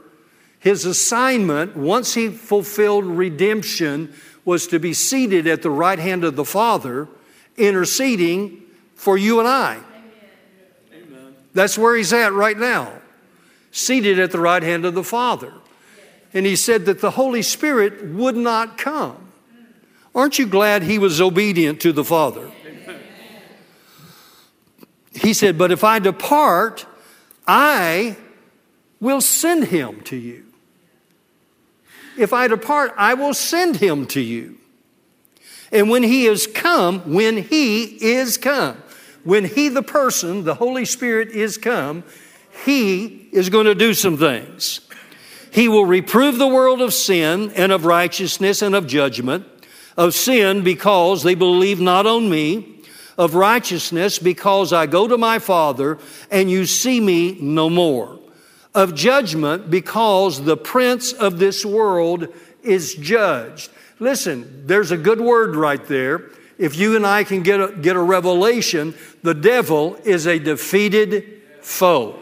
His 0.58 0.84
assignment, 0.84 1.74
once 1.74 2.14
he 2.14 2.28
fulfilled 2.28 3.06
redemption, 3.06 4.12
was 4.44 4.66
to 4.68 4.78
be 4.78 4.92
seated 4.92 5.46
at 5.46 5.62
the 5.62 5.70
right 5.70 5.98
hand 5.98 6.22
of 6.22 6.36
the 6.36 6.44
Father, 6.44 7.08
interceding 7.56 8.62
for 8.94 9.16
you 9.16 9.38
and 9.38 9.48
I. 9.48 9.80
Amen. 10.92 11.34
That's 11.54 11.78
where 11.78 11.96
he's 11.96 12.12
at 12.12 12.34
right 12.34 12.58
now, 12.58 12.92
seated 13.70 14.18
at 14.18 14.32
the 14.32 14.40
right 14.40 14.62
hand 14.62 14.84
of 14.84 14.94
the 14.94 15.04
Father. 15.04 15.52
And 16.34 16.44
he 16.44 16.56
said 16.56 16.84
that 16.84 17.00
the 17.00 17.12
Holy 17.12 17.42
Spirit 17.42 18.04
would 18.04 18.36
not 18.36 18.76
come. 18.76 19.32
Aren't 20.14 20.38
you 20.38 20.46
glad 20.46 20.82
he 20.82 20.98
was 20.98 21.20
obedient 21.20 21.80
to 21.80 21.92
the 21.92 22.04
Father? 22.04 22.50
He 25.14 25.32
said, 25.32 25.56
But 25.56 25.72
if 25.72 25.84
I 25.84 25.98
depart, 25.98 26.86
I 27.52 28.16
will 29.00 29.20
send 29.20 29.64
him 29.64 30.02
to 30.02 30.14
you. 30.14 30.44
If 32.16 32.32
I 32.32 32.46
depart, 32.46 32.92
I 32.96 33.14
will 33.14 33.34
send 33.34 33.78
him 33.78 34.06
to 34.08 34.20
you. 34.20 34.56
And 35.72 35.90
when 35.90 36.04
he 36.04 36.26
is 36.26 36.46
come, 36.46 37.12
when 37.12 37.38
he 37.38 37.84
is 37.84 38.36
come, 38.36 38.80
when 39.24 39.44
he, 39.46 39.68
the 39.68 39.82
person, 39.82 40.44
the 40.44 40.54
Holy 40.54 40.84
Spirit, 40.84 41.30
is 41.30 41.58
come, 41.58 42.04
he 42.64 43.28
is 43.32 43.50
going 43.50 43.66
to 43.66 43.74
do 43.74 43.94
some 43.94 44.16
things. 44.16 44.80
He 45.52 45.66
will 45.66 45.86
reprove 45.86 46.38
the 46.38 46.46
world 46.46 46.80
of 46.80 46.94
sin 46.94 47.50
and 47.56 47.72
of 47.72 47.84
righteousness 47.84 48.62
and 48.62 48.76
of 48.76 48.86
judgment. 48.86 49.44
Of 49.96 50.14
sin 50.14 50.62
because 50.62 51.24
they 51.24 51.34
believe 51.34 51.80
not 51.80 52.06
on 52.06 52.30
me. 52.30 52.69
Of 53.20 53.34
righteousness 53.34 54.18
because 54.18 54.72
I 54.72 54.86
go 54.86 55.06
to 55.06 55.18
my 55.18 55.38
Father 55.40 55.98
and 56.30 56.50
you 56.50 56.64
see 56.64 57.00
me 57.00 57.36
no 57.38 57.68
more. 57.68 58.18
Of 58.74 58.94
judgment 58.94 59.70
because 59.70 60.42
the 60.42 60.56
prince 60.56 61.12
of 61.12 61.38
this 61.38 61.62
world 61.62 62.28
is 62.62 62.94
judged. 62.94 63.70
Listen, 63.98 64.66
there's 64.66 64.90
a 64.90 64.96
good 64.96 65.20
word 65.20 65.54
right 65.54 65.84
there. 65.84 66.30
If 66.56 66.78
you 66.78 66.96
and 66.96 67.06
I 67.06 67.24
can 67.24 67.42
get 67.42 67.60
a, 67.60 67.72
get 67.72 67.94
a 67.94 68.00
revelation, 68.00 68.94
the 69.22 69.34
devil 69.34 69.96
is 69.96 70.26
a 70.26 70.38
defeated 70.38 71.42
foe. 71.60 72.18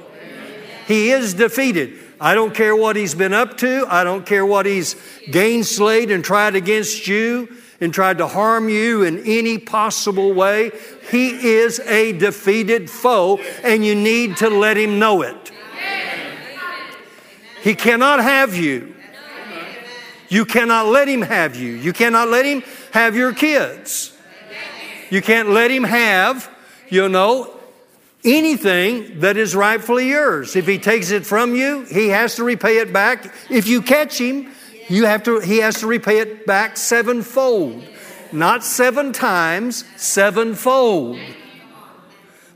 He 0.89 1.11
is 1.11 1.35
defeated. 1.35 1.97
I 2.21 2.35
don't 2.35 2.53
care 2.53 2.75
what 2.75 2.97
he's 2.97 3.15
been 3.15 3.35
up 3.35 3.57
to. 3.59 3.87
I 3.89 4.03
don't 4.03 4.27
care 4.27 4.45
what 4.45 4.67
he's 4.67 4.97
gainslayed 5.29 6.13
and 6.13 6.25
tried 6.25 6.57
against 6.57 7.07
you 7.07 7.57
and 7.81 7.95
tried 7.95 8.19
to 8.19 8.27
harm 8.27 8.69
you 8.69 9.03
in 9.03 9.19
any 9.25 9.59
possible 9.59 10.33
way. 10.33 10.73
He 11.11 11.53
is 11.55 11.81
a 11.81 12.13
defeated 12.13 12.91
foe, 12.91 13.39
and 13.63 13.85
you 13.85 13.95
need 13.95 14.37
to 14.39 14.51
let 14.51 14.77
him 14.77 14.99
know 14.99 15.23
it. 15.23 15.53
He 17.63 17.75
cannot 17.75 18.21
have 18.21 18.57
you. 18.57 18.95
You 20.29 20.45
cannot 20.45 20.87
let 20.87 21.09
him 21.09 21.23
have 21.23 21.57
you. 21.57 21.73
You 21.73 21.93
cannot 21.93 22.29
let 22.29 22.45
him 22.45 22.63
have 22.93 23.17
your 23.17 23.33
kids. 23.33 24.13
You 25.11 25.23
can't 25.23 25.51
let 25.51 25.71
him 25.71 25.85
have, 25.85 26.51
you 26.89 27.09
know, 27.09 27.55
anything 28.25 29.21
that 29.21 29.37
is 29.37 29.55
rightfully 29.55 30.09
yours. 30.09 30.55
If 30.55 30.67
he 30.67 30.79
takes 30.79 31.11
it 31.11 31.25
from 31.25 31.55
you, 31.55 31.85
he 31.85 32.09
has 32.09 32.37
to 32.37 32.45
repay 32.45 32.79
it 32.79 32.93
back. 32.93 33.33
If 33.49 33.67
you 33.67 33.81
catch 33.81 34.19
him, 34.19 34.53
you 34.89 35.05
have 35.05 35.23
to, 35.25 35.41
he 35.41 35.59
has 35.59 35.81
to 35.81 35.87
repay 35.87 36.19
it 36.19 36.47
back 36.47 36.77
sevenfold. 36.77 37.85
Not 38.33 38.65
seven 38.65 39.13
times, 39.13 39.85
sevenfold. 39.97 41.19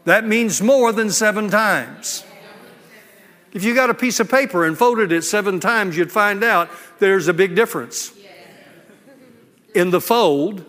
That 0.05 0.27
means 0.27 0.61
more 0.61 0.93
than 0.93 1.11
seven 1.11 1.49
times. 1.49 2.25
If 3.53 3.65
you 3.65 3.75
got 3.75 3.91
a 3.91 3.95
piece 3.95 4.19
of 4.19 4.31
paper 4.31 4.65
and 4.65 4.77
folded 4.77 5.13
it 5.13 5.23
seven 5.23 5.61
times, 5.61 5.97
you'd 5.97 6.13
find 6.13 6.43
out 6.43 6.71
there's 6.99 7.29
a 7.29 7.35
big 7.35 7.55
difference. 7.55 8.13
In 9.75 9.91
the 9.91 10.01
fold, 10.01 10.65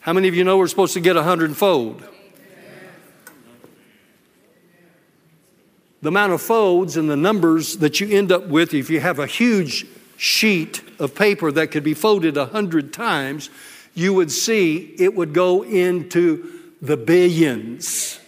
how 0.00 0.12
many 0.12 0.28
of 0.28 0.34
you 0.34 0.44
know 0.44 0.58
we're 0.58 0.68
supposed 0.68 0.94
to 0.94 1.00
get 1.00 1.16
a 1.16 1.22
hundredfold? 1.22 2.06
The 6.04 6.08
amount 6.08 6.34
of 6.34 6.42
folds 6.42 6.98
and 6.98 7.08
the 7.08 7.16
numbers 7.16 7.78
that 7.78 7.98
you 7.98 8.14
end 8.14 8.30
up 8.30 8.46
with, 8.46 8.74
if 8.74 8.90
you 8.90 9.00
have 9.00 9.18
a 9.18 9.26
huge 9.26 9.86
sheet 10.18 10.82
of 10.98 11.14
paper 11.14 11.50
that 11.50 11.68
could 11.68 11.82
be 11.82 11.94
folded 11.94 12.36
a 12.36 12.44
hundred 12.44 12.92
times, 12.92 13.48
you 13.94 14.12
would 14.12 14.30
see 14.30 14.94
it 14.98 15.14
would 15.14 15.32
go 15.32 15.62
into 15.62 16.60
the 16.82 16.98
billions. 16.98 18.20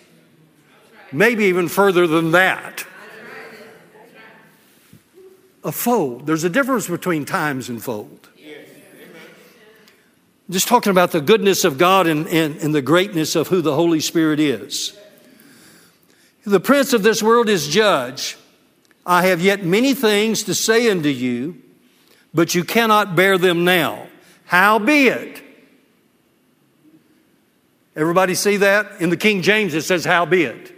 Maybe 1.13 1.45
even 1.45 1.69
further 1.69 2.07
than 2.07 2.31
that. 2.31 2.87
A 5.63 5.71
fold. 5.71 6.27
There's 6.27 6.45
a 6.45 6.49
difference 6.49 6.89
between 6.89 7.27
times 7.27 7.69
and 7.69 7.85
fold. 7.85 8.31
Just 10.49 10.67
talking 10.67 10.93
about 10.93 11.13
the 11.13 11.21
goodness 11.21 11.63
of 11.63 11.77
God 11.77 12.07
and, 12.07 12.27
and, 12.29 12.57
and 12.57 12.75
the 12.75 12.81
greatness 12.81 13.37
of 13.37 13.49
who 13.49 13.61
the 13.61 13.75
Holy 13.75 14.01
Spirit 14.01 14.41
is. 14.41 14.99
The 16.47 16.61
prince 16.61 16.93
of 16.93 17.03
this 17.03 17.25
world 17.25 17.49
is 17.49 17.67
judge. 17.67 18.37
I 19.05 19.27
have 19.27 19.41
yet 19.41 19.65
many 19.65 19.95
things 19.95 20.45
to 20.45 20.55
say 20.55 20.89
unto 20.89 21.09
you, 21.09 21.61
but 22.33 22.55
you 22.55 22.63
cannot 22.63 23.17
bear 23.17 23.37
them 23.37 23.65
now. 23.65 24.07
Howbeit. 24.45 25.43
Everybody 27.97 28.37
see 28.37 28.59
that? 28.59 29.01
In 29.01 29.11
the 29.11 29.17
King 29.17 29.43
James 29.43 29.75
it 29.75 29.83
says, 29.83 30.05
howbeit. 30.05 30.73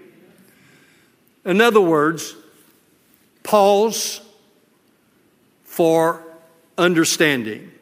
In 1.44 1.60
other 1.60 1.82
words, 1.82 2.34
pause 3.42 4.22
for 5.64 6.22
understanding. 6.78 7.72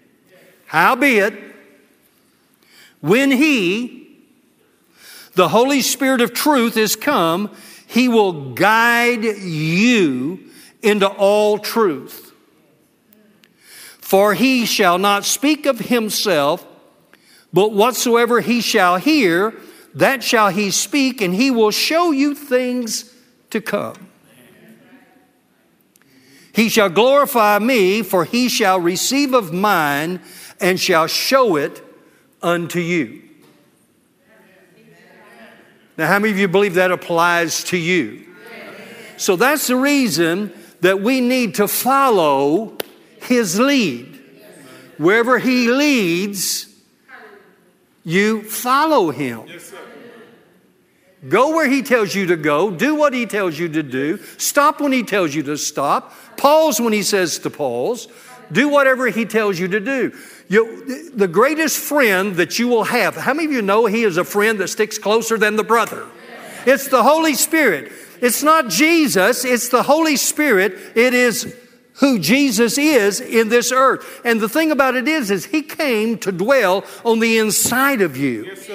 Howbeit, 0.66 1.34
when 3.00 3.30
He, 3.30 4.08
the 5.34 5.48
Holy 5.48 5.82
Spirit 5.82 6.20
of 6.20 6.32
truth, 6.32 6.76
is 6.76 6.96
come, 6.96 7.54
He 7.86 8.08
will 8.08 8.52
guide 8.54 9.24
you 9.24 10.50
into 10.82 11.06
all 11.08 11.58
truth. 11.58 12.32
For 13.98 14.34
He 14.34 14.66
shall 14.66 14.98
not 14.98 15.24
speak 15.24 15.66
of 15.66 15.78
Himself, 15.78 16.66
but 17.52 17.72
whatsoever 17.72 18.40
He 18.40 18.60
shall 18.60 18.96
hear, 18.96 19.54
that 19.94 20.22
shall 20.22 20.48
He 20.48 20.70
speak, 20.70 21.20
and 21.20 21.34
He 21.34 21.50
will 21.50 21.70
show 21.70 22.10
you 22.10 22.34
things 22.34 23.12
to 23.50 23.60
come. 23.60 24.06
He 26.56 26.70
shall 26.70 26.88
glorify 26.88 27.58
me, 27.58 28.02
for 28.02 28.24
he 28.24 28.48
shall 28.48 28.80
receive 28.80 29.34
of 29.34 29.52
mine 29.52 30.22
and 30.58 30.80
shall 30.80 31.06
show 31.06 31.56
it 31.56 31.84
unto 32.42 32.80
you. 32.80 33.25
Now, 35.96 36.06
how 36.08 36.18
many 36.18 36.32
of 36.32 36.38
you 36.38 36.48
believe 36.48 36.74
that 36.74 36.90
applies 36.90 37.64
to 37.64 37.76
you? 37.76 38.26
So 39.16 39.36
that's 39.36 39.66
the 39.66 39.76
reason 39.76 40.52
that 40.80 41.00
we 41.00 41.20
need 41.20 41.54
to 41.56 41.68
follow 41.68 42.76
his 43.22 43.58
lead. 43.58 44.20
Wherever 44.98 45.38
he 45.38 45.68
leads, 45.68 46.68
you 48.04 48.42
follow 48.42 49.10
him. 49.10 49.44
Go 51.28 51.54
where 51.54 51.68
he 51.68 51.82
tells 51.82 52.14
you 52.14 52.26
to 52.26 52.36
go, 52.36 52.70
do 52.70 52.94
what 52.94 53.12
he 53.12 53.26
tells 53.26 53.58
you 53.58 53.68
to 53.70 53.82
do, 53.82 54.18
stop 54.38 54.80
when 54.80 54.92
he 54.92 55.02
tells 55.02 55.34
you 55.34 55.42
to 55.44 55.56
stop, 55.56 56.14
pause 56.36 56.80
when 56.80 56.92
he 56.92 57.02
says 57.02 57.38
to 57.40 57.50
pause, 57.50 58.06
do 58.52 58.68
whatever 58.68 59.08
he 59.08 59.24
tells 59.24 59.58
you 59.58 59.66
to 59.68 59.80
do. 59.80 60.16
You, 60.48 61.10
the 61.10 61.28
greatest 61.28 61.78
friend 61.78 62.36
that 62.36 62.58
you 62.58 62.68
will 62.68 62.84
have, 62.84 63.16
how 63.16 63.34
many 63.34 63.46
of 63.46 63.52
you 63.52 63.62
know 63.62 63.86
he 63.86 64.04
is 64.04 64.16
a 64.16 64.24
friend 64.24 64.60
that 64.60 64.68
sticks 64.68 64.98
closer 64.98 65.36
than 65.36 65.56
the 65.56 65.64
brother? 65.64 66.06
It's 66.64 66.88
the 66.88 67.02
Holy 67.02 67.34
Spirit. 67.34 67.92
It's 68.20 68.42
not 68.42 68.68
Jesus, 68.68 69.44
it's 69.44 69.68
the 69.68 69.82
Holy 69.82 70.16
Spirit. 70.16 70.78
It 70.94 71.14
is 71.14 71.54
who 71.94 72.18
Jesus 72.18 72.78
is 72.78 73.20
in 73.20 73.48
this 73.48 73.72
earth. 73.72 74.20
And 74.24 74.40
the 74.40 74.48
thing 74.48 74.70
about 74.70 74.94
it 74.94 75.08
is, 75.08 75.30
is 75.30 75.46
he 75.46 75.62
came 75.62 76.18
to 76.18 76.32
dwell 76.32 76.84
on 77.04 77.20
the 77.20 77.38
inside 77.38 78.00
of 78.00 78.16
you. 78.16 78.44
Yes, 78.44 78.70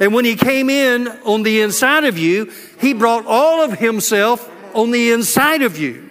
and 0.00 0.14
when 0.14 0.24
he 0.24 0.36
came 0.36 0.70
in 0.70 1.08
on 1.24 1.42
the 1.42 1.60
inside 1.60 2.04
of 2.04 2.16
you, 2.18 2.52
he 2.80 2.92
brought 2.92 3.26
all 3.26 3.62
of 3.62 3.78
himself 3.78 4.48
on 4.74 4.90
the 4.90 5.10
inside 5.10 5.62
of 5.62 5.78
you. 5.78 6.08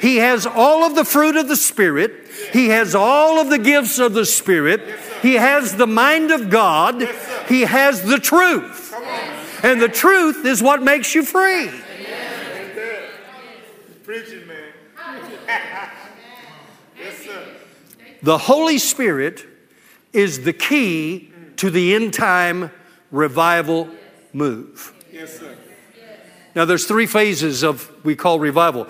He 0.00 0.16
has 0.16 0.46
all 0.46 0.84
of 0.84 0.94
the 0.94 1.04
fruit 1.04 1.36
of 1.36 1.48
the 1.48 1.56
Spirit. 1.56 2.25
He 2.52 2.68
has 2.68 2.94
all 2.94 3.40
of 3.40 3.50
the 3.50 3.58
gifts 3.58 3.98
of 3.98 4.14
the 4.14 4.26
Spirit. 4.26 4.80
He 5.22 5.34
has 5.34 5.76
the 5.76 5.86
mind 5.86 6.30
of 6.30 6.50
God. 6.50 7.08
He 7.48 7.62
has 7.62 8.02
the 8.02 8.18
truth. 8.18 8.94
And 9.62 9.80
the 9.80 9.88
truth 9.88 10.44
is 10.44 10.62
what 10.62 10.82
makes 10.82 11.14
you 11.14 11.22
free. 11.22 11.70
Preaching, 14.04 14.46
man. 14.46 14.72
The 18.22 18.38
Holy 18.38 18.78
Spirit 18.78 19.46
is 20.12 20.42
the 20.42 20.52
key 20.52 21.30
to 21.56 21.70
the 21.70 21.94
end 21.94 22.12
time 22.12 22.72
revival 23.10 23.88
move. 24.32 24.92
Yes, 25.12 25.38
sir. 25.38 25.56
Now, 26.54 26.64
there's 26.64 26.86
three 26.86 27.06
phases 27.06 27.62
of 27.62 27.92
we 28.04 28.16
call 28.16 28.40
revival. 28.40 28.88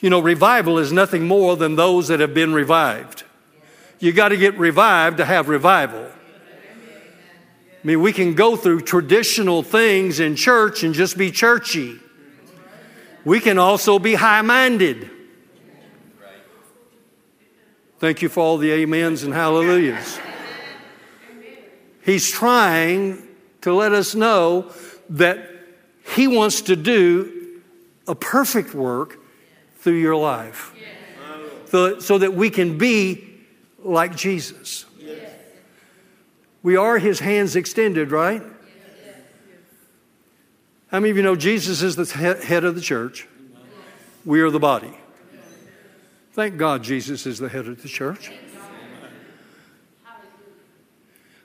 You 0.00 0.10
know, 0.10 0.20
revival 0.20 0.78
is 0.78 0.92
nothing 0.92 1.26
more 1.26 1.56
than 1.56 1.76
those 1.76 2.08
that 2.08 2.20
have 2.20 2.34
been 2.34 2.52
revived. 2.52 3.24
You 3.98 4.12
got 4.12 4.28
to 4.28 4.36
get 4.36 4.58
revived 4.58 5.16
to 5.18 5.24
have 5.24 5.48
revival. 5.48 6.04
I 6.04 7.86
mean, 7.86 8.00
we 8.00 8.12
can 8.12 8.34
go 8.34 8.56
through 8.56 8.82
traditional 8.82 9.62
things 9.62 10.20
in 10.20 10.36
church 10.36 10.82
and 10.82 10.92
just 10.92 11.16
be 11.16 11.30
churchy. 11.30 11.98
We 13.24 13.40
can 13.40 13.58
also 13.58 13.98
be 13.98 14.14
high 14.14 14.42
minded. 14.42 15.10
Thank 17.98 18.20
you 18.20 18.28
for 18.28 18.40
all 18.40 18.58
the 18.58 18.82
amens 18.82 19.22
and 19.22 19.32
hallelujahs. 19.32 20.20
He's 22.04 22.30
trying 22.30 23.26
to 23.62 23.72
let 23.72 23.92
us 23.92 24.14
know 24.14 24.70
that 25.10 25.50
He 26.14 26.28
wants 26.28 26.60
to 26.62 26.76
do 26.76 27.62
a 28.06 28.14
perfect 28.14 28.74
work 28.74 29.18
through 29.86 29.94
your 29.94 30.16
life 30.16 30.74
so, 31.66 32.00
so 32.00 32.18
that 32.18 32.34
we 32.34 32.50
can 32.50 32.76
be 32.76 33.24
like 33.84 34.16
Jesus. 34.16 34.84
We 36.60 36.74
are 36.74 36.98
His 36.98 37.20
hands 37.20 37.54
extended, 37.54 38.10
right? 38.10 38.42
How 40.88 40.98
many 40.98 41.10
of 41.10 41.16
you 41.16 41.22
know 41.22 41.36
Jesus 41.36 41.82
is 41.82 41.94
the 41.94 42.04
head 42.04 42.64
of 42.64 42.74
the 42.74 42.80
church? 42.80 43.28
We 44.24 44.40
are 44.40 44.50
the 44.50 44.58
body. 44.58 44.92
Thank 46.32 46.56
God 46.56 46.82
Jesus 46.82 47.24
is 47.24 47.38
the 47.38 47.48
head 47.48 47.68
of 47.68 47.80
the 47.80 47.88
church. 47.88 48.32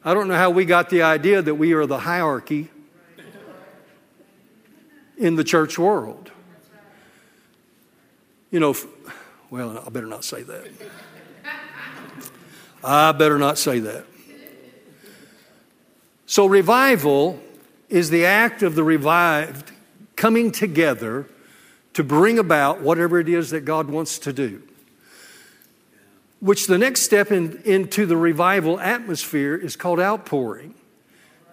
I 0.03 0.15
don't 0.15 0.27
know 0.27 0.35
how 0.35 0.49
we 0.49 0.65
got 0.65 0.89
the 0.89 1.03
idea 1.03 1.43
that 1.43 1.53
we 1.53 1.73
are 1.73 1.85
the 1.85 1.99
hierarchy 1.99 2.71
in 5.15 5.35
the 5.35 5.43
church 5.43 5.77
world. 5.77 6.31
You 8.51 8.59
know, 8.59 8.75
well, 9.49 9.83
I 9.85 9.89
better 9.89 10.07
not 10.07 10.23
say 10.23 10.43
that. 10.43 10.67
I 12.83 13.11
better 13.13 13.39
not 13.39 13.57
say 13.57 13.79
that. 13.79 14.05
So, 16.25 16.45
revival 16.45 17.39
is 17.89 18.09
the 18.09 18.25
act 18.25 18.63
of 18.63 18.75
the 18.75 18.83
revived 18.83 19.71
coming 20.15 20.51
together 20.51 21.27
to 21.93 22.03
bring 22.03 22.39
about 22.39 22.81
whatever 22.81 23.19
it 23.19 23.27
is 23.27 23.49
that 23.49 23.61
God 23.61 23.89
wants 23.89 24.19
to 24.19 24.31
do 24.31 24.61
which 26.41 26.65
the 26.65 26.77
next 26.77 27.03
step 27.03 27.31
in, 27.31 27.61
into 27.63 28.05
the 28.05 28.17
revival 28.17 28.79
atmosphere 28.79 29.55
is 29.55 29.75
called 29.75 29.99
outpouring. 29.99 30.73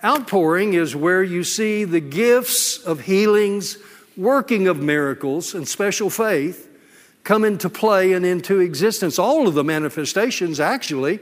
Outpouring 0.02 0.72
is 0.72 0.96
where 0.96 1.22
you 1.22 1.44
see 1.44 1.84
the 1.84 2.00
gifts 2.00 2.78
of 2.78 3.00
healings, 3.00 3.76
working 4.16 4.66
of 4.66 4.80
miracles, 4.80 5.54
and 5.54 5.68
special 5.68 6.08
faith 6.08 6.67
come 7.28 7.44
into 7.44 7.68
play 7.68 8.14
and 8.14 8.24
into 8.24 8.58
existence. 8.58 9.18
All 9.18 9.46
of 9.46 9.52
the 9.52 9.62
manifestations 9.62 10.58
actually 10.58 11.20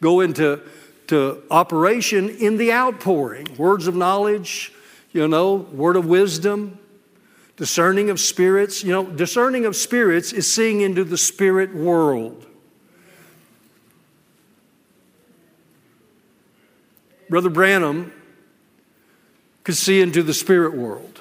go 0.00 0.18
into 0.18 0.60
to 1.06 1.44
operation 1.48 2.28
in 2.28 2.56
the 2.56 2.72
outpouring 2.72 3.46
words 3.56 3.86
of 3.86 3.94
knowledge, 3.94 4.72
you 5.12 5.28
know, 5.28 5.54
word 5.54 5.94
of 5.94 6.06
wisdom, 6.06 6.76
discerning 7.56 8.10
of 8.10 8.18
spirits. 8.18 8.82
You 8.82 8.90
know, 8.90 9.06
discerning 9.06 9.64
of 9.64 9.76
spirits 9.76 10.32
is 10.32 10.52
seeing 10.52 10.80
into 10.80 11.04
the 11.04 11.16
spirit 11.16 11.72
world. 11.72 12.44
Brother 17.30 17.50
Branham 17.50 18.12
could 19.62 19.76
see 19.76 20.00
into 20.00 20.24
the 20.24 20.34
spirit 20.34 20.74
world. 20.74 21.13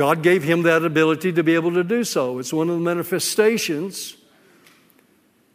God 0.00 0.22
gave 0.22 0.42
him 0.42 0.62
that 0.62 0.82
ability 0.82 1.30
to 1.34 1.42
be 1.42 1.54
able 1.54 1.74
to 1.74 1.84
do 1.84 2.04
so. 2.04 2.38
It's 2.38 2.54
one 2.54 2.70
of 2.70 2.76
the 2.76 2.80
manifestations 2.80 4.16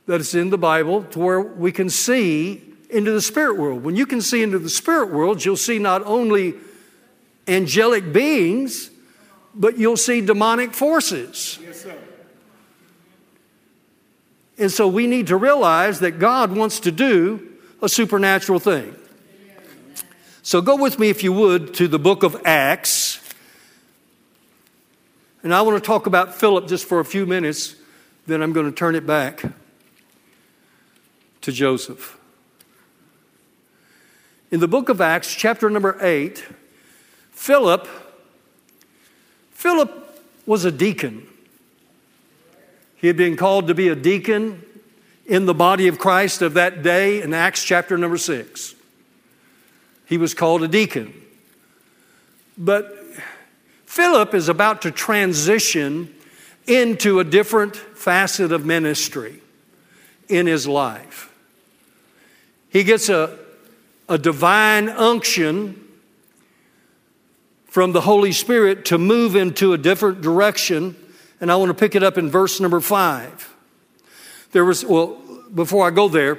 that 0.06 0.22
is 0.22 0.36
in 0.36 0.52
the 0.52 0.58
Bible 0.60 1.02
to 1.06 1.18
where 1.18 1.42
we 1.42 1.72
can 1.72 1.90
see 1.90 2.62
into 2.92 3.12
the 3.12 3.24
spirit 3.24 3.58
world. 3.58 3.84
When 3.84 3.96
you 3.96 4.06
can 4.06 4.22
see 4.22 4.44
into 4.44 4.60
the 4.60 4.70
spirit 4.70 5.12
world, 5.12 5.44
you'll 5.44 5.58
see 5.58 5.80
not 5.80 6.04
only 6.06 6.54
angelic 7.48 8.14
beings, 8.14 8.92
but 9.56 9.80
you'll 9.80 9.98
see 9.98 10.22
demonic 10.22 10.76
forces. 10.76 11.58
Yes, 11.60 11.82
sir. 11.82 11.98
and 14.60 14.72
so 14.72 14.88
we 14.88 15.08
need 15.08 15.26
to 15.26 15.38
realize 15.38 16.02
that 16.02 16.20
God 16.20 16.56
wants 16.56 16.82
to 16.82 16.92
do 16.92 17.52
a 17.82 17.90
supernatural 17.90 18.60
thing. 18.60 18.96
So 20.44 20.62
go 20.62 20.76
with 20.76 21.00
me, 21.00 21.10
if 21.10 21.24
you 21.24 21.34
would, 21.34 21.74
to 21.74 21.88
the 21.88 21.98
book 21.98 22.22
of 22.22 22.40
Acts. 22.46 23.25
And 25.46 25.54
I 25.54 25.62
want 25.62 25.78
to 25.78 25.88
talk 25.88 26.08
about 26.08 26.34
Philip 26.34 26.68
just 26.68 26.86
for 26.86 27.00
a 27.00 27.06
few 27.06 27.28
minutes, 27.28 27.76
then 28.26 28.42
I'm 28.42 28.52
going 28.52 28.66
to 28.66 28.72
turn 28.72 28.96
it 28.96 29.06
back 29.06 29.44
to 31.42 31.52
Joseph. 31.52 32.18
In 34.50 34.60
the 34.60 34.68
book 34.68 34.90
of 34.90 35.00
Acts, 35.00 35.36
chapter 35.36 35.70
number 35.70 36.00
8, 36.02 36.44
Philip 37.32 37.88
Philip 39.52 40.24
was 40.48 40.66
a 40.66 40.72
deacon. 40.72 41.28
He 42.96 43.06
had 43.06 43.16
been 43.16 43.38
called 43.38 43.68
to 43.68 43.76
be 43.76 43.88
a 43.88 43.96
deacon 43.96 44.66
in 45.28 45.46
the 45.46 45.54
body 45.54 45.88
of 45.88 46.00
Christ 46.00 46.42
of 46.42 46.56
that 46.56 46.82
day 46.82 47.22
in 47.22 47.36
Acts 47.36 47.64
chapter 47.64 48.00
number 48.00 48.18
six. 48.18 48.74
He 50.08 50.18
was 50.18 50.34
called 50.34 50.64
a 50.64 50.68
deacon. 50.68 51.14
But 52.58 53.05
Philip 53.96 54.34
is 54.34 54.50
about 54.50 54.82
to 54.82 54.92
transition 54.92 56.14
into 56.68 57.22
a 57.22 57.24
different 57.24 57.78
facet 57.78 58.52
of 58.52 58.66
ministry 58.66 59.40
in 60.28 60.48
his 60.48 60.68
life. 60.68 61.34
He 62.68 62.84
gets 62.84 63.08
a, 63.08 63.40
a 64.10 64.18
divine 64.18 64.90
unction 64.90 65.82
from 67.68 67.94
the 67.94 68.02
Holy 68.02 68.34
Spirit 68.34 68.84
to 68.88 68.98
move 68.98 69.38
into 69.38 69.72
a 69.72 69.78
different 69.78 70.20
direction 70.20 70.98
and 71.40 71.50
I 71.50 71.56
want 71.56 71.70
to 71.70 71.74
pick 71.74 71.96
it 71.96 72.04
up 72.04 72.18
in 72.18 72.30
verse 72.30 72.60
number 72.60 72.82
five. 72.82 73.56
There 74.52 74.66
was, 74.66 74.84
well, 74.84 75.22
before 75.54 75.88
I 75.88 75.92
go 75.92 76.10
there, 76.10 76.38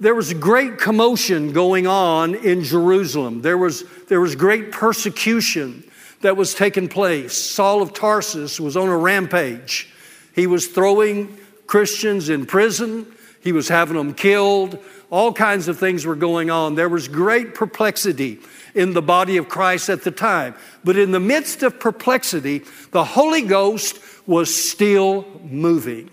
there 0.00 0.16
was 0.16 0.34
great 0.34 0.78
commotion 0.78 1.52
going 1.52 1.86
on 1.86 2.34
in 2.34 2.64
Jerusalem. 2.64 3.42
There 3.42 3.56
was, 3.56 3.84
there 4.08 4.20
was 4.20 4.34
great 4.34 4.72
persecution 4.72 5.84
that 6.20 6.36
was 6.36 6.54
taking 6.54 6.88
place. 6.88 7.34
Saul 7.34 7.82
of 7.82 7.92
Tarsus 7.92 8.58
was 8.60 8.76
on 8.76 8.88
a 8.88 8.96
rampage. 8.96 9.92
He 10.34 10.46
was 10.46 10.68
throwing 10.68 11.38
Christians 11.66 12.28
in 12.28 12.46
prison, 12.46 13.06
he 13.40 13.52
was 13.52 13.68
having 13.68 13.96
them 13.96 14.14
killed. 14.14 14.78
All 15.10 15.32
kinds 15.32 15.68
of 15.68 15.78
things 15.78 16.04
were 16.04 16.16
going 16.16 16.50
on. 16.50 16.74
There 16.74 16.88
was 16.88 17.08
great 17.08 17.54
perplexity 17.54 18.40
in 18.74 18.92
the 18.92 19.00
body 19.00 19.38
of 19.38 19.48
Christ 19.48 19.88
at 19.88 20.02
the 20.02 20.10
time. 20.10 20.54
But 20.84 20.98
in 20.98 21.12
the 21.12 21.20
midst 21.20 21.62
of 21.62 21.80
perplexity, 21.80 22.62
the 22.90 23.04
Holy 23.04 23.42
Ghost 23.42 23.98
was 24.26 24.54
still 24.54 25.26
moving. 25.44 26.10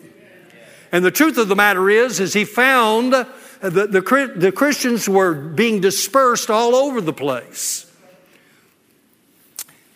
And 0.92 1.04
the 1.04 1.12
truth 1.12 1.38
of 1.38 1.50
the 1.50 1.56
matter 1.58 1.90
is, 1.90 2.22
is 2.22 2.34
he 2.34 2.46
found 2.46 3.12
that 3.12 3.28
the, 3.62 3.88
the, 3.88 4.34
the 4.38 4.52
Christians 4.52 5.10
were 5.10 5.34
being 5.34 5.82
dispersed 5.82 6.50
all 6.50 6.74
over 6.74 7.02
the 7.02 7.14
place. 7.14 7.85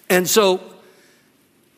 And 0.10 0.28
so 0.28 0.62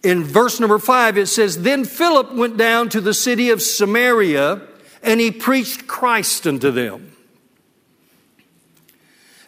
in 0.04 0.24
verse 0.24 0.60
number 0.60 0.80
five, 0.80 1.17
it 1.17 1.28
says, 1.28 1.62
Then 1.62 1.86
Philip 1.86 2.34
went 2.34 2.58
down 2.58 2.89
to 2.89 3.02
the 3.02 3.13
city 3.13 3.50
of 3.50 3.62
Samaria 3.62 4.62
and 5.04 5.20
he 5.20 5.32
preached 5.32 5.88
Christ 5.88 6.48
unto 6.48 6.72
them. 6.72 7.15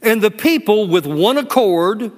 And 0.02 0.22
the 0.22 0.32
people 0.32 0.88
with 0.88 1.06
one 1.06 1.38
accord 1.38 2.12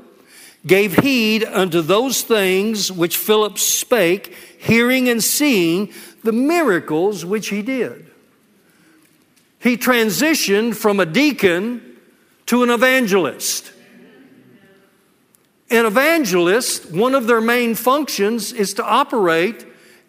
gave 0.65 0.97
heed 0.97 1.43
unto 1.43 1.81
those 1.81 2.23
things 2.23 2.91
which 2.91 3.17
Philip 3.17 3.59
spake, 3.59 4.35
hearing 4.57 5.07
and 5.07 5.23
seeing 5.23 5.93
the 6.23 6.31
miracles 6.31 7.23
which 7.23 7.49
he 7.49 7.61
did. 7.61 8.11
He 9.59 9.77
transitioned 9.77 10.75
from 10.75 10.99
a 10.99 11.05
deacon 11.05 11.97
to 12.47 12.63
an 12.63 12.69
evangelist. 12.71 13.71
An 15.69 15.85
evangelist, 15.85 16.91
one 16.91 17.15
of 17.15 17.27
their 17.27 17.41
main 17.41 17.75
functions 17.75 18.53
is 18.53 18.75
to 18.75 18.85
operate 18.85 19.65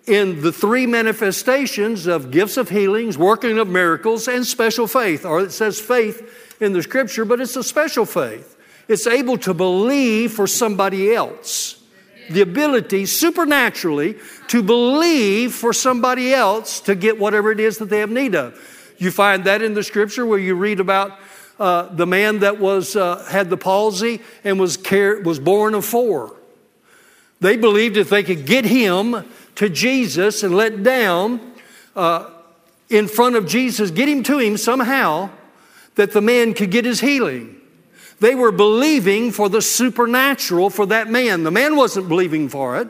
in 0.07 0.43
the 0.43 0.53
three 0.53 0.87
manifestations 0.87 2.07
of 2.07 2.31
gifts 2.31 2.57
of 2.57 2.69
healings, 2.69 3.17
working 3.19 3.59
of 3.59 3.67
miracles, 3.67 4.29
and 4.29 4.47
special 4.47 4.87
faith. 4.87 5.25
Or 5.25 5.41
it 5.41 5.53
says 5.53 5.81
faith 5.81 6.57
in 6.61 6.73
the 6.73 6.83
scripture, 6.83 7.25
but 7.25 7.41
it's 7.41 7.57
a 7.57 7.65
special 7.65 8.05
faith. 8.05 8.57
It's 8.87 9.07
able 9.07 9.39
to 9.39 9.55
believe 9.55 10.33
for 10.33 10.47
somebody 10.47 11.13
else 11.13 11.83
the 12.31 12.41
ability 12.41 13.07
supernaturally 13.07 14.17
to 14.49 14.63
believe 14.63 15.55
for 15.55 15.73
somebody 15.73 16.35
else 16.35 16.81
to 16.81 16.95
get 16.95 17.19
whatever 17.19 17.53
it 17.53 17.61
is 17.61 17.79
that 17.79 17.89
they 17.89 18.01
have 18.01 18.11
need 18.11 18.35
of. 18.35 18.95
You 18.99 19.11
find 19.11 19.45
that 19.45 19.63
in 19.63 19.75
the 19.75 19.83
scripture 19.83 20.27
where 20.27 20.39
you 20.39 20.55
read 20.55 20.81
about 20.81 21.19
uh, 21.59 21.95
the 21.95 22.07
man 22.07 22.41
that 22.41 22.59
was 22.59 22.97
uh, 22.97 23.25
had 23.25 23.51
the 23.51 23.57
palsy 23.57 24.21
and 24.45 24.61
was 24.61 24.79
was 25.25 25.39
borne 25.39 25.75
of 25.75 25.85
four. 25.85 26.35
They 27.41 27.57
believed 27.57 27.97
if 27.97 28.09
they 28.09 28.23
could 28.23 28.47
get 28.47 28.65
him 28.65 29.25
to 29.57 29.69
Jesus 29.69 30.43
and 30.43 30.55
let 30.55 30.83
down 30.83 31.53
uh, 31.95 32.31
in 32.89 33.09
front 33.09 33.37
of 33.37 33.47
Jesus, 33.47 33.91
get 33.91 34.09
him 34.09 34.23
to 34.25 34.39
him 34.39 34.57
somehow, 34.57 35.31
that 35.97 36.13
the 36.13 36.21
man 36.21 36.55
could 36.55 36.71
get 36.71 36.85
his 36.85 37.01
healing. 37.01 37.61
They 38.21 38.35
were 38.35 38.53
believing 38.53 39.33
for 39.33 39.49
the 39.49 39.61
supernatural 39.61 40.71
for 40.71 40.87
that 40.87 41.11
man. 41.11 41.43
The 41.43 41.51
man 41.51 41.77
wasn't 41.77 42.09
believing 42.09 42.49
for 42.49 42.79
it. 42.81 42.89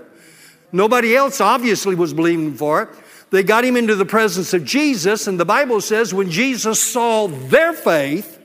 Nobody 0.70 1.16
else 1.16 1.40
obviously 1.40 1.94
was 1.94 2.12
believing 2.12 2.54
for 2.54 2.82
it. 2.82 2.88
They 3.30 3.42
got 3.42 3.64
him 3.64 3.76
into 3.76 3.96
the 3.96 4.04
presence 4.04 4.54
of 4.54 4.64
Jesus, 4.64 5.26
and 5.26 5.38
the 5.40 5.44
Bible 5.44 5.80
says 5.80 6.14
when 6.14 6.30
Jesus 6.30 6.80
saw 6.80 7.26
their 7.26 7.72
faith, 7.72 8.35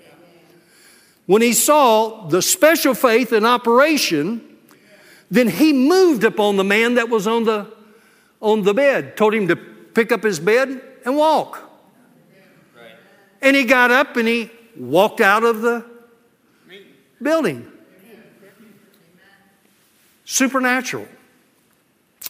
when 1.31 1.41
he 1.41 1.53
saw 1.53 2.27
the 2.27 2.41
special 2.41 2.93
faith 2.93 3.31
in 3.31 3.45
operation, 3.45 4.41
then 5.29 5.47
he 5.47 5.71
moved 5.71 6.25
upon 6.25 6.57
the 6.57 6.63
man 6.65 6.95
that 6.95 7.07
was 7.07 7.25
on 7.25 7.45
the, 7.45 7.71
on 8.41 8.63
the 8.63 8.73
bed, 8.73 9.15
told 9.15 9.33
him 9.33 9.47
to 9.47 9.55
pick 9.55 10.11
up 10.11 10.23
his 10.23 10.41
bed 10.41 10.81
and 11.05 11.15
walk. 11.15 11.71
And 13.41 13.55
he 13.55 13.63
got 13.63 13.91
up 13.91 14.17
and 14.17 14.27
he 14.27 14.51
walked 14.75 15.21
out 15.21 15.45
of 15.45 15.61
the 15.61 15.85
building. 17.21 17.65
Supernatural. 20.25 21.07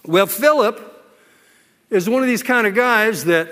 Well, 0.06 0.28
Philip 0.28 1.10
is 1.90 2.08
one 2.08 2.22
of 2.22 2.28
these 2.28 2.44
kind 2.44 2.68
of 2.68 2.76
guys 2.76 3.26
that 3.26 3.50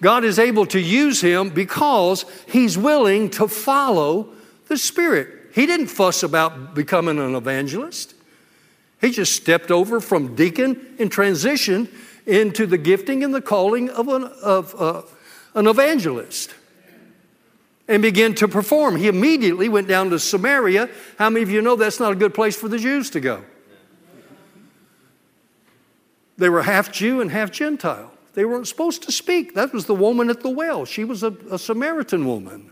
God 0.00 0.22
is 0.22 0.38
able 0.38 0.66
to 0.66 0.78
use 0.78 1.20
him 1.20 1.50
because 1.50 2.24
he's 2.46 2.78
willing 2.78 3.30
to 3.30 3.48
follow 3.48 4.34
the 4.68 4.78
Spirit. 4.78 5.28
He 5.52 5.66
didn't 5.66 5.88
fuss 5.88 6.22
about 6.22 6.74
becoming 6.74 7.18
an 7.18 7.34
evangelist. 7.34 8.14
He 9.00 9.10
just 9.10 9.34
stepped 9.34 9.70
over 9.70 10.00
from 10.00 10.34
deacon 10.34 10.96
and 10.98 11.10
transitioned 11.10 11.88
into 12.26 12.66
the 12.66 12.78
gifting 12.78 13.24
and 13.24 13.34
the 13.34 13.40
calling 13.40 13.88
of 13.90 14.08
an, 14.08 14.24
of, 14.24 14.74
uh, 14.80 15.02
an 15.54 15.66
evangelist 15.66 16.54
and 17.88 18.02
began 18.02 18.34
to 18.34 18.46
perform. 18.46 18.96
He 18.96 19.08
immediately 19.08 19.68
went 19.68 19.88
down 19.88 20.10
to 20.10 20.18
Samaria. 20.18 20.90
How 21.18 21.30
many 21.30 21.42
of 21.42 21.50
you 21.50 21.62
know 21.62 21.74
that's 21.74 21.98
not 21.98 22.12
a 22.12 22.16
good 22.16 22.34
place 22.34 22.54
for 22.54 22.68
the 22.68 22.78
Jews 22.78 23.10
to 23.10 23.20
go? 23.20 23.44
They 26.36 26.50
were 26.50 26.62
half 26.62 26.92
Jew 26.92 27.20
and 27.20 27.30
half 27.30 27.50
Gentile. 27.50 28.12
They 28.34 28.44
weren't 28.44 28.68
supposed 28.68 29.02
to 29.04 29.12
speak. 29.12 29.54
That 29.54 29.72
was 29.72 29.86
the 29.86 29.94
woman 29.94 30.30
at 30.30 30.42
the 30.42 30.50
well. 30.50 30.84
She 30.84 31.02
was 31.02 31.22
a, 31.24 31.34
a 31.50 31.58
Samaritan 31.58 32.26
woman. 32.26 32.70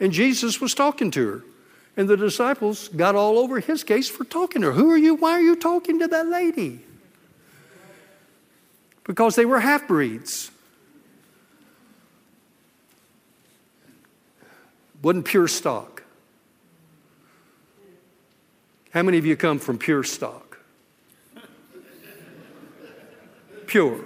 And 0.00 0.12
Jesus 0.12 0.60
was 0.60 0.74
talking 0.74 1.10
to 1.12 1.26
her. 1.28 1.44
And 1.96 2.08
the 2.08 2.16
disciples 2.16 2.88
got 2.88 3.14
all 3.14 3.38
over 3.38 3.60
his 3.60 3.84
case 3.84 4.08
for 4.08 4.24
talking 4.24 4.62
to 4.62 4.68
her. 4.68 4.72
Who 4.72 4.90
are 4.90 4.96
you? 4.96 5.14
Why 5.14 5.32
are 5.32 5.40
you 5.42 5.54
talking 5.54 5.98
to 5.98 6.08
that 6.08 6.26
lady? 6.26 6.80
Because 9.04 9.36
they 9.36 9.44
were 9.44 9.60
half 9.60 9.86
breeds. 9.86 10.50
Wasn't 15.02 15.24
pure 15.24 15.48
stock. 15.48 16.02
How 18.92 19.02
many 19.02 19.18
of 19.18 19.26
you 19.26 19.36
come 19.36 19.58
from 19.58 19.78
pure 19.78 20.04
stock? 20.04 20.58
Pure. 23.66 24.04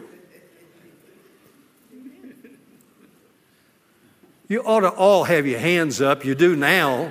You 4.54 4.62
ought 4.62 4.82
to 4.82 4.90
all 4.90 5.24
have 5.24 5.48
your 5.48 5.58
hands 5.58 6.00
up. 6.00 6.24
You 6.24 6.36
do 6.36 6.54
now. 6.54 7.10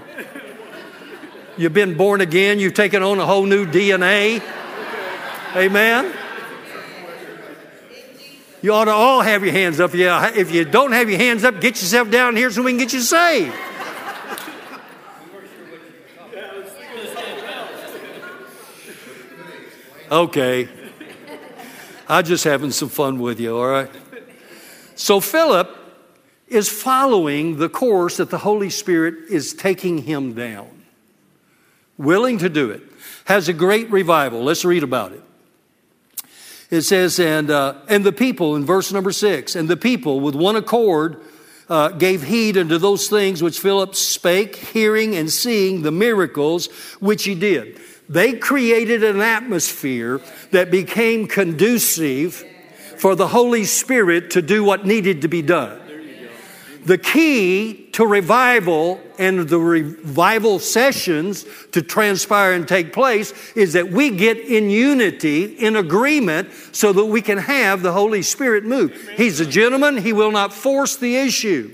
You've 1.57 1.73
been 1.73 1.97
born 1.97 2.21
again. 2.21 2.57
You've 2.57 2.73
taken 2.73 3.03
on 3.03 3.19
a 3.19 3.25
whole 3.25 3.45
new 3.45 3.65
DNA. 3.65 4.41
Amen. 5.53 6.13
You 8.61 8.73
ought 8.73 8.85
to 8.85 8.93
all 8.93 9.19
have 9.19 9.43
your 9.43 9.51
hands 9.51 9.81
up. 9.81 9.93
Yeah, 9.93 10.31
if 10.33 10.53
you 10.53 10.63
don't 10.63 10.93
have 10.93 11.09
your 11.09 11.19
hands 11.19 11.43
up, 11.43 11.59
get 11.59 11.81
yourself 11.81 12.09
down 12.09 12.37
here 12.37 12.49
so 12.49 12.63
we 12.63 12.71
can 12.71 12.77
get 12.77 12.93
you 12.93 13.01
saved. 13.01 13.53
Okay. 20.09 20.69
I'm 22.07 22.23
just 22.23 22.45
having 22.45 22.71
some 22.71 22.87
fun 22.87 23.19
with 23.19 23.41
you, 23.41 23.57
all 23.57 23.67
right? 23.67 23.89
So 24.95 25.19
Philip 25.19 25.82
is 26.53 26.69
following 26.69 27.57
the 27.57 27.69
course 27.69 28.17
that 28.17 28.29
the 28.29 28.37
Holy 28.37 28.69
Spirit 28.69 29.29
is 29.29 29.53
taking 29.53 29.99
him 29.99 30.33
down. 30.33 30.69
Willing 31.97 32.37
to 32.39 32.49
do 32.49 32.69
it. 32.69 32.81
Has 33.25 33.49
a 33.49 33.53
great 33.53 33.89
revival. 33.91 34.43
Let's 34.43 34.65
read 34.65 34.83
about 34.83 35.13
it. 35.13 35.23
It 36.69 36.81
says, 36.81 37.19
and, 37.19 37.51
uh, 37.51 37.75
and 37.87 38.03
the 38.03 38.11
people, 38.11 38.55
in 38.55 38.65
verse 38.65 38.91
number 38.91 39.11
six, 39.11 39.55
and 39.55 39.69
the 39.69 39.77
people 39.77 40.19
with 40.19 40.35
one 40.35 40.55
accord 40.55 41.21
uh, 41.69 41.89
gave 41.89 42.23
heed 42.23 42.57
unto 42.57 42.77
those 42.77 43.07
things 43.07 43.43
which 43.43 43.59
Philip 43.59 43.95
spake, 43.95 44.55
hearing 44.55 45.15
and 45.15 45.31
seeing 45.31 45.81
the 45.81 45.91
miracles 45.91 46.67
which 46.99 47.25
he 47.25 47.35
did. 47.35 47.79
They 48.09 48.33
created 48.33 49.03
an 49.03 49.21
atmosphere 49.21 50.19
that 50.51 50.71
became 50.71 51.27
conducive 51.27 52.43
for 52.97 53.15
the 53.15 53.27
Holy 53.27 53.65
Spirit 53.65 54.31
to 54.31 54.41
do 54.41 54.63
what 54.63 54.85
needed 54.85 55.21
to 55.21 55.27
be 55.27 55.41
done. 55.41 55.79
The 56.85 56.97
key 56.97 57.89
to 57.93 58.05
revival 58.05 58.99
and 59.17 59.47
the 59.47 59.59
revival 59.59 60.59
sessions 60.59 61.45
to 61.71 61.81
transpire 61.81 62.53
and 62.53 62.67
take 62.67 62.91
place 62.91 63.33
is 63.55 63.73
that 63.73 63.89
we 63.89 64.09
get 64.09 64.37
in 64.37 64.69
unity, 64.69 65.45
in 65.45 65.77
agreement, 65.77 66.49
so 66.73 66.91
that 66.91 67.05
we 67.05 67.21
can 67.21 67.37
have 67.37 67.83
the 67.83 67.93
Holy 67.93 68.21
Spirit 68.21 68.65
move. 68.65 69.13
He's 69.15 69.39
a 69.39 69.45
gentleman, 69.45 69.97
he 69.97 70.11
will 70.11 70.31
not 70.31 70.51
force 70.51 70.97
the 70.97 71.15
issue. 71.15 71.71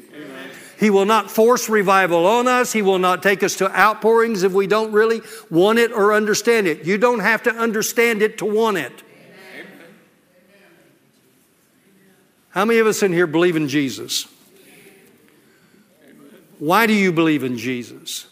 He 0.80 0.90
will 0.90 1.06
not 1.06 1.30
force 1.30 1.68
revival 1.68 2.26
on 2.26 2.48
us. 2.48 2.72
He 2.72 2.82
will 2.82 3.00
not 3.00 3.22
take 3.22 3.44
us 3.44 3.56
to 3.58 3.70
outpourings 3.78 4.44
if 4.44 4.54
we 4.54 4.66
don't 4.66 4.94
really 4.94 5.20
want 5.50 5.78
it 5.78 5.92
or 5.92 6.14
understand 6.14 6.68
it. 6.68 6.86
You 6.86 6.98
don't 6.98 7.20
have 7.20 7.44
to 7.44 7.52
understand 7.54 8.22
it 8.22 8.38
to 8.38 8.46
want 8.46 8.78
it. 8.78 9.04
How 12.52 12.64
many 12.64 12.80
of 12.80 12.88
us 12.88 13.04
in 13.04 13.12
here 13.12 13.28
believe 13.28 13.58
in 13.58 13.68
Jesus? 13.68 14.26
Why 16.60 16.86
do 16.86 16.94
you 16.94 17.12
believe 17.12 17.44
in 17.44 17.58
Jesus? 17.58 18.28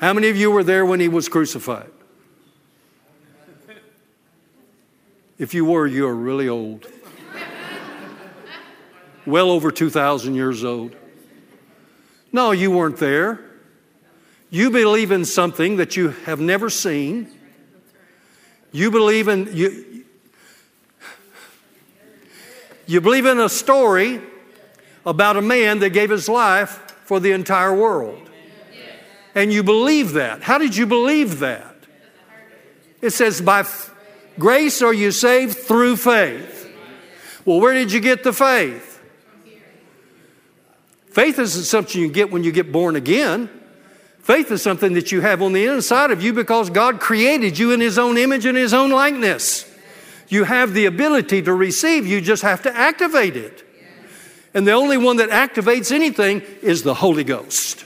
How 0.00 0.12
many 0.12 0.28
of 0.28 0.36
you 0.36 0.50
were 0.50 0.64
there 0.64 0.84
when 0.84 0.98
he 0.98 1.08
was 1.08 1.28
crucified? 1.28 1.90
If 5.38 5.54
you 5.54 5.64
were, 5.64 5.86
you 5.86 6.06
are 6.08 6.14
really 6.14 6.48
old 6.48 6.86
well 9.26 9.50
over 9.50 9.70
2,000 9.70 10.34
years 10.34 10.64
old. 10.64 10.96
No, 12.32 12.50
you 12.50 12.70
weren't 12.70 12.96
there. 12.96 13.40
You 14.50 14.70
believe 14.70 15.10
in 15.10 15.24
something 15.24 15.76
that 15.76 15.96
you 15.96 16.10
have 16.26 16.40
never 16.40 16.70
seen. 16.70 17.28
You 18.72 18.90
believe 18.90 19.28
in 19.28 19.54
you, 19.54 20.04
you 22.86 23.00
believe 23.00 23.26
in 23.26 23.38
a 23.38 23.48
story 23.48 24.20
about 25.04 25.36
a 25.36 25.42
man 25.42 25.80
that 25.80 25.90
gave 25.90 26.10
his 26.10 26.28
life 26.28 26.78
for 27.04 27.20
the 27.20 27.32
entire 27.32 27.74
world. 27.74 28.30
And 29.34 29.52
you 29.52 29.62
believe 29.62 30.12
that. 30.12 30.42
How 30.42 30.58
did 30.58 30.76
you 30.76 30.86
believe 30.86 31.38
that? 31.40 31.74
It 33.00 33.10
says, 33.10 33.40
by 33.40 33.66
grace 34.38 34.82
are 34.82 34.94
you 34.94 35.10
saved 35.10 35.56
through 35.58 35.96
faith. 35.96 36.70
Well, 37.44 37.60
where 37.60 37.74
did 37.74 37.92
you 37.92 38.00
get 38.00 38.22
the 38.22 38.32
faith? 38.32 39.00
Faith 41.10 41.38
isn't 41.38 41.64
something 41.64 42.00
you 42.00 42.10
get 42.10 42.30
when 42.30 42.44
you 42.44 42.52
get 42.52 42.72
born 42.72 42.96
again. 42.96 43.50
Faith 44.20 44.52
is 44.52 44.62
something 44.62 44.92
that 44.94 45.10
you 45.10 45.20
have 45.20 45.42
on 45.42 45.52
the 45.52 45.66
inside 45.66 46.12
of 46.12 46.22
you 46.22 46.32
because 46.32 46.70
God 46.70 47.00
created 47.00 47.58
you 47.58 47.72
in 47.72 47.80
His 47.80 47.98
own 47.98 48.16
image 48.16 48.46
and 48.46 48.56
His 48.56 48.72
own 48.72 48.90
likeness. 48.90 49.68
You 50.28 50.44
have 50.44 50.72
the 50.72 50.86
ability 50.86 51.42
to 51.42 51.52
receive, 51.52 52.06
you 52.06 52.20
just 52.20 52.42
have 52.42 52.62
to 52.62 52.74
activate 52.74 53.36
it. 53.36 53.66
And 54.54 54.66
the 54.66 54.72
only 54.72 54.98
one 54.98 55.16
that 55.16 55.30
activates 55.30 55.92
anything 55.92 56.42
is 56.62 56.82
the 56.82 56.94
Holy 56.94 57.24
Ghost. 57.24 57.84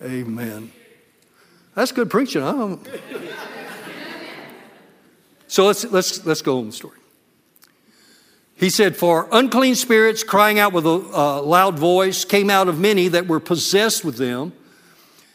Amen. 0.00 0.70
That's 1.74 1.90
good 1.92 2.08
preaching. 2.08 2.42
So 5.48 5.66
let's, 5.66 5.84
let's, 5.84 6.24
let's 6.24 6.42
go 6.42 6.58
on 6.58 6.66
the 6.66 6.72
story. 6.72 6.98
He 8.54 8.70
said, 8.70 8.96
For 8.96 9.28
unclean 9.32 9.76
spirits 9.76 10.22
crying 10.22 10.58
out 10.58 10.72
with 10.72 10.86
a 10.86 10.90
uh, 10.90 11.42
loud 11.42 11.78
voice 11.78 12.24
came 12.24 12.50
out 12.50 12.68
of 12.68 12.78
many 12.78 13.08
that 13.08 13.26
were 13.26 13.40
possessed 13.40 14.04
with 14.04 14.16
them, 14.16 14.52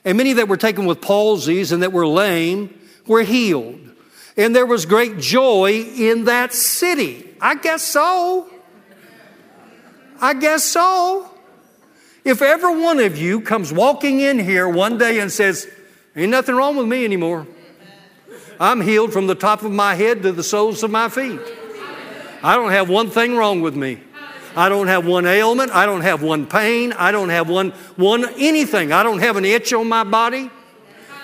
and 0.05 0.17
many 0.17 0.33
that 0.33 0.47
were 0.47 0.57
taken 0.57 0.85
with 0.85 1.01
palsies 1.01 1.71
and 1.71 1.81
that 1.83 1.91
were 1.91 2.05
lame 2.05 2.79
were 3.07 3.23
healed. 3.23 3.79
And 4.35 4.55
there 4.55 4.65
was 4.65 4.85
great 4.85 5.19
joy 5.19 5.71
in 5.95 6.25
that 6.25 6.53
city. 6.53 7.35
I 7.39 7.55
guess 7.55 7.83
so. 7.83 8.49
I 10.19 10.33
guess 10.33 10.63
so. 10.63 11.29
If 12.23 12.41
every 12.41 12.81
one 12.81 12.99
of 12.99 13.17
you 13.17 13.41
comes 13.41 13.71
walking 13.73 14.21
in 14.21 14.39
here 14.39 14.67
one 14.67 14.97
day 14.97 15.19
and 15.19 15.31
says, 15.31 15.67
Ain't 16.15 16.31
nothing 16.31 16.55
wrong 16.55 16.77
with 16.77 16.87
me 16.87 17.03
anymore. 17.03 17.47
I'm 18.59 18.81
healed 18.81 19.11
from 19.11 19.27
the 19.27 19.35
top 19.35 19.63
of 19.63 19.71
my 19.71 19.95
head 19.95 20.23
to 20.23 20.31
the 20.31 20.43
soles 20.43 20.83
of 20.83 20.91
my 20.91 21.09
feet. 21.09 21.39
I 22.41 22.55
don't 22.55 22.71
have 22.71 22.89
one 22.89 23.09
thing 23.09 23.35
wrong 23.35 23.61
with 23.61 23.75
me. 23.75 23.99
I 24.55 24.69
don't 24.69 24.87
have 24.87 25.05
one 25.07 25.25
ailment. 25.25 25.71
I 25.71 25.85
don't 25.85 26.01
have 26.01 26.21
one 26.21 26.45
pain. 26.45 26.93
I 26.93 27.11
don't 27.11 27.29
have 27.29 27.49
one, 27.49 27.71
one 27.95 28.25
anything. 28.37 28.91
I 28.91 29.01
don't 29.01 29.19
have 29.19 29.37
an 29.37 29.45
itch 29.45 29.73
on 29.73 29.89
my 29.89 30.03
body. 30.03 30.51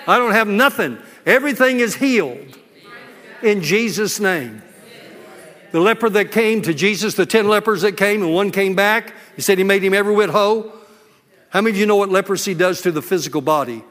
I 0.08 0.18
don't 0.18 0.32
have 0.32 0.48
nothing. 0.48 0.98
Everything 1.26 1.80
is 1.80 1.96
healed 1.96 2.59
in 3.44 3.62
Jesus' 3.62 4.20
name. 4.20 4.62
The 5.72 5.80
leper 5.80 6.10
that 6.10 6.32
came 6.32 6.62
to 6.64 6.74
Jesus, 6.74 7.14
the 7.14 7.26
10 7.26 7.48
lepers 7.48 7.82
that 7.82 7.96
came, 7.96 8.24
and 8.24 8.34
one 8.34 8.52
came 8.52 8.76
back, 8.76 9.14
he 9.36 9.42
said 9.42 9.58
he 9.58 9.64
made 9.64 9.84
him 9.84 9.94
every 9.94 10.14
whit 10.14 10.30
whole. 10.30 10.72
How 11.50 11.62
many 11.62 11.76
of 11.76 11.78
you 11.78 11.86
know 11.86 11.96
what 11.96 12.10
leprosy 12.10 12.54
does 12.54 12.82
to 12.82 12.92
the 12.92 13.02
physical 13.02 13.42
body? 13.42 13.84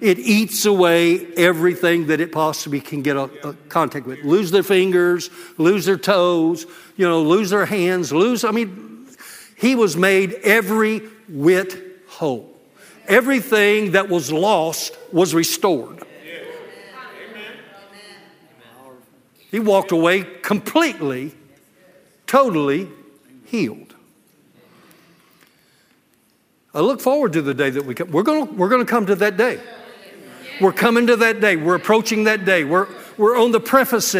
It 0.00 0.18
eats 0.18 0.66
away 0.66 1.26
everything 1.34 2.08
that 2.08 2.20
it 2.20 2.32
possibly 2.32 2.80
can 2.80 3.02
get 3.02 3.16
a, 3.16 3.24
a 3.48 3.54
contact 3.68 4.06
with. 4.06 4.22
Lose 4.24 4.50
their 4.50 4.62
fingers, 4.62 5.30
lose 5.56 5.86
their 5.86 5.96
toes, 5.96 6.66
you 6.96 7.06
know, 7.06 7.22
lose 7.22 7.50
their 7.50 7.66
hands, 7.66 8.12
lose, 8.12 8.44
I 8.44 8.50
mean, 8.50 9.08
he 9.56 9.74
was 9.74 9.96
made 9.96 10.34
every 10.42 10.98
whit 11.28 12.02
whole. 12.08 12.54
Everything 13.08 13.92
that 13.92 14.08
was 14.08 14.30
lost 14.30 14.96
was 15.12 15.34
restored. 15.34 16.02
He 19.56 19.60
walked 19.60 19.90
away 19.90 20.22
completely, 20.42 21.32
totally 22.26 22.90
healed. 23.46 23.94
I 26.74 26.80
look 26.80 27.00
forward 27.00 27.32
to 27.32 27.40
the 27.40 27.54
day 27.54 27.70
that 27.70 27.86
we 27.86 27.94
come. 27.94 28.10
We're 28.10 28.22
going 28.22 28.48
to, 28.48 28.52
we're 28.52 28.68
going 28.68 28.84
to 28.84 28.90
come 28.90 29.06
to 29.06 29.14
that 29.14 29.38
day. 29.38 29.58
We're 30.60 30.74
coming 30.74 31.06
to 31.06 31.16
that 31.16 31.40
day. 31.40 31.56
We're 31.56 31.76
approaching 31.76 32.24
that 32.24 32.44
day. 32.44 32.64
We're, 32.64 32.86
we're 33.16 33.40
on 33.40 33.50
the 33.50 33.60
preface 33.60 34.14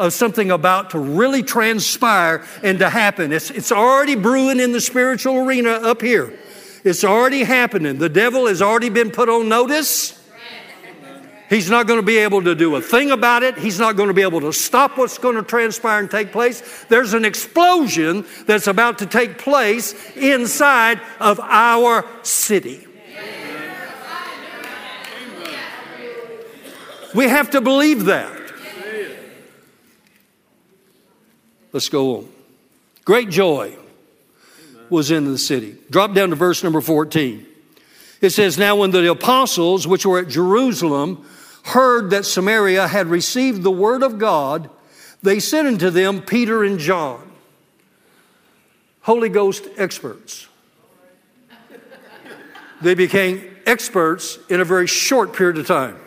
of 0.00 0.12
something 0.12 0.50
about 0.50 0.90
to 0.90 0.98
really 0.98 1.44
transpire 1.44 2.44
and 2.64 2.80
to 2.80 2.90
happen. 2.90 3.32
It's, 3.32 3.52
it's 3.52 3.70
already 3.70 4.16
brewing 4.16 4.58
in 4.58 4.72
the 4.72 4.80
spiritual 4.80 5.46
arena 5.46 5.70
up 5.70 6.02
here. 6.02 6.36
It's 6.82 7.04
already 7.04 7.44
happening. 7.44 7.98
The 7.98 8.08
devil 8.08 8.48
has 8.48 8.60
already 8.60 8.88
been 8.88 9.12
put 9.12 9.28
on 9.28 9.48
notice. 9.48 10.20
He's 11.52 11.68
not 11.68 11.86
going 11.86 11.98
to 11.98 12.06
be 12.06 12.16
able 12.16 12.42
to 12.44 12.54
do 12.54 12.76
a 12.76 12.80
thing 12.80 13.10
about 13.10 13.42
it. 13.42 13.58
He's 13.58 13.78
not 13.78 13.94
going 13.94 14.08
to 14.08 14.14
be 14.14 14.22
able 14.22 14.40
to 14.40 14.54
stop 14.54 14.96
what's 14.96 15.18
going 15.18 15.36
to 15.36 15.42
transpire 15.42 16.00
and 16.00 16.10
take 16.10 16.32
place. 16.32 16.86
There's 16.88 17.12
an 17.12 17.26
explosion 17.26 18.24
that's 18.46 18.68
about 18.68 19.00
to 19.00 19.06
take 19.06 19.36
place 19.36 19.94
inside 20.16 20.98
of 21.20 21.38
our 21.40 22.06
city. 22.22 22.86
We 27.14 27.28
have 27.28 27.50
to 27.50 27.60
believe 27.60 28.06
that. 28.06 28.40
Let's 31.70 31.90
go 31.90 32.16
on. 32.16 32.28
Great 33.04 33.28
joy 33.28 33.76
was 34.88 35.10
in 35.10 35.26
the 35.26 35.36
city. 35.36 35.76
Drop 35.90 36.14
down 36.14 36.30
to 36.30 36.36
verse 36.36 36.64
number 36.64 36.80
14. 36.80 37.46
It 38.22 38.30
says, 38.30 38.56
Now 38.56 38.76
when 38.76 38.90
the 38.90 39.10
apostles, 39.10 39.86
which 39.86 40.06
were 40.06 40.20
at 40.20 40.28
Jerusalem, 40.28 41.26
heard 41.64 42.10
that 42.10 42.24
Samaria 42.24 42.88
had 42.88 43.06
received 43.06 43.62
the 43.62 43.70
word 43.70 44.02
of 44.02 44.18
God, 44.18 44.70
they 45.22 45.38
sent 45.38 45.68
unto 45.68 45.90
them 45.90 46.22
Peter 46.22 46.64
and 46.64 46.78
John, 46.78 47.30
Holy 49.02 49.28
Ghost 49.28 49.68
experts. 49.76 50.48
They 52.80 52.94
became 52.94 53.48
experts 53.64 54.38
in 54.48 54.60
a 54.60 54.64
very 54.64 54.88
short 54.88 55.32
period 55.32 55.58
of 55.58 55.66
time 55.66 55.98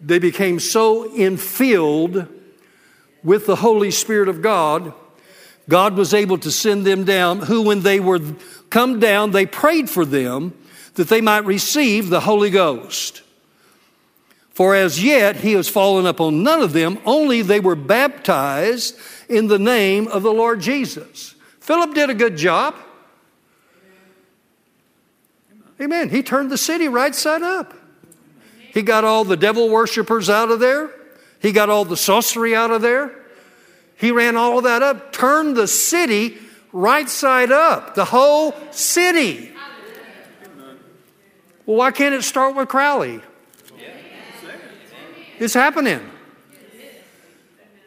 they 0.00 0.18
became 0.18 0.58
so 0.60 1.08
infilled 1.10 2.28
with 3.22 3.46
the 3.46 3.56
Holy 3.56 3.90
Spirit 3.90 4.28
of 4.28 4.40
God, 4.40 4.94
God 5.68 5.94
was 5.94 6.14
able 6.14 6.38
to 6.38 6.50
send 6.50 6.86
them 6.86 7.04
down, 7.04 7.40
who, 7.40 7.62
when 7.62 7.82
they 7.82 8.00
were 8.00 8.20
come 8.70 8.98
down, 8.98 9.32
they 9.32 9.46
prayed 9.46 9.90
for 9.90 10.04
them 10.04 10.54
that 11.00 11.08
they 11.08 11.22
might 11.22 11.46
receive 11.46 12.10
the 12.10 12.20
Holy 12.20 12.50
Ghost. 12.50 13.22
For 14.50 14.74
as 14.74 15.02
yet 15.02 15.36
he 15.36 15.52
has 15.52 15.66
fallen 15.66 16.04
upon 16.04 16.42
none 16.42 16.60
of 16.60 16.74
them, 16.74 16.98
only 17.06 17.40
they 17.40 17.58
were 17.58 17.74
baptized 17.74 18.98
in 19.26 19.46
the 19.46 19.58
name 19.58 20.08
of 20.08 20.22
the 20.22 20.30
Lord 20.30 20.60
Jesus. 20.60 21.34
Philip 21.60 21.94
did 21.94 22.10
a 22.10 22.14
good 22.14 22.36
job. 22.36 22.74
Amen. 25.80 26.10
He 26.10 26.22
turned 26.22 26.50
the 26.50 26.58
city 26.58 26.86
right 26.88 27.14
side 27.14 27.40
up. 27.40 27.72
He 28.58 28.82
got 28.82 29.02
all 29.02 29.24
the 29.24 29.38
devil 29.38 29.70
worshippers 29.70 30.28
out 30.28 30.50
of 30.50 30.60
there. 30.60 30.90
He 31.40 31.52
got 31.52 31.70
all 31.70 31.86
the 31.86 31.96
sorcery 31.96 32.54
out 32.54 32.70
of 32.70 32.82
there. 32.82 33.14
He 33.96 34.12
ran 34.12 34.36
all 34.36 34.60
that 34.60 34.82
up, 34.82 35.14
turned 35.14 35.56
the 35.56 35.66
city 35.66 36.36
right 36.74 37.08
side 37.08 37.50
up, 37.50 37.94
the 37.94 38.04
whole 38.04 38.54
city. 38.70 39.50
Well, 41.66 41.76
why 41.76 41.90
can't 41.90 42.14
it 42.14 42.22
start 42.22 42.56
with 42.56 42.68
Crowley? 42.68 43.20
It's 45.38 45.54
happening. 45.54 46.00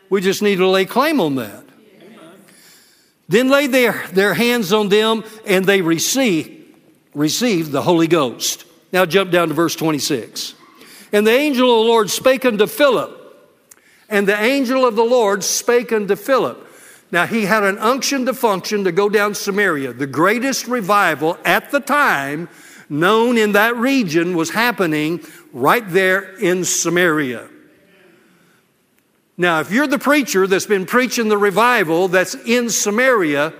We 0.09 0.21
just 0.21 0.41
need 0.41 0.57
to 0.57 0.67
lay 0.67 0.85
claim 0.85 1.19
on 1.19 1.35
that. 1.35 1.63
Then 3.29 3.49
lay 3.49 3.67
their, 3.67 4.05
their 4.11 4.33
hands 4.33 4.73
on 4.73 4.89
them 4.89 5.23
and 5.45 5.65
they 5.65 5.81
receive, 5.81 6.75
receive 7.13 7.71
the 7.71 7.81
Holy 7.81 8.07
Ghost. 8.07 8.65
Now 8.91 9.05
jump 9.05 9.31
down 9.31 9.47
to 9.47 9.53
verse 9.53 9.75
26. 9.75 10.55
And 11.11 11.25
the 11.25 11.31
angel 11.31 11.69
of 11.69 11.85
the 11.85 11.91
Lord 11.91 12.09
spake 12.09 12.45
unto 12.45 12.67
Philip. 12.67 13.19
And 14.09 14.27
the 14.27 14.39
angel 14.39 14.85
of 14.85 14.95
the 14.95 15.03
Lord 15.03 15.43
spake 15.43 15.91
unto 15.91 16.15
Philip. 16.15 16.67
Now 17.11 17.27
he 17.27 17.45
had 17.45 17.63
an 17.63 17.77
unction 17.77 18.25
to 18.25 18.33
function 18.33 18.83
to 18.83 18.91
go 18.91 19.09
down 19.09 19.35
Samaria. 19.35 19.93
The 19.93 20.07
greatest 20.07 20.67
revival 20.67 21.37
at 21.45 21.71
the 21.71 21.79
time 21.79 22.49
known 22.93 23.37
in 23.37 23.53
that 23.53 23.75
region 23.75 24.37
was 24.37 24.51
happening 24.51 25.19
right 25.51 25.83
there 25.89 26.35
in 26.37 26.63
Samaria. 26.63 27.49
Now, 29.35 29.59
if 29.59 29.71
you're 29.71 29.87
the 29.87 29.99
preacher 29.99 30.45
that's 30.45 30.67
been 30.67 30.85
preaching 30.85 31.27
the 31.27 31.37
revival 31.37 32.07
that's 32.07 32.35
in 32.35 32.69
Samaria 32.69 33.53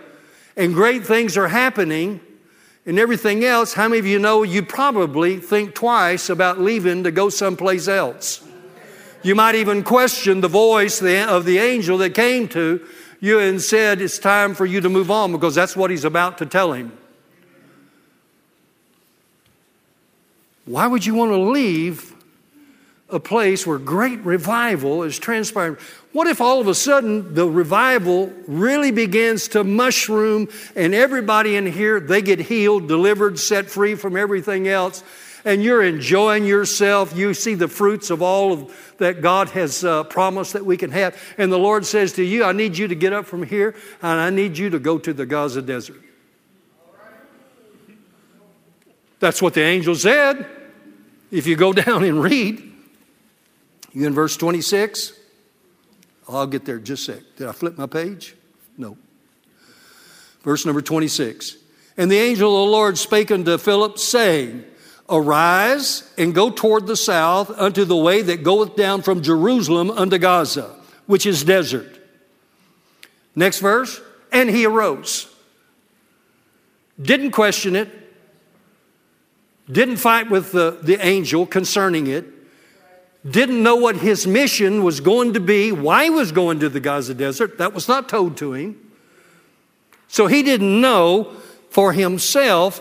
and 0.55 0.73
great 0.73 1.03
things 1.03 1.35
are 1.35 1.47
happening, 1.47 2.21
and 2.85 2.99
everything 2.99 3.43
else, 3.45 3.73
how 3.73 3.87
many 3.87 3.99
of 3.99 4.05
you 4.05 4.19
know 4.19 4.43
you 4.43 4.61
probably 4.61 5.37
think 5.37 5.73
twice 5.73 6.29
about 6.29 6.59
leaving 6.59 7.03
to 7.05 7.11
go 7.11 7.29
someplace 7.29 7.87
else? 7.87 8.45
You 9.23 9.35
might 9.35 9.55
even 9.55 9.83
question 9.83 10.41
the 10.41 10.49
voice 10.49 11.01
of 11.01 11.45
the 11.45 11.57
angel 11.57 11.97
that 11.99 12.13
came 12.13 12.49
to 12.49 12.85
you 13.21 13.39
and 13.39 13.61
said, 13.61 14.01
It's 14.01 14.19
time 14.19 14.53
for 14.53 14.65
you 14.65 14.81
to 14.81 14.89
move 14.89 15.09
on 15.09 15.31
because 15.31 15.55
that's 15.55 15.77
what 15.77 15.91
he's 15.91 16.03
about 16.03 16.37
to 16.39 16.45
tell 16.45 16.73
him. 16.73 16.91
Why 20.65 20.87
would 20.87 21.05
you 21.05 21.13
want 21.13 21.31
to 21.31 21.37
leave 21.37 22.13
a 23.09 23.19
place 23.19 23.67
where 23.67 23.77
great 23.77 24.19
revival 24.19 25.03
is 25.03 25.19
transpiring? 25.19 25.77
What 26.13 26.27
if 26.27 26.39
all 26.39 26.61
of 26.61 26.67
a 26.67 26.75
sudden 26.75 27.33
the 27.33 27.47
revival 27.47 28.31
really 28.47 28.91
begins 28.91 29.49
to 29.49 29.63
mushroom 29.63 30.47
and 30.75 30.93
everybody 30.93 31.55
in 31.55 31.65
here, 31.65 31.99
they 31.99 32.21
get 32.21 32.39
healed, 32.39 32.87
delivered, 32.87 33.39
set 33.39 33.69
free 33.69 33.95
from 33.95 34.15
everything 34.15 34.67
else, 34.67 35.03
and 35.43 35.61
you're 35.61 35.83
enjoying 35.83 36.45
yourself. 36.45 37.15
You 37.15 37.33
see 37.33 37.55
the 37.55 37.67
fruits 37.67 38.09
of 38.09 38.21
all 38.21 38.53
of 38.53 38.95
that 38.99 39.21
God 39.21 39.49
has 39.49 39.83
uh, 39.83 40.05
promised 40.05 40.53
that 40.53 40.65
we 40.65 40.77
can 40.77 40.91
have. 40.91 41.21
And 41.37 41.51
the 41.51 41.59
Lord 41.59 41.85
says 41.85 42.13
to 42.13 42.23
you, 42.23 42.45
I 42.45 42.53
need 42.53 42.77
you 42.77 42.87
to 42.87 42.95
get 42.95 43.11
up 43.11 43.25
from 43.25 43.43
here 43.43 43.75
and 44.01 44.19
I 44.21 44.29
need 44.29 44.57
you 44.57 44.69
to 44.69 44.79
go 44.79 44.97
to 44.97 45.13
the 45.13 45.25
Gaza 45.25 45.61
desert. 45.61 46.01
That's 49.23 49.41
what 49.41 49.53
the 49.53 49.61
angel 49.61 49.95
said. 49.95 50.45
If 51.31 51.47
you 51.47 51.55
go 51.55 51.71
down 51.85 52.03
and 52.03 52.21
read, 52.21 52.61
you 53.93 54.05
in 54.05 54.13
verse 54.13 54.35
26. 54.35 55.13
I'll 56.27 56.45
get 56.45 56.65
there 56.65 56.77
just 56.77 57.07
a 57.07 57.13
sec. 57.13 57.23
Did 57.37 57.47
I 57.47 57.53
flip 57.53 57.77
my 57.77 57.85
page? 57.85 58.35
No. 58.77 58.97
Verse 60.41 60.65
number 60.65 60.81
26. 60.81 61.55
And 61.95 62.11
the 62.11 62.17
angel 62.17 62.49
of 62.49 62.67
the 62.67 62.71
Lord 62.73 62.97
spake 62.97 63.31
unto 63.31 63.57
Philip, 63.57 63.97
saying, 63.97 64.65
Arise 65.09 66.11
and 66.17 66.35
go 66.35 66.49
toward 66.49 66.85
the 66.85 66.97
south 66.97 67.49
unto 67.49 67.85
the 67.85 67.95
way 67.95 68.23
that 68.23 68.43
goeth 68.43 68.75
down 68.75 69.03
from 69.03 69.21
Jerusalem 69.21 69.89
unto 69.89 70.17
Gaza, 70.17 70.75
which 71.05 71.25
is 71.25 71.45
desert. 71.45 71.97
Next 73.37 73.59
verse. 73.59 74.01
And 74.33 74.49
he 74.49 74.65
arose. 74.65 75.33
Didn't 77.01 77.31
question 77.31 77.77
it. 77.77 78.02
Didn't 79.71 79.97
fight 79.97 80.29
with 80.29 80.51
the, 80.51 80.77
the 80.81 81.03
angel 81.05 81.45
concerning 81.45 82.07
it 82.07 82.33
didn't 83.29 83.63
know 83.63 83.75
what 83.75 83.97
his 83.97 84.27
mission 84.27 84.83
was 84.83 84.99
going 84.99 85.33
to 85.33 85.39
be, 85.39 85.71
why 85.71 86.05
he 86.05 86.09
was 86.09 86.31
going 86.31 86.59
to 86.59 86.69
the 86.69 86.79
Gaza 86.79 87.13
desert. 87.13 87.57
That 87.57 87.73
was 87.73 87.87
not 87.87 88.09
told 88.09 88.37
to 88.37 88.53
him. 88.53 88.79
So 90.09 90.27
he 90.27 90.43
didn't 90.43 90.81
know 90.81 91.31
for 91.69 91.93
himself 91.93 92.79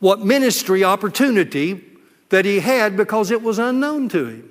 what 0.00 0.20
ministry 0.20 0.82
opportunity 0.82 1.84
that 2.30 2.44
he 2.44 2.60
had 2.60 2.96
because 2.96 3.30
it 3.30 3.42
was 3.42 3.58
unknown 3.58 4.08
to 4.10 4.26
him. 4.26 4.50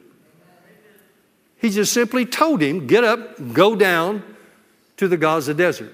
He 1.59 1.69
just 1.69 1.91
simply 1.91 2.25
told 2.25 2.61
him, 2.61 2.87
Get 2.87 3.03
up, 3.03 3.53
go 3.53 3.75
down 3.75 4.23
to 4.97 5.07
the 5.07 5.17
Gaza 5.17 5.53
desert. 5.53 5.93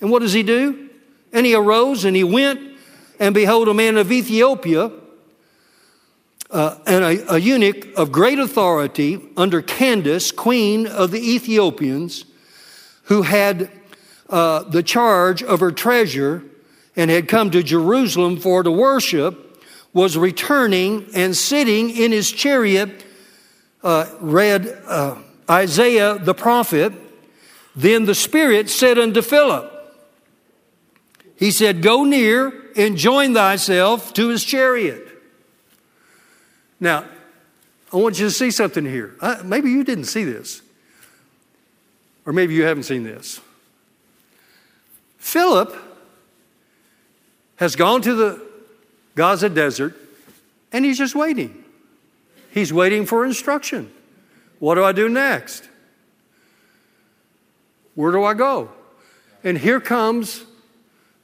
And 0.00 0.10
what 0.10 0.20
does 0.20 0.32
he 0.32 0.42
do? 0.42 0.90
And 1.32 1.46
he 1.46 1.54
arose 1.54 2.04
and 2.04 2.14
he 2.14 2.24
went, 2.24 2.60
and 3.18 3.34
behold, 3.34 3.68
a 3.68 3.74
man 3.74 3.96
of 3.96 4.12
Ethiopia, 4.12 4.92
uh, 6.54 6.78
and 6.86 7.04
a, 7.04 7.34
a 7.34 7.38
eunuch 7.38 7.88
of 7.96 8.12
great 8.12 8.38
authority 8.38 9.20
under 9.36 9.60
Candace, 9.60 10.30
queen 10.30 10.86
of 10.86 11.10
the 11.10 11.18
Ethiopians, 11.18 12.24
who 13.04 13.22
had 13.22 13.68
uh, 14.30 14.62
the 14.62 14.82
charge 14.82 15.42
of 15.42 15.58
her 15.58 15.72
treasure 15.72 16.44
and 16.94 17.10
had 17.10 17.26
come 17.26 17.50
to 17.50 17.62
Jerusalem 17.62 18.38
for 18.38 18.62
to 18.62 18.70
worship, 18.70 19.64
was 19.92 20.16
returning 20.16 21.08
and 21.12 21.36
sitting 21.36 21.90
in 21.90 22.12
his 22.12 22.30
chariot, 22.30 23.04
uh, 23.82 24.06
read 24.20 24.68
uh, 24.86 25.16
Isaiah 25.50 26.18
the 26.18 26.34
prophet. 26.34 26.92
Then 27.74 28.04
the 28.04 28.14
Spirit 28.14 28.70
said 28.70 28.96
unto 28.96 29.22
Philip, 29.22 29.72
He 31.34 31.50
said, 31.50 31.82
Go 31.82 32.04
near 32.04 32.52
and 32.76 32.96
join 32.96 33.34
thyself 33.34 34.14
to 34.14 34.28
his 34.28 34.44
chariot. 34.44 35.03
Now, 36.80 37.06
I 37.92 37.96
want 37.96 38.18
you 38.18 38.26
to 38.26 38.30
see 38.30 38.50
something 38.50 38.84
here. 38.84 39.14
Uh, 39.20 39.42
maybe 39.44 39.70
you 39.70 39.84
didn't 39.84 40.04
see 40.04 40.24
this, 40.24 40.62
or 42.26 42.32
maybe 42.32 42.54
you 42.54 42.64
haven't 42.64 42.82
seen 42.84 43.04
this. 43.04 43.40
Philip 45.18 45.74
has 47.56 47.76
gone 47.76 48.02
to 48.02 48.14
the 48.14 48.42
Gaza 49.14 49.48
desert 49.48 49.96
and 50.72 50.84
he's 50.84 50.98
just 50.98 51.14
waiting. 51.14 51.64
He's 52.50 52.72
waiting 52.72 53.06
for 53.06 53.24
instruction. 53.24 53.92
What 54.58 54.74
do 54.74 54.84
I 54.84 54.92
do 54.92 55.08
next? 55.08 55.68
Where 57.94 58.12
do 58.12 58.24
I 58.24 58.34
go? 58.34 58.70
And 59.42 59.58
here 59.58 59.80
comes 59.80 60.44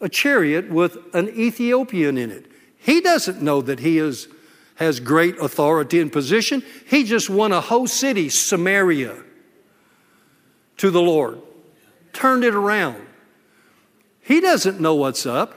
a 0.00 0.08
chariot 0.08 0.70
with 0.70 0.96
an 1.14 1.28
Ethiopian 1.28 2.16
in 2.16 2.30
it. 2.30 2.46
He 2.78 3.00
doesn't 3.00 3.42
know 3.42 3.60
that 3.62 3.80
he 3.80 3.98
is, 3.98 4.28
has 4.80 4.98
great 4.98 5.36
authority 5.38 6.00
and 6.00 6.10
position. 6.10 6.64
He 6.86 7.04
just 7.04 7.28
won 7.28 7.52
a 7.52 7.60
whole 7.60 7.86
city, 7.86 8.30
Samaria, 8.30 9.14
to 10.78 10.90
the 10.90 11.02
Lord, 11.02 11.40
turned 12.14 12.44
it 12.44 12.54
around. 12.54 13.06
He 14.22 14.40
doesn't 14.40 14.80
know 14.80 14.94
what's 14.94 15.26
up. 15.26 15.54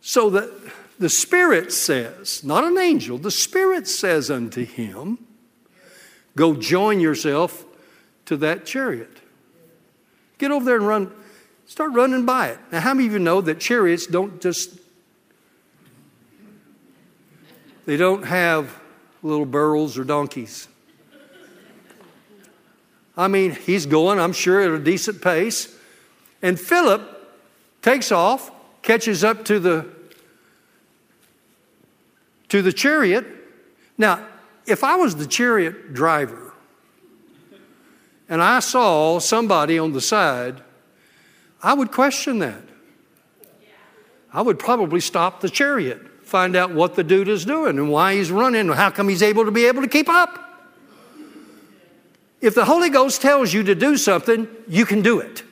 So 0.00 0.30
that 0.30 0.50
the 0.98 1.10
Spirit 1.10 1.70
says, 1.70 2.42
not 2.42 2.64
an 2.64 2.78
angel, 2.78 3.18
the 3.18 3.30
Spirit 3.30 3.86
says 3.86 4.30
unto 4.30 4.64
him, 4.64 5.18
Go 6.34 6.54
join 6.54 6.98
yourself 6.98 7.64
to 8.24 8.38
that 8.38 8.64
chariot. 8.64 9.20
Get 10.38 10.50
over 10.50 10.64
there 10.64 10.76
and 10.76 10.86
run, 10.86 11.12
start 11.66 11.92
running 11.92 12.24
by 12.24 12.48
it. 12.48 12.58
Now, 12.72 12.80
how 12.80 12.94
many 12.94 13.06
of 13.06 13.12
you 13.12 13.18
know 13.18 13.42
that 13.42 13.60
chariots 13.60 14.06
don't 14.06 14.40
just, 14.40 14.78
they 17.84 17.96
don't 17.96 18.24
have 18.24 18.78
little 19.22 19.46
burros 19.46 19.98
or 19.98 20.04
donkeys? 20.04 20.68
I 23.16 23.28
mean, 23.28 23.52
he's 23.52 23.86
going, 23.86 24.18
I'm 24.18 24.32
sure, 24.32 24.60
at 24.60 24.70
a 24.70 24.78
decent 24.78 25.20
pace. 25.20 25.76
And 26.40 26.58
Philip 26.58 27.02
takes 27.82 28.10
off, 28.10 28.50
catches 28.82 29.22
up 29.22 29.44
to 29.46 29.58
the 29.58 29.88
to 32.48 32.60
the 32.60 32.72
chariot. 32.72 33.26
Now, 33.96 34.26
if 34.66 34.84
I 34.84 34.96
was 34.96 35.16
the 35.16 35.26
chariot 35.26 35.94
driver 35.94 36.52
and 38.28 38.42
I 38.42 38.60
saw 38.60 39.18
somebody 39.18 39.78
on 39.78 39.92
the 39.92 40.02
side, 40.02 40.62
I 41.62 41.72
would 41.72 41.92
question 41.92 42.40
that. 42.40 42.62
I 44.34 44.42
would 44.42 44.58
probably 44.58 45.00
stop 45.00 45.40
the 45.40 45.48
chariot, 45.48 46.00
find 46.32 46.56
out 46.56 46.72
what 46.72 46.94
the 46.94 47.04
dude 47.04 47.28
is 47.28 47.44
doing 47.44 47.78
and 47.78 47.90
why 47.90 48.14
he's 48.14 48.30
running, 48.30 48.62
and 48.62 48.74
how 48.74 48.88
come 48.88 49.06
he's 49.10 49.22
able 49.22 49.44
to 49.44 49.50
be 49.50 49.66
able 49.66 49.82
to 49.82 49.88
keep 49.88 50.08
up. 50.08 50.38
If 52.40 52.54
the 52.54 52.64
Holy 52.64 52.88
Ghost 52.88 53.20
tells 53.20 53.52
you 53.52 53.62
to 53.64 53.74
do 53.74 53.98
something, 53.98 54.48
you 54.66 54.86
can 54.86 55.02
do 55.02 55.20
it. 55.20 55.42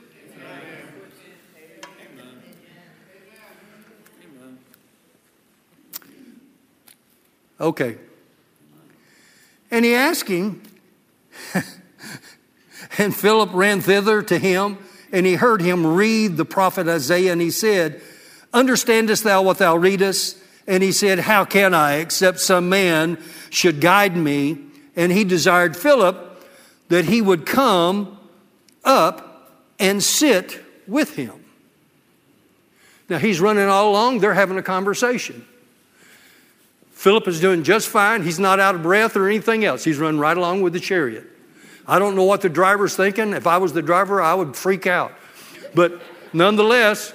Okay. 7.60 7.98
And 9.70 9.84
he 9.84 9.94
asked 9.94 10.28
him, 10.28 10.62
and 12.98 13.14
Philip 13.14 13.50
ran 13.52 13.82
thither 13.82 14.22
to 14.22 14.38
him, 14.38 14.78
and 15.12 15.26
he 15.26 15.34
heard 15.34 15.60
him 15.60 15.86
read 15.86 16.38
the 16.38 16.46
prophet 16.46 16.88
Isaiah, 16.88 17.32
and 17.32 17.40
he 17.42 17.50
said, 17.50 18.00
Understandest 18.54 19.24
thou 19.24 19.42
what 19.42 19.58
thou 19.58 19.76
readest? 19.76 20.39
And 20.66 20.82
he 20.82 20.92
said, 20.92 21.20
How 21.20 21.44
can 21.44 21.74
I, 21.74 21.96
except 21.96 22.40
some 22.40 22.68
man 22.68 23.18
should 23.50 23.80
guide 23.80 24.16
me? 24.16 24.58
And 24.96 25.10
he 25.12 25.24
desired 25.24 25.76
Philip 25.76 26.26
that 26.88 27.06
he 27.06 27.22
would 27.22 27.46
come 27.46 28.18
up 28.84 29.52
and 29.78 30.02
sit 30.02 30.62
with 30.86 31.14
him. 31.16 31.44
Now 33.08 33.18
he's 33.18 33.40
running 33.40 33.68
all 33.68 33.90
along, 33.90 34.20
they're 34.20 34.34
having 34.34 34.58
a 34.58 34.62
conversation. 34.62 35.44
Philip 36.92 37.26
is 37.28 37.40
doing 37.40 37.62
just 37.62 37.88
fine. 37.88 38.22
He's 38.22 38.38
not 38.38 38.60
out 38.60 38.74
of 38.74 38.82
breath 38.82 39.16
or 39.16 39.26
anything 39.26 39.64
else. 39.64 39.84
He's 39.84 39.96
running 39.96 40.20
right 40.20 40.36
along 40.36 40.60
with 40.60 40.74
the 40.74 40.80
chariot. 40.80 41.24
I 41.86 41.98
don't 41.98 42.14
know 42.14 42.24
what 42.24 42.42
the 42.42 42.50
driver's 42.50 42.94
thinking. 42.94 43.32
If 43.32 43.46
I 43.46 43.56
was 43.56 43.72
the 43.72 43.80
driver, 43.80 44.20
I 44.20 44.34
would 44.34 44.54
freak 44.54 44.86
out. 44.86 45.12
But 45.74 46.00
nonetheless, 46.34 47.14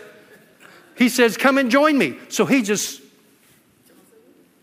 he 0.97 1.07
says, 1.07 1.37
Come 1.37 1.59
and 1.59 1.69
join 1.69 1.97
me. 1.97 2.17
So 2.29 2.45
he 2.45 2.63
just 2.63 2.99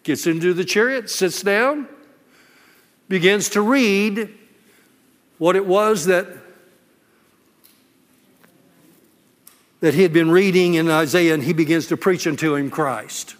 gets 0.02 0.26
into 0.26 0.52
the 0.54 0.64
chariot, 0.64 1.10
sits 1.10 1.42
down, 1.42 1.88
begins 3.08 3.50
to 3.50 3.62
read 3.62 4.28
what 5.38 5.56
it 5.56 5.66
was 5.66 6.06
that, 6.06 6.26
that 9.80 9.94
he 9.94 10.02
had 10.02 10.12
been 10.12 10.30
reading 10.30 10.74
in 10.74 10.88
Isaiah, 10.88 11.34
and 11.34 11.42
he 11.42 11.52
begins 11.52 11.88
to 11.88 11.96
preach 11.96 12.26
unto 12.26 12.54
him 12.54 12.70
Christ. 12.70 13.36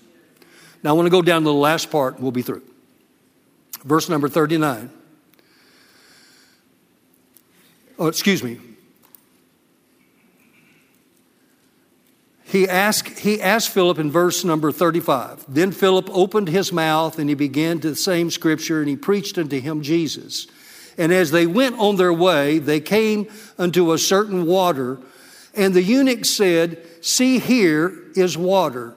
Now 0.82 0.90
I 0.90 0.92
want 0.94 1.06
to 1.06 1.10
go 1.10 1.22
down 1.22 1.42
to 1.42 1.46
the 1.46 1.54
last 1.54 1.90
part, 1.90 2.20
we'll 2.20 2.32
be 2.32 2.42
through. 2.42 2.62
Verse 3.84 4.08
number 4.08 4.28
39. 4.28 4.90
Oh, 7.98 8.06
excuse 8.06 8.42
me. 8.42 8.58
He 12.52 12.68
asked, 12.68 13.20
he 13.20 13.40
asked 13.40 13.70
Philip 13.70 13.98
in 13.98 14.10
verse 14.10 14.44
number 14.44 14.70
35. 14.70 15.46
Then 15.48 15.72
Philip 15.72 16.10
opened 16.12 16.48
his 16.48 16.70
mouth 16.70 17.18
and 17.18 17.30
he 17.30 17.34
began 17.34 17.80
to 17.80 17.88
the 17.88 17.96
same 17.96 18.30
scripture 18.30 18.80
and 18.80 18.90
he 18.90 18.94
preached 18.96 19.38
unto 19.38 19.58
him 19.58 19.80
Jesus. 19.80 20.46
And 20.98 21.14
as 21.14 21.30
they 21.30 21.46
went 21.46 21.78
on 21.78 21.96
their 21.96 22.12
way, 22.12 22.58
they 22.58 22.78
came 22.78 23.26
unto 23.56 23.90
a 23.90 23.98
certain 23.98 24.44
water, 24.44 24.98
and 25.54 25.72
the 25.72 25.82
eunuch 25.82 26.26
said, 26.26 26.84
See, 27.00 27.38
here 27.38 27.98
is 28.14 28.36
water. 28.36 28.96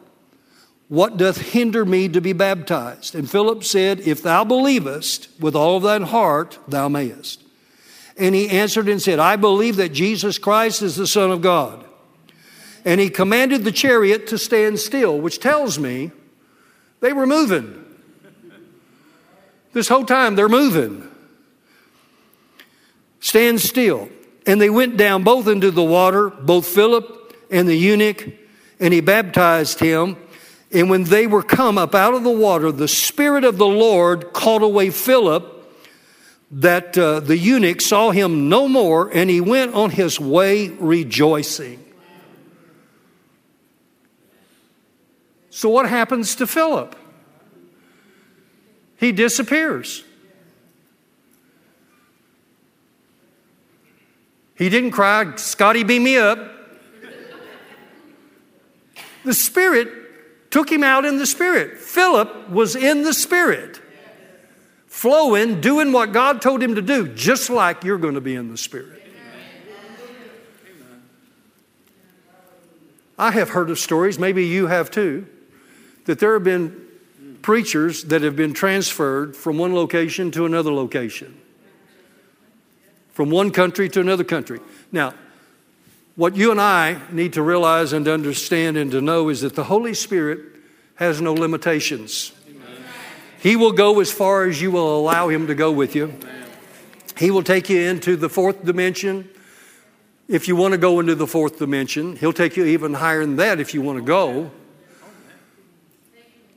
What 0.89 1.15
doth 1.15 1.37
hinder 1.37 1.85
me 1.85 2.09
to 2.09 2.19
be 2.19 2.33
baptized? 2.33 3.15
And 3.15 3.31
Philip 3.31 3.63
said, 3.63 4.01
If 4.01 4.21
thou 4.21 4.43
believest 4.43 5.29
with 5.39 5.55
all 5.55 5.79
thine 5.79 6.01
heart, 6.01 6.59
thou 6.67 6.89
mayest. 6.89 7.41
And 8.17 8.35
he 8.35 8.49
answered 8.49 8.89
and 8.89 9.01
said, 9.01 9.19
I 9.19 9.37
believe 9.37 9.77
that 9.77 9.93
Jesus 9.93 10.37
Christ 10.37 10.81
is 10.81 10.97
the 10.97 11.07
Son 11.07 11.31
of 11.31 11.41
God. 11.41 11.84
And 12.85 13.01
he 13.01 13.09
commanded 13.09 13.63
the 13.63 13.71
chariot 13.71 14.27
to 14.27 14.37
stand 14.37 14.79
still, 14.79 15.19
which 15.19 15.39
tells 15.39 15.79
me 15.79 16.11
they 17.01 17.11
were 17.11 17.25
moving. 17.25 17.83
This 19.73 19.87
whole 19.87 20.05
time 20.05 20.35
they're 20.35 20.47
moving. 20.47 21.09
Stand 23.19 23.59
still. 23.59 24.07
And 24.45 24.61
they 24.61 24.69
went 24.69 24.97
down 24.97 25.23
both 25.23 25.47
into 25.47 25.71
the 25.71 25.83
water, 25.83 26.29
both 26.29 26.67
Philip 26.67 27.35
and 27.49 27.67
the 27.67 27.75
eunuch, 27.75 28.27
and 28.79 28.93
he 28.93 29.01
baptized 29.01 29.79
him. 29.79 30.17
And 30.71 30.89
when 30.89 31.05
they 31.05 31.25
were 31.25 31.41
come 31.41 31.77
up 31.77 31.95
out 31.95 32.13
of 32.13 32.23
the 32.23 32.29
water, 32.29 32.71
the 32.71 32.87
Spirit 32.87 33.43
of 33.43 33.57
the 33.57 33.67
Lord 33.67 34.33
called 34.33 34.61
away 34.61 34.91
Philip, 34.91 35.53
that 36.51 36.97
uh, 36.97 37.19
the 37.19 37.37
eunuch 37.37 37.81
saw 37.81 38.11
him 38.11 38.49
no 38.49 38.67
more, 38.67 39.09
and 39.11 39.29
he 39.29 39.41
went 39.41 39.73
on 39.73 39.89
his 39.89 40.19
way 40.19 40.69
rejoicing. 40.69 41.84
So, 45.55 45.69
what 45.69 45.87
happens 45.87 46.35
to 46.35 46.47
Philip? 46.47 46.97
He 48.97 49.13
disappears. 49.13 50.03
He 54.57 54.67
didn't 54.67 54.91
cry, 54.91 55.33
Scotty, 55.37 55.85
beam 55.85 56.03
me 56.03 56.17
up. 56.17 56.39
The 59.23 59.33
Spirit 59.33 60.51
took 60.51 60.69
him 60.69 60.83
out 60.83 61.05
in 61.05 61.19
the 61.19 61.25
Spirit. 61.25 61.77
Philip 61.77 62.49
was 62.49 62.75
in 62.75 63.03
the 63.03 63.13
Spirit, 63.13 63.79
flowing, 64.87 65.61
doing 65.61 65.93
what 65.93 66.11
God 66.11 66.41
told 66.41 66.61
him 66.61 66.75
to 66.75 66.81
do, 66.81 67.07
just 67.07 67.49
like 67.49 67.85
you're 67.85 67.97
going 67.97 68.15
to 68.15 68.21
be 68.21 68.35
in 68.35 68.49
the 68.51 68.57
Spirit. 68.57 69.01
I 73.17 73.31
have 73.31 73.51
heard 73.51 73.69
of 73.69 73.79
stories, 73.79 74.19
maybe 74.19 74.45
you 74.47 74.67
have 74.67 74.91
too, 74.91 75.27
that 76.05 76.19
there 76.19 76.33
have 76.33 76.43
been 76.43 76.85
preachers 77.41 78.05
that 78.05 78.21
have 78.23 78.35
been 78.35 78.53
transferred 78.53 79.35
from 79.35 79.57
one 79.57 79.75
location 79.75 80.31
to 80.31 80.45
another 80.45 80.73
location, 80.73 81.39
from 83.11 83.29
one 83.29 83.51
country 83.51 83.87
to 83.89 83.99
another 83.99 84.23
country. 84.23 84.59
Now, 84.91 85.13
what 86.15 86.35
you 86.35 86.49
and 86.51 86.61
I 86.61 86.99
need 87.11 87.33
to 87.33 87.41
realize 87.41 87.93
and 87.93 88.05
to 88.05 88.13
understand 88.13 88.77
and 88.77 88.89
to 88.91 89.01
know 89.01 89.29
is 89.29 89.41
that 89.41 89.55
the 89.55 89.65
Holy 89.65 89.93
Spirit 89.93 90.39
has 90.95 91.21
no 91.21 91.33
limitations. 91.33 92.31
He 93.39 93.55
will 93.55 93.73
go 93.73 93.99
as 93.99 94.11
far 94.11 94.45
as 94.45 94.59
you 94.61 94.71
will 94.71 94.97
allow 94.97 95.29
Him 95.29 95.47
to 95.47 95.55
go 95.55 95.71
with 95.71 95.93
you. 95.93 96.17
He 97.17 97.29
will 97.31 97.43
take 97.43 97.69
you 97.69 97.79
into 97.79 98.15
the 98.15 98.29
fourth 98.29 98.65
dimension, 98.65 99.29
if 100.27 100.47
you 100.47 100.55
want 100.55 100.71
to 100.71 100.79
go 100.79 100.99
into 100.99 101.13
the 101.13 101.27
fourth 101.27 101.59
dimension, 101.59 102.15
He'll 102.15 102.33
take 102.33 102.57
you 102.57 102.65
even 102.65 102.95
higher 102.95 103.21
than 103.21 103.35
that 103.35 103.59
if 103.59 103.73
you 103.73 103.81
want 103.81 103.99
to 103.99 104.03
go. 104.03 104.51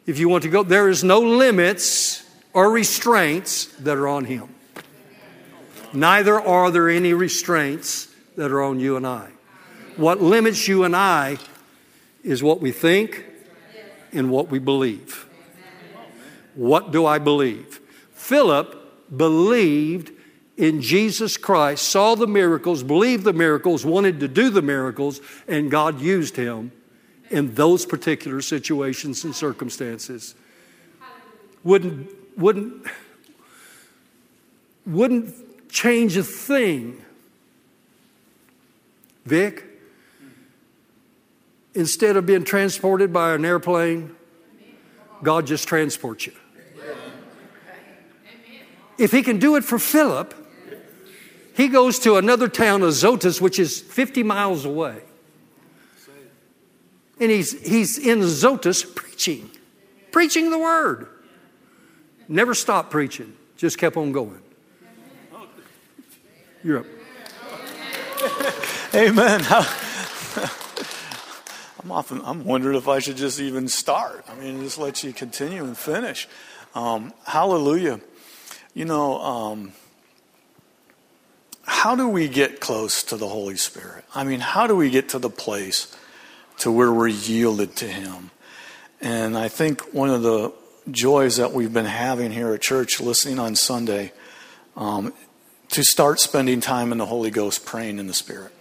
If 0.08 0.18
you 0.18 0.30
want 0.30 0.42
to 0.44 0.48
go, 0.48 0.62
there 0.62 0.88
is 0.88 1.04
no 1.04 1.20
limits 1.20 2.24
or 2.54 2.72
restraints 2.72 3.66
that 3.80 3.98
are 3.98 4.08
on 4.08 4.24
Him. 4.24 4.48
Neither 5.92 6.40
are 6.40 6.70
there 6.70 6.88
any 6.88 7.12
restraints 7.12 8.08
that 8.34 8.50
are 8.50 8.62
on 8.62 8.80
you 8.80 8.96
and 8.96 9.06
I. 9.06 9.28
What 9.98 10.22
limits 10.22 10.66
you 10.66 10.84
and 10.84 10.96
I 10.96 11.36
is 12.24 12.42
what 12.42 12.62
we 12.62 12.72
think 12.72 13.22
and 14.10 14.30
what 14.30 14.48
we 14.48 14.58
believe. 14.58 15.28
What 16.54 16.90
do 16.90 17.04
I 17.04 17.18
believe? 17.18 17.78
Philip 18.12 19.14
believed 19.14 20.12
in 20.56 20.80
Jesus 20.80 21.36
Christ, 21.36 21.86
saw 21.86 22.14
the 22.14 22.26
miracles, 22.26 22.82
believed 22.82 23.24
the 23.24 23.34
miracles, 23.34 23.84
wanted 23.84 24.20
to 24.20 24.28
do 24.28 24.48
the 24.48 24.62
miracles, 24.62 25.20
and 25.46 25.70
God 25.70 26.00
used 26.00 26.34
him 26.34 26.72
in 27.30 27.54
those 27.54 27.84
particular 27.86 28.40
situations 28.40 29.24
and 29.24 29.34
circumstances. 29.34 30.34
Wouldn't, 31.64 32.10
wouldn't, 32.38 32.86
wouldn't 34.86 35.70
change 35.70 36.16
a 36.16 36.22
thing. 36.22 37.02
Vic, 39.26 39.64
instead 41.74 42.16
of 42.16 42.24
being 42.24 42.44
transported 42.44 43.12
by 43.12 43.34
an 43.34 43.44
airplane, 43.44 44.14
God 45.22 45.46
just 45.46 45.68
transports 45.68 46.26
you. 46.26 46.32
If 48.96 49.12
he 49.12 49.22
can 49.22 49.38
do 49.38 49.54
it 49.56 49.64
for 49.64 49.78
Philip, 49.78 50.34
he 51.56 51.68
goes 51.68 51.98
to 52.00 52.16
another 52.16 52.48
town, 52.48 52.82
Azotus, 52.82 53.40
which 53.40 53.58
is 53.58 53.80
50 53.80 54.22
miles 54.22 54.64
away. 54.64 55.02
And 57.20 57.30
he's, 57.30 57.60
he's 57.66 57.98
in 57.98 58.20
Azotus 58.20 58.84
preaching, 58.84 59.50
preaching 60.12 60.50
the 60.50 60.58
word. 60.58 61.08
Never 62.28 62.54
stopped 62.54 62.90
preaching, 62.90 63.34
just 63.56 63.78
kept 63.78 63.96
on 63.96 64.12
going. 64.12 64.42
You're 66.62 66.80
up. 66.80 66.86
Amen. 68.94 69.40
I'm 71.82 71.92
often 71.92 72.20
I'm 72.24 72.44
wondering 72.44 72.76
if 72.76 72.88
I 72.88 72.98
should 72.98 73.16
just 73.16 73.40
even 73.40 73.68
start. 73.68 74.24
I 74.28 74.34
mean, 74.34 74.60
just 74.60 74.78
let 74.78 75.02
you 75.02 75.12
continue 75.12 75.64
and 75.64 75.76
finish. 75.76 76.28
Um, 76.74 77.12
hallelujah. 77.24 78.00
You 78.74 78.84
know, 78.84 79.20
um, 79.20 79.72
how 81.64 81.94
do 81.94 82.08
we 82.08 82.28
get 82.28 82.60
close 82.60 83.02
to 83.04 83.16
the 83.16 83.28
Holy 83.28 83.56
Spirit? 83.56 84.04
I 84.14 84.24
mean, 84.24 84.40
how 84.40 84.66
do 84.66 84.76
we 84.76 84.90
get 84.90 85.10
to 85.10 85.18
the 85.18 85.30
place 85.30 85.96
to 86.58 86.70
where 86.70 86.92
we're 86.92 87.08
yielded 87.08 87.76
to 87.76 87.86
Him? 87.86 88.30
And 89.00 89.36
I 89.36 89.48
think 89.48 89.94
one 89.94 90.10
of 90.10 90.22
the 90.22 90.52
joys 90.90 91.36
that 91.36 91.52
we've 91.52 91.72
been 91.72 91.84
having 91.84 92.30
here 92.32 92.52
at 92.52 92.60
church, 92.60 93.00
listening 93.00 93.38
on 93.38 93.54
Sunday, 93.54 94.12
um, 94.76 95.12
to 95.70 95.84
start 95.84 96.18
spending 96.20 96.60
time 96.60 96.92
in 96.92 96.98
the 96.98 97.06
Holy 97.06 97.30
Ghost 97.30 97.64
praying 97.64 97.98
in 97.98 98.06
the 98.06 98.14
Spirit. 98.14 98.52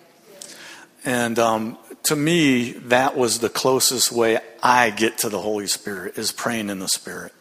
And 1.06 1.40
um, 1.40 1.78
to 2.04 2.16
me, 2.16 2.72
that 2.74 3.16
was 3.16 3.40
the 3.40 3.50
closest 3.50 4.12
way 4.12 4.40
I 4.62 4.90
get 4.90 5.20
to 5.20 5.30
the 5.30 5.40
Holy 5.40 5.68
Spirit 5.68 6.18
is 6.18 6.32
praying 6.32 6.70
in 6.70 6.80
the 6.80 6.90
Spirit. 6.90 7.34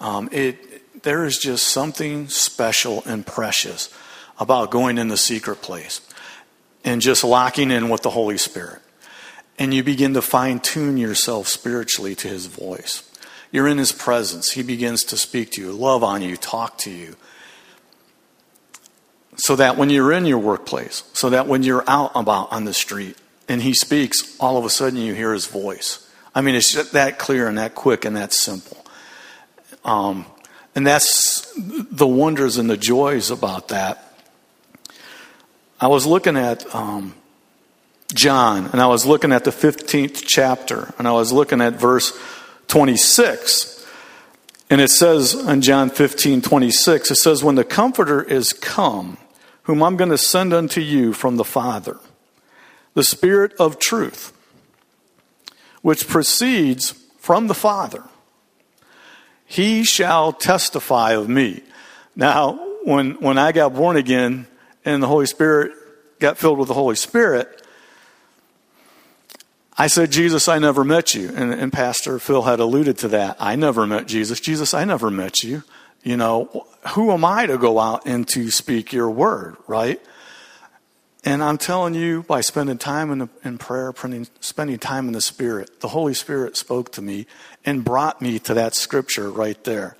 Um, 0.00 0.28
it, 0.32 1.02
there 1.02 1.24
is 1.24 1.38
just 1.38 1.68
something 1.68 2.28
special 2.28 3.02
and 3.04 3.26
precious 3.26 3.92
about 4.38 4.70
going 4.70 4.98
in 4.98 5.08
the 5.08 5.16
secret 5.16 5.62
place 5.62 6.00
and 6.82 7.00
just 7.00 7.24
locking 7.24 7.70
in 7.70 7.88
with 7.88 8.02
the 8.02 8.10
Holy 8.10 8.38
Spirit. 8.38 8.80
And 9.58 9.72
you 9.72 9.82
begin 9.82 10.14
to 10.14 10.22
fine 10.22 10.60
tune 10.60 10.96
yourself 10.96 11.48
spiritually 11.48 12.14
to 12.16 12.28
His 12.28 12.46
voice. 12.46 13.08
You're 13.52 13.68
in 13.68 13.78
His 13.78 13.92
presence. 13.92 14.52
He 14.52 14.62
begins 14.62 15.04
to 15.04 15.16
speak 15.16 15.52
to 15.52 15.60
you, 15.60 15.72
love 15.72 16.02
on 16.02 16.22
you, 16.22 16.36
talk 16.36 16.78
to 16.78 16.90
you. 16.90 17.16
So 19.36 19.56
that 19.56 19.76
when 19.76 19.90
you're 19.90 20.12
in 20.12 20.26
your 20.26 20.38
workplace, 20.38 21.02
so 21.12 21.30
that 21.30 21.46
when 21.46 21.62
you're 21.62 21.84
out 21.88 22.12
about 22.14 22.52
on 22.52 22.64
the 22.64 22.74
street 22.74 23.16
and 23.48 23.62
He 23.62 23.74
speaks, 23.74 24.36
all 24.38 24.56
of 24.56 24.64
a 24.64 24.70
sudden 24.70 24.98
you 24.98 25.14
hear 25.14 25.32
His 25.32 25.46
voice. 25.46 26.08
I 26.34 26.40
mean, 26.40 26.54
it's 26.54 26.90
that 26.92 27.18
clear 27.18 27.48
and 27.48 27.58
that 27.58 27.74
quick 27.74 28.04
and 28.04 28.16
that 28.16 28.32
simple. 28.32 28.84
Um, 29.84 30.26
and 30.74 30.86
that's 30.86 31.52
the 31.56 32.06
wonders 32.06 32.56
and 32.56 32.68
the 32.68 32.76
joys 32.76 33.30
about 33.30 33.68
that 33.68 34.14
I 35.80 35.88
was 35.88 36.06
looking 36.06 36.36
at 36.36 36.72
um, 36.74 37.14
John, 38.14 38.66
and 38.66 38.80
I 38.80 38.86
was 38.86 39.04
looking 39.04 39.32
at 39.32 39.44
the 39.44 39.50
15th 39.50 40.24
chapter, 40.26 40.94
and 40.98 41.06
I 41.06 41.12
was 41.12 41.32
looking 41.32 41.60
at 41.60 41.74
verse 41.74 42.16
26. 42.68 43.86
And 44.70 44.80
it 44.80 44.90
says 44.90 45.34
in 45.34 45.60
John 45.60 45.90
15, 45.90 46.40
26, 46.40 47.10
it 47.10 47.16
says, 47.16 47.44
When 47.44 47.56
the 47.56 47.64
Comforter 47.64 48.22
is 48.22 48.52
come, 48.52 49.18
whom 49.64 49.82
I'm 49.82 49.96
going 49.96 50.10
to 50.10 50.18
send 50.18 50.52
unto 50.52 50.80
you 50.80 51.12
from 51.12 51.36
the 51.36 51.44
Father, 51.44 51.98
the 52.94 53.04
Spirit 53.04 53.52
of 53.58 53.78
truth, 53.78 54.32
which 55.82 56.08
proceeds 56.08 56.92
from 57.18 57.48
the 57.48 57.54
Father, 57.54 58.04
he 59.44 59.84
shall 59.84 60.32
testify 60.32 61.12
of 61.12 61.28
me. 61.28 61.62
Now, 62.16 62.54
when, 62.84 63.12
when 63.20 63.38
I 63.38 63.52
got 63.52 63.74
born 63.74 63.96
again, 63.96 64.46
and 64.84 65.02
the 65.02 65.08
Holy 65.08 65.26
Spirit 65.26 65.72
got 66.18 66.38
filled 66.38 66.58
with 66.58 66.68
the 66.68 66.74
Holy 66.74 66.96
Spirit, 66.96 67.53
I 69.76 69.88
said, 69.88 70.12
Jesus, 70.12 70.48
I 70.48 70.58
never 70.58 70.84
met 70.84 71.14
you. 71.14 71.30
And, 71.34 71.52
and, 71.52 71.72
Pastor 71.72 72.18
Phil 72.18 72.42
had 72.42 72.60
alluded 72.60 72.98
to 72.98 73.08
that. 73.08 73.36
I 73.40 73.56
never 73.56 73.86
met 73.86 74.06
Jesus. 74.06 74.38
Jesus, 74.38 74.72
I 74.72 74.84
never 74.84 75.10
met 75.10 75.42
you. 75.42 75.64
You 76.04 76.16
know, 76.16 76.66
who 76.90 77.10
am 77.10 77.24
I 77.24 77.46
to 77.46 77.58
go 77.58 77.80
out 77.80 78.06
and 78.06 78.28
to 78.28 78.50
speak 78.50 78.92
your 78.92 79.10
word, 79.10 79.56
right? 79.66 80.00
And 81.24 81.42
I'm 81.42 81.56
telling 81.56 81.94
you, 81.94 82.22
by 82.24 82.42
spending 82.42 82.76
time 82.76 83.10
in, 83.10 83.18
the, 83.18 83.28
in 83.42 83.56
prayer, 83.56 83.92
spending 84.40 84.78
time 84.78 85.06
in 85.06 85.14
the 85.14 85.22
Spirit, 85.22 85.80
the 85.80 85.88
Holy 85.88 86.14
Spirit 86.14 86.56
spoke 86.56 86.92
to 86.92 87.02
me 87.02 87.26
and 87.64 87.82
brought 87.82 88.20
me 88.20 88.38
to 88.40 88.54
that 88.54 88.74
scripture 88.74 89.30
right 89.30 89.62
there. 89.64 89.96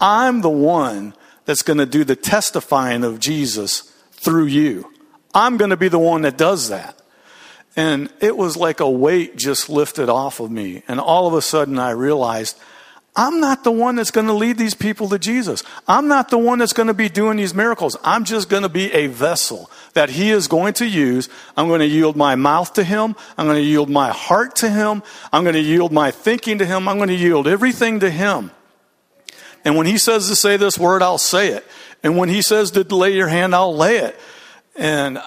I'm 0.00 0.40
the 0.40 0.48
one 0.48 1.14
that's 1.44 1.62
going 1.62 1.78
to 1.78 1.86
do 1.86 2.04
the 2.04 2.14
testifying 2.14 3.02
of 3.02 3.18
Jesus 3.18 3.92
through 4.12 4.46
you. 4.46 4.92
I'm 5.34 5.56
going 5.56 5.70
to 5.70 5.76
be 5.76 5.88
the 5.88 5.98
one 5.98 6.22
that 6.22 6.38
does 6.38 6.68
that. 6.68 6.97
And 7.78 8.10
it 8.18 8.36
was 8.36 8.56
like 8.56 8.80
a 8.80 8.90
weight 8.90 9.36
just 9.36 9.68
lifted 9.70 10.08
off 10.08 10.40
of 10.40 10.50
me. 10.50 10.82
And 10.88 10.98
all 10.98 11.28
of 11.28 11.34
a 11.34 11.40
sudden 11.40 11.78
I 11.78 11.90
realized 11.90 12.58
I'm 13.14 13.38
not 13.38 13.62
the 13.62 13.70
one 13.70 13.94
that's 13.94 14.10
going 14.10 14.26
to 14.26 14.32
lead 14.32 14.58
these 14.58 14.74
people 14.74 15.08
to 15.10 15.18
Jesus. 15.18 15.62
I'm 15.86 16.08
not 16.08 16.28
the 16.28 16.38
one 16.38 16.58
that's 16.58 16.72
going 16.72 16.88
to 16.88 16.94
be 16.94 17.08
doing 17.08 17.36
these 17.36 17.54
miracles. 17.54 17.96
I'm 18.02 18.24
just 18.24 18.48
going 18.48 18.64
to 18.64 18.68
be 18.68 18.92
a 18.92 19.06
vessel 19.06 19.70
that 19.94 20.10
He 20.10 20.30
is 20.30 20.48
going 20.48 20.74
to 20.74 20.86
use. 20.86 21.28
I'm 21.56 21.68
going 21.68 21.78
to 21.78 21.86
yield 21.86 22.16
my 22.16 22.34
mouth 22.34 22.72
to 22.74 22.82
Him. 22.82 23.14
I'm 23.36 23.46
going 23.46 23.56
to 23.56 23.62
yield 23.62 23.88
my 23.88 24.10
heart 24.10 24.56
to 24.56 24.68
Him. 24.68 25.04
I'm 25.32 25.44
going 25.44 25.54
to 25.54 25.60
yield 25.60 25.92
my 25.92 26.10
thinking 26.10 26.58
to 26.58 26.66
Him. 26.66 26.88
I'm 26.88 26.96
going 26.96 27.08
to 27.08 27.14
yield 27.14 27.46
everything 27.46 28.00
to 28.00 28.10
Him. 28.10 28.50
And 29.64 29.76
when 29.76 29.86
He 29.86 29.98
says 29.98 30.28
to 30.28 30.36
say 30.36 30.56
this 30.56 30.76
word, 30.78 31.00
I'll 31.00 31.16
say 31.16 31.48
it. 31.52 31.64
And 32.02 32.16
when 32.16 32.28
he 32.28 32.42
says 32.42 32.70
to 32.72 32.82
lay 32.82 33.14
your 33.14 33.28
hand, 33.28 33.54
I'll 33.54 33.74
lay 33.74 33.98
it. 33.98 34.18
And 34.76 35.18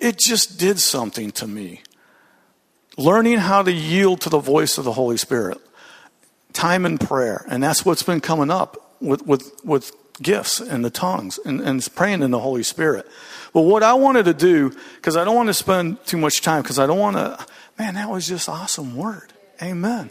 it 0.00 0.18
just 0.18 0.58
did 0.58 0.78
something 0.78 1.30
to 1.32 1.46
me. 1.46 1.82
Learning 2.96 3.38
how 3.38 3.62
to 3.62 3.72
yield 3.72 4.20
to 4.22 4.28
the 4.28 4.40
voice 4.40 4.78
of 4.78 4.84
the 4.84 4.92
Holy 4.92 5.16
Spirit. 5.16 5.58
Time 6.52 6.84
in 6.84 6.98
prayer. 6.98 7.44
And 7.48 7.62
that's 7.62 7.84
what's 7.84 8.02
been 8.02 8.20
coming 8.20 8.50
up 8.50 8.96
with, 9.00 9.26
with, 9.26 9.64
with 9.64 9.92
gifts 10.20 10.60
and 10.60 10.84
the 10.84 10.90
tongues 10.90 11.38
and, 11.44 11.60
and 11.60 11.86
praying 11.94 12.22
in 12.22 12.32
the 12.32 12.40
Holy 12.40 12.64
Spirit. 12.64 13.06
But 13.52 13.62
what 13.62 13.82
I 13.82 13.94
wanted 13.94 14.24
to 14.24 14.34
do, 14.34 14.72
because 14.96 15.16
I 15.16 15.24
don't 15.24 15.36
want 15.36 15.46
to 15.46 15.54
spend 15.54 16.04
too 16.04 16.16
much 16.16 16.42
time, 16.42 16.62
because 16.62 16.78
I 16.78 16.86
don't 16.86 16.98
want 16.98 17.16
to 17.16 17.46
Man, 17.78 17.94
that 17.94 18.10
was 18.10 18.26
just 18.26 18.48
awesome 18.48 18.96
word. 18.96 19.32
Amen. 19.62 20.10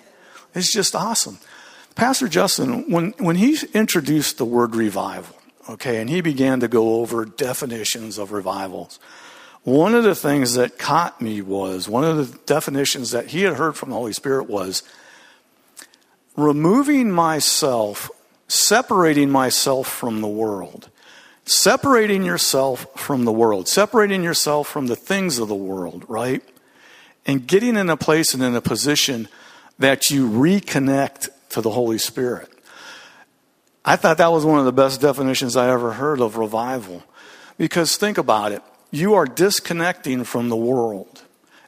It's 0.55 0.71
just 0.71 0.95
awesome. 0.95 1.37
Pastor 1.95 2.27
Justin, 2.27 2.89
when, 2.89 3.11
when 3.17 3.35
he 3.35 3.57
introduced 3.73 4.37
the 4.37 4.45
word 4.45 4.75
revival, 4.75 5.35
okay, 5.69 5.99
and 5.99 6.09
he 6.09 6.21
began 6.21 6.61
to 6.61 6.67
go 6.67 7.01
over 7.01 7.25
definitions 7.25 8.17
of 8.17 8.31
revivals, 8.31 8.99
one 9.67 9.93
of 9.93 10.05
the 10.05 10.15
things 10.15 10.53
that 10.53 10.77
caught 10.77 11.19
me 11.19 11.41
was 11.41 11.89
one 11.89 12.05
of 12.05 12.15
the 12.15 12.37
definitions 12.45 13.11
that 13.11 13.27
he 13.27 13.41
had 13.41 13.55
heard 13.55 13.75
from 13.75 13.89
the 13.89 13.97
Holy 13.97 14.13
Spirit 14.13 14.49
was 14.49 14.81
removing 16.37 17.11
myself, 17.11 18.09
separating 18.47 19.29
myself 19.29 19.85
from 19.89 20.21
the 20.21 20.27
world. 20.27 20.89
Separating 21.43 22.23
yourself 22.23 22.87
from 22.95 23.25
the 23.25 23.31
world, 23.33 23.67
separating 23.67 24.23
yourself 24.23 24.69
from 24.69 24.87
the 24.87 24.95
things 24.95 25.37
of 25.37 25.49
the 25.49 25.55
world, 25.55 26.05
right? 26.07 26.41
And 27.25 27.45
getting 27.45 27.75
in 27.75 27.89
a 27.89 27.97
place 27.97 28.33
and 28.33 28.41
in 28.41 28.55
a 28.55 28.61
position 28.61 29.27
that 29.79 30.09
you 30.09 30.29
reconnect 30.29 31.27
to 31.49 31.59
the 31.59 31.71
Holy 31.71 31.97
Spirit. 31.97 32.47
I 33.83 33.97
thought 33.97 34.17
that 34.19 34.31
was 34.31 34.45
one 34.45 34.59
of 34.59 34.65
the 34.65 34.71
best 34.71 35.01
definitions 35.01 35.57
I 35.57 35.69
ever 35.69 35.91
heard 35.91 36.21
of 36.21 36.37
revival. 36.37 37.03
Because 37.57 37.97
think 37.97 38.17
about 38.17 38.53
it 38.53 38.61
you 38.91 39.13
are 39.15 39.25
disconnecting 39.25 40.23
from 40.23 40.49
the 40.49 40.55
world 40.55 41.23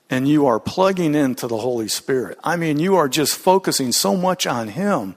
and 0.10 0.28
you 0.28 0.48
are 0.48 0.60
plugging 0.60 1.16
into 1.16 1.48
the 1.48 1.58
Holy 1.58 1.88
Spirit. 1.88 2.38
I 2.44 2.56
mean, 2.56 2.80
you 2.80 2.96
are 2.96 3.08
just 3.08 3.36
focusing 3.36 3.92
so 3.92 4.16
much 4.16 4.48
on 4.48 4.70
Him 4.70 5.16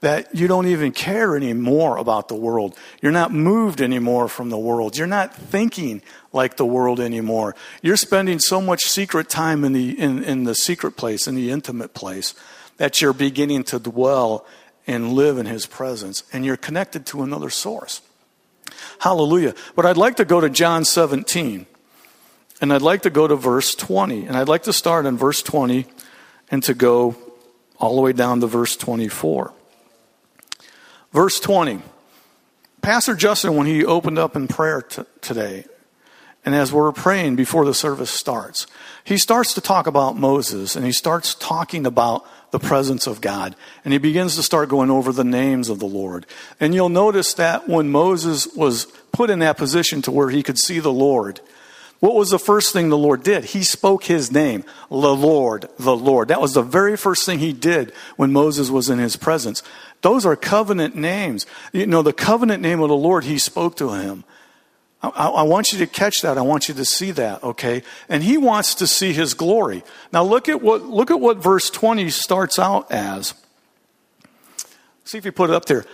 that 0.00 0.34
you 0.34 0.46
don't 0.46 0.66
even 0.66 0.92
care 0.92 1.36
anymore 1.36 1.96
about 1.96 2.28
the 2.28 2.34
world. 2.34 2.76
You're 3.00 3.12
not 3.12 3.32
moved 3.32 3.80
anymore 3.80 4.28
from 4.28 4.50
the 4.50 4.58
world. 4.58 4.96
You're 4.98 5.06
not 5.06 5.34
thinking 5.34 6.02
like 6.32 6.58
the 6.58 6.66
world 6.66 7.00
anymore. 7.00 7.56
You're 7.80 7.96
spending 7.96 8.38
so 8.38 8.60
much 8.60 8.82
secret 8.82 9.30
time 9.30 9.64
in 9.64 9.72
the, 9.72 9.98
in, 9.98 10.22
in 10.22 10.44
the 10.44 10.54
secret 10.54 10.92
place, 10.92 11.26
in 11.26 11.34
the 11.34 11.50
intimate 11.50 11.94
place, 11.94 12.34
that 12.76 13.00
you're 13.00 13.14
beginning 13.14 13.64
to 13.64 13.78
dwell 13.78 14.44
and 14.86 15.14
live 15.14 15.38
in 15.38 15.46
His 15.46 15.64
presence. 15.64 16.24
And 16.30 16.44
you're 16.44 16.58
connected 16.58 17.06
to 17.06 17.22
another 17.22 17.48
source. 17.48 18.02
Hallelujah. 18.98 19.54
But 19.74 19.86
I'd 19.86 19.96
like 19.96 20.16
to 20.16 20.24
go 20.24 20.40
to 20.40 20.50
John 20.50 20.84
17. 20.84 21.66
And 22.60 22.72
I'd 22.72 22.82
like 22.82 23.02
to 23.02 23.10
go 23.10 23.26
to 23.26 23.36
verse 23.36 23.74
20. 23.74 24.26
And 24.26 24.36
I'd 24.36 24.48
like 24.48 24.64
to 24.64 24.72
start 24.72 25.06
in 25.06 25.16
verse 25.16 25.42
20 25.42 25.86
and 26.50 26.62
to 26.62 26.74
go 26.74 27.16
all 27.78 27.96
the 27.96 28.02
way 28.02 28.12
down 28.12 28.40
to 28.40 28.46
verse 28.46 28.76
24. 28.76 29.52
Verse 31.12 31.40
20. 31.40 31.80
Pastor 32.80 33.14
Justin, 33.14 33.56
when 33.56 33.66
he 33.66 33.84
opened 33.84 34.18
up 34.18 34.36
in 34.36 34.48
prayer 34.48 34.82
t- 34.82 35.02
today, 35.20 35.64
and 36.44 36.54
as 36.54 36.72
we're 36.72 36.92
praying 36.92 37.34
before 37.34 37.64
the 37.64 37.74
service 37.74 38.10
starts, 38.10 38.66
he 39.02 39.18
starts 39.18 39.54
to 39.54 39.60
talk 39.60 39.88
about 39.88 40.16
Moses 40.16 40.76
and 40.76 40.86
he 40.86 40.92
starts 40.92 41.34
talking 41.34 41.84
about 41.84 42.24
the 42.58 42.66
presence 42.66 43.06
of 43.06 43.20
God. 43.20 43.54
And 43.84 43.92
he 43.92 43.98
begins 43.98 44.36
to 44.36 44.42
start 44.42 44.70
going 44.70 44.90
over 44.90 45.12
the 45.12 45.24
names 45.24 45.68
of 45.68 45.78
the 45.78 45.86
Lord. 45.86 46.24
And 46.58 46.74
you'll 46.74 46.88
notice 46.88 47.34
that 47.34 47.68
when 47.68 47.90
Moses 47.90 48.46
was 48.54 48.86
put 49.12 49.28
in 49.28 49.40
that 49.40 49.58
position 49.58 50.00
to 50.02 50.10
where 50.10 50.30
he 50.30 50.42
could 50.42 50.58
see 50.58 50.80
the 50.80 50.92
Lord, 50.92 51.40
what 52.00 52.14
was 52.14 52.30
the 52.30 52.38
first 52.38 52.72
thing 52.72 52.88
the 52.88 52.96
Lord 52.96 53.22
did? 53.22 53.44
He 53.44 53.62
spoke 53.62 54.04
his 54.04 54.32
name, 54.32 54.64
the 54.90 55.14
Lord, 55.14 55.68
the 55.78 55.96
Lord. 55.96 56.28
That 56.28 56.40
was 56.40 56.54
the 56.54 56.62
very 56.62 56.96
first 56.96 57.26
thing 57.26 57.40
he 57.40 57.52
did 57.52 57.92
when 58.16 58.32
Moses 58.32 58.70
was 58.70 58.88
in 58.88 58.98
his 58.98 59.16
presence. 59.16 59.62
Those 60.00 60.24
are 60.24 60.36
covenant 60.36 60.96
names. 60.96 61.44
You 61.72 61.86
know, 61.86 62.02
the 62.02 62.12
covenant 62.12 62.62
name 62.62 62.80
of 62.80 62.88
the 62.88 62.96
Lord, 62.96 63.24
he 63.24 63.38
spoke 63.38 63.76
to 63.76 63.92
him. 63.92 64.24
I, 65.14 65.28
I, 65.28 65.42
want 65.42 65.72
you 65.72 65.78
to 65.78 65.86
catch 65.86 66.22
that. 66.22 66.38
I 66.38 66.42
want 66.42 66.68
you 66.68 66.74
to 66.74 66.84
see 66.84 67.10
that, 67.12 67.42
okay? 67.42 67.82
And 68.08 68.22
he 68.22 68.36
wants 68.36 68.74
to 68.76 68.86
see 68.86 69.12
his 69.12 69.34
glory. 69.34 69.84
Now 70.12 70.22
look 70.24 70.48
at 70.48 70.62
what 70.62 70.82
look 70.82 71.10
at 71.10 71.20
what 71.20 71.38
verse 71.38 71.70
20 71.70 72.10
starts 72.10 72.58
out 72.58 72.90
as. 72.90 73.34
See 75.04 75.18
if 75.18 75.24
you 75.24 75.32
put 75.32 75.50
it 75.50 75.54
up 75.54 75.66
there. 75.66 75.84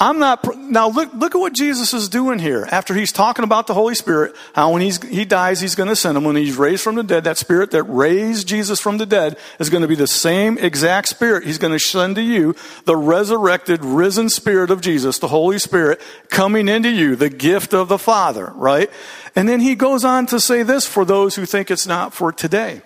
I'm 0.00 0.18
not, 0.18 0.56
now 0.58 0.88
look, 0.88 1.14
look 1.14 1.34
at 1.34 1.38
what 1.38 1.52
Jesus 1.52 1.94
is 1.94 2.08
doing 2.08 2.40
here. 2.40 2.66
After 2.70 2.92
he's 2.92 3.12
talking 3.12 3.44
about 3.44 3.68
the 3.68 3.74
Holy 3.74 3.94
Spirit, 3.94 4.34
how 4.52 4.72
when 4.72 4.82
he's, 4.82 5.00
he 5.00 5.24
dies, 5.24 5.60
he's 5.60 5.76
going 5.76 5.88
to 5.88 5.94
send 5.94 6.16
him. 6.16 6.24
When 6.24 6.34
he's 6.34 6.56
raised 6.56 6.82
from 6.82 6.96
the 6.96 7.04
dead, 7.04 7.24
that 7.24 7.38
spirit 7.38 7.70
that 7.70 7.84
raised 7.84 8.48
Jesus 8.48 8.80
from 8.80 8.98
the 8.98 9.06
dead 9.06 9.38
is 9.60 9.70
going 9.70 9.82
to 9.82 9.88
be 9.88 9.94
the 9.94 10.08
same 10.08 10.58
exact 10.58 11.08
spirit 11.08 11.44
he's 11.44 11.58
going 11.58 11.72
to 11.72 11.78
send 11.78 12.16
to 12.16 12.22
you, 12.22 12.56
the 12.84 12.96
resurrected, 12.96 13.84
risen 13.84 14.28
spirit 14.28 14.70
of 14.70 14.80
Jesus, 14.80 15.20
the 15.20 15.28
Holy 15.28 15.58
Spirit 15.58 16.00
coming 16.30 16.68
into 16.68 16.90
you, 16.90 17.14
the 17.14 17.30
gift 17.30 17.72
of 17.72 17.88
the 17.88 17.98
Father, 17.98 18.52
right? 18.56 18.90
And 19.36 19.48
then 19.48 19.60
he 19.60 19.76
goes 19.76 20.04
on 20.04 20.26
to 20.26 20.40
say 20.40 20.64
this 20.64 20.84
for 20.84 21.04
those 21.04 21.36
who 21.36 21.46
think 21.46 21.70
it's 21.70 21.86
not 21.86 22.12
for 22.12 22.32
today. 22.32 22.82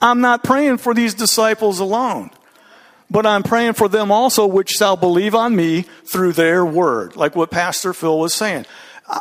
I'm 0.00 0.22
not 0.22 0.42
praying 0.42 0.78
for 0.78 0.94
these 0.94 1.12
disciples 1.12 1.80
alone 1.80 2.30
but 3.10 3.26
I'm 3.26 3.42
praying 3.42 3.74
for 3.74 3.88
them 3.88 4.10
also 4.10 4.46
which 4.46 4.70
shall 4.70 4.96
believe 4.96 5.34
on 5.34 5.54
me 5.54 5.82
through 6.04 6.32
their 6.32 6.64
word. 6.64 7.16
Like 7.16 7.36
what 7.36 7.50
Pastor 7.50 7.92
Phil 7.92 8.18
was 8.18 8.34
saying. 8.34 8.66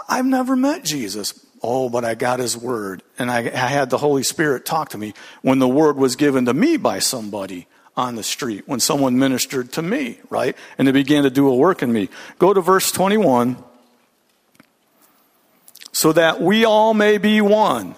I've 0.09 0.25
never 0.25 0.55
met 0.55 0.83
Jesus. 0.83 1.45
Oh, 1.61 1.89
but 1.89 2.03
I 2.03 2.15
got 2.15 2.39
his 2.39 2.57
word. 2.57 3.03
And 3.17 3.29
I, 3.29 3.41
had 3.43 3.89
the 3.89 3.97
Holy 3.97 4.23
Spirit 4.23 4.65
talk 4.65 4.89
to 4.89 4.97
me 4.97 5.13
when 5.41 5.59
the 5.59 5.67
word 5.67 5.97
was 5.97 6.15
given 6.15 6.45
to 6.45 6.53
me 6.53 6.77
by 6.77 6.99
somebody 6.99 7.67
on 7.95 8.15
the 8.15 8.23
street, 8.23 8.67
when 8.67 8.79
someone 8.79 9.17
ministered 9.17 9.71
to 9.73 9.81
me, 9.81 10.19
right? 10.29 10.57
And 10.77 10.87
they 10.87 10.91
began 10.91 11.23
to 11.23 11.29
do 11.29 11.47
a 11.47 11.55
work 11.55 11.81
in 11.81 11.93
me. 11.93 12.09
Go 12.39 12.53
to 12.53 12.61
verse 12.61 12.91
21. 12.91 13.57
So 15.91 16.11
that 16.11 16.41
we 16.41 16.65
all 16.65 16.93
may 16.93 17.17
be 17.17 17.39
one. 17.39 17.95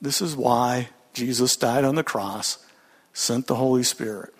This 0.00 0.22
is 0.22 0.34
why 0.34 0.88
Jesus 1.12 1.56
died 1.56 1.84
on 1.84 1.94
the 1.94 2.04
cross 2.04 2.58
sent 3.18 3.48
the 3.48 3.56
Holy 3.56 3.82
Spirit 3.82 4.32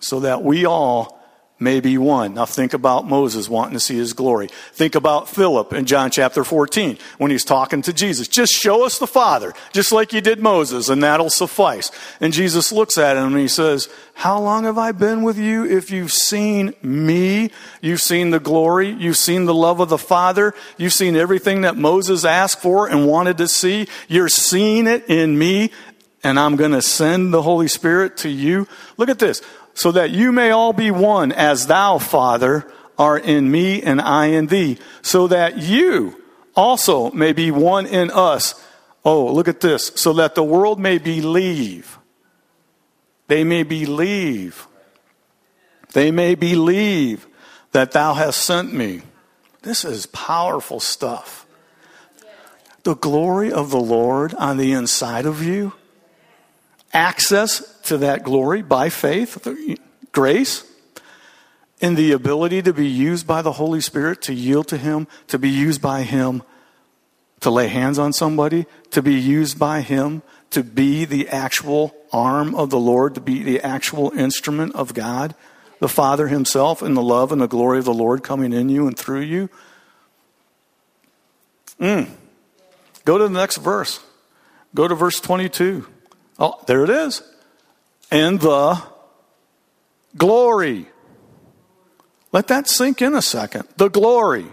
so 0.00 0.20
that 0.20 0.44
we 0.44 0.64
all 0.64 1.18
may 1.60 1.80
be 1.80 1.98
one. 1.98 2.34
Now 2.34 2.46
think 2.46 2.72
about 2.72 3.08
Moses 3.08 3.48
wanting 3.48 3.74
to 3.74 3.80
see 3.80 3.96
his 3.96 4.12
glory. 4.12 4.48
Think 4.72 4.94
about 4.94 5.28
Philip 5.28 5.72
in 5.72 5.86
John 5.86 6.12
chapter 6.12 6.44
14 6.44 6.96
when 7.18 7.32
he's 7.32 7.44
talking 7.44 7.82
to 7.82 7.92
Jesus. 7.92 8.28
Just 8.28 8.52
show 8.52 8.86
us 8.86 9.00
the 9.00 9.08
Father, 9.08 9.52
just 9.72 9.90
like 9.90 10.12
you 10.12 10.20
did 10.20 10.38
Moses, 10.38 10.88
and 10.88 11.02
that'll 11.02 11.30
suffice. 11.30 11.90
And 12.20 12.32
Jesus 12.32 12.70
looks 12.70 12.96
at 12.96 13.16
him 13.16 13.32
and 13.32 13.38
he 13.38 13.48
says, 13.48 13.88
How 14.14 14.40
long 14.40 14.62
have 14.64 14.78
I 14.78 14.92
been 14.92 15.24
with 15.24 15.36
you? 15.36 15.64
If 15.64 15.90
you've 15.90 16.12
seen 16.12 16.74
me, 16.80 17.50
you've 17.80 18.02
seen 18.02 18.30
the 18.30 18.38
glory, 18.38 18.90
you've 18.90 19.16
seen 19.16 19.46
the 19.46 19.54
love 19.54 19.80
of 19.80 19.88
the 19.88 19.98
Father, 19.98 20.54
you've 20.76 20.92
seen 20.92 21.16
everything 21.16 21.62
that 21.62 21.76
Moses 21.76 22.24
asked 22.24 22.62
for 22.62 22.88
and 22.88 23.08
wanted 23.08 23.38
to 23.38 23.48
see, 23.48 23.88
you're 24.06 24.28
seeing 24.28 24.86
it 24.86 25.10
in 25.10 25.36
me 25.36 25.72
and 26.22 26.38
I'm 26.38 26.56
going 26.56 26.72
to 26.72 26.82
send 26.82 27.32
the 27.32 27.42
Holy 27.42 27.68
Spirit 27.68 28.16
to 28.18 28.28
you. 28.28 28.66
Look 28.96 29.08
at 29.08 29.18
this. 29.18 29.42
So 29.74 29.92
that 29.92 30.10
you 30.10 30.32
may 30.32 30.50
all 30.50 30.72
be 30.72 30.90
one 30.90 31.30
as 31.30 31.66
thou, 31.66 31.98
Father, 31.98 32.70
are 32.98 33.18
in 33.18 33.50
me 33.50 33.82
and 33.82 34.00
I 34.00 34.26
in 34.26 34.48
thee. 34.48 34.78
So 35.02 35.28
that 35.28 35.58
you 35.58 36.20
also 36.56 37.10
may 37.12 37.32
be 37.32 37.50
one 37.50 37.86
in 37.86 38.10
us. 38.10 38.60
Oh, 39.04 39.32
look 39.32 39.46
at 39.46 39.60
this. 39.60 39.92
So 39.94 40.14
that 40.14 40.34
the 40.34 40.42
world 40.42 40.80
may 40.80 40.98
believe. 40.98 41.98
They 43.28 43.44
may 43.44 43.62
believe. 43.62 44.66
They 45.92 46.10
may 46.10 46.34
believe 46.34 47.26
that 47.72 47.92
thou 47.92 48.14
hast 48.14 48.42
sent 48.42 48.72
me. 48.72 49.02
This 49.62 49.84
is 49.84 50.06
powerful 50.06 50.80
stuff. 50.80 51.46
The 52.82 52.96
glory 52.96 53.52
of 53.52 53.70
the 53.70 53.80
Lord 53.80 54.34
on 54.34 54.56
the 54.56 54.72
inside 54.72 55.26
of 55.26 55.42
you 55.42 55.74
access 56.92 57.80
to 57.82 57.98
that 57.98 58.22
glory 58.22 58.62
by 58.62 58.88
faith, 58.88 59.46
grace, 60.12 60.64
and 61.80 61.96
the 61.96 62.12
ability 62.12 62.62
to 62.62 62.72
be 62.72 62.86
used 62.86 63.26
by 63.26 63.42
the 63.42 63.52
Holy 63.52 63.80
Spirit, 63.80 64.22
to 64.22 64.34
yield 64.34 64.68
to 64.68 64.76
Him, 64.76 65.06
to 65.28 65.38
be 65.38 65.48
used 65.48 65.80
by 65.80 66.02
Him, 66.02 66.42
to 67.40 67.50
lay 67.50 67.68
hands 67.68 67.98
on 67.98 68.12
somebody, 68.12 68.66
to 68.90 69.00
be 69.00 69.14
used 69.14 69.58
by 69.58 69.80
Him, 69.80 70.22
to 70.50 70.64
be 70.64 71.04
the 71.04 71.28
actual 71.28 71.94
arm 72.12 72.54
of 72.54 72.70
the 72.70 72.78
Lord, 72.78 73.14
to 73.14 73.20
be 73.20 73.42
the 73.42 73.60
actual 73.60 74.10
instrument 74.12 74.74
of 74.74 74.94
God, 74.94 75.34
the 75.78 75.88
Father 75.88 76.28
Himself, 76.28 76.82
and 76.82 76.96
the 76.96 77.02
love 77.02 77.30
and 77.30 77.40
the 77.40 77.46
glory 77.46 77.78
of 77.78 77.84
the 77.84 77.94
Lord 77.94 78.24
coming 78.24 78.52
in 78.52 78.68
you 78.68 78.86
and 78.86 78.98
through 78.98 79.20
you. 79.20 79.48
Mm. 81.78 82.08
Go 83.04 83.18
to 83.18 83.24
the 83.24 83.30
next 83.30 83.58
verse. 83.58 84.00
Go 84.74 84.88
to 84.88 84.94
verse 84.94 85.20
22. 85.20 85.86
Oh, 86.38 86.62
there 86.66 86.84
it 86.84 86.90
is. 86.90 87.22
And 88.10 88.40
the 88.40 88.82
glory. 90.16 90.86
Let 92.32 92.48
that 92.48 92.68
sink 92.68 93.02
in 93.02 93.14
a 93.14 93.22
second. 93.22 93.68
The 93.76 93.88
glory 93.88 94.46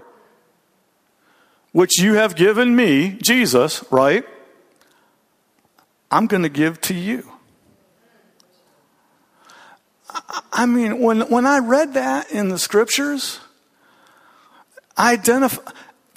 which 1.76 2.00
you 2.00 2.14
have 2.14 2.38
given 2.38 2.74
me, 2.74 3.18
Jesus, 3.22 3.84
right? 3.92 4.24
I'm 6.10 6.26
going 6.26 6.44
to 6.44 6.50
give 6.50 6.80
to 6.82 6.94
you. 6.94 7.30
I 10.54 10.66
mean, 10.66 11.00
when, 11.00 11.20
when 11.24 11.46
I 11.46 11.60
read 11.60 11.96
that 11.96 12.32
in 12.32 12.48
the 12.48 12.58
scriptures, 12.58 13.42
I 14.96 15.12
identify, 15.12 15.70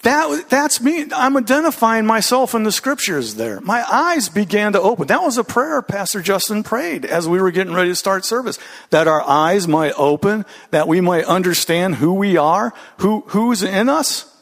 that, 0.03 0.49
that's 0.49 0.81
me. 0.81 1.07
I'm 1.13 1.37
identifying 1.37 2.07
myself 2.07 2.55
in 2.55 2.63
the 2.63 2.71
scriptures 2.71 3.35
there. 3.35 3.61
My 3.61 3.85
eyes 3.91 4.29
began 4.29 4.75
to 4.75 4.81
open. 4.81 5.09
That 5.09 5.23
was 5.23 5.39
a 5.39 5.45
prayer 5.45 5.83
Pastor 5.83 6.23
Justin 6.23 6.63
prayed 6.63 7.05
as 7.05 7.29
we 7.29 7.41
were 7.41 7.51
getting 7.51 7.75
ready 7.75 7.91
to 7.91 7.97
start 7.97 8.25
service. 8.25 8.59
That 8.91 9.09
our 9.09 9.23
eyes 9.23 9.67
might 9.67 9.95
open, 9.97 10.45
that 10.71 10.87
we 10.87 11.01
might 11.01 11.25
understand 11.25 11.97
who 11.97 12.15
we 12.15 12.37
are, 12.37 12.73
who, 12.99 13.25
who's 13.29 13.65
in 13.65 13.89
us, 13.89 14.33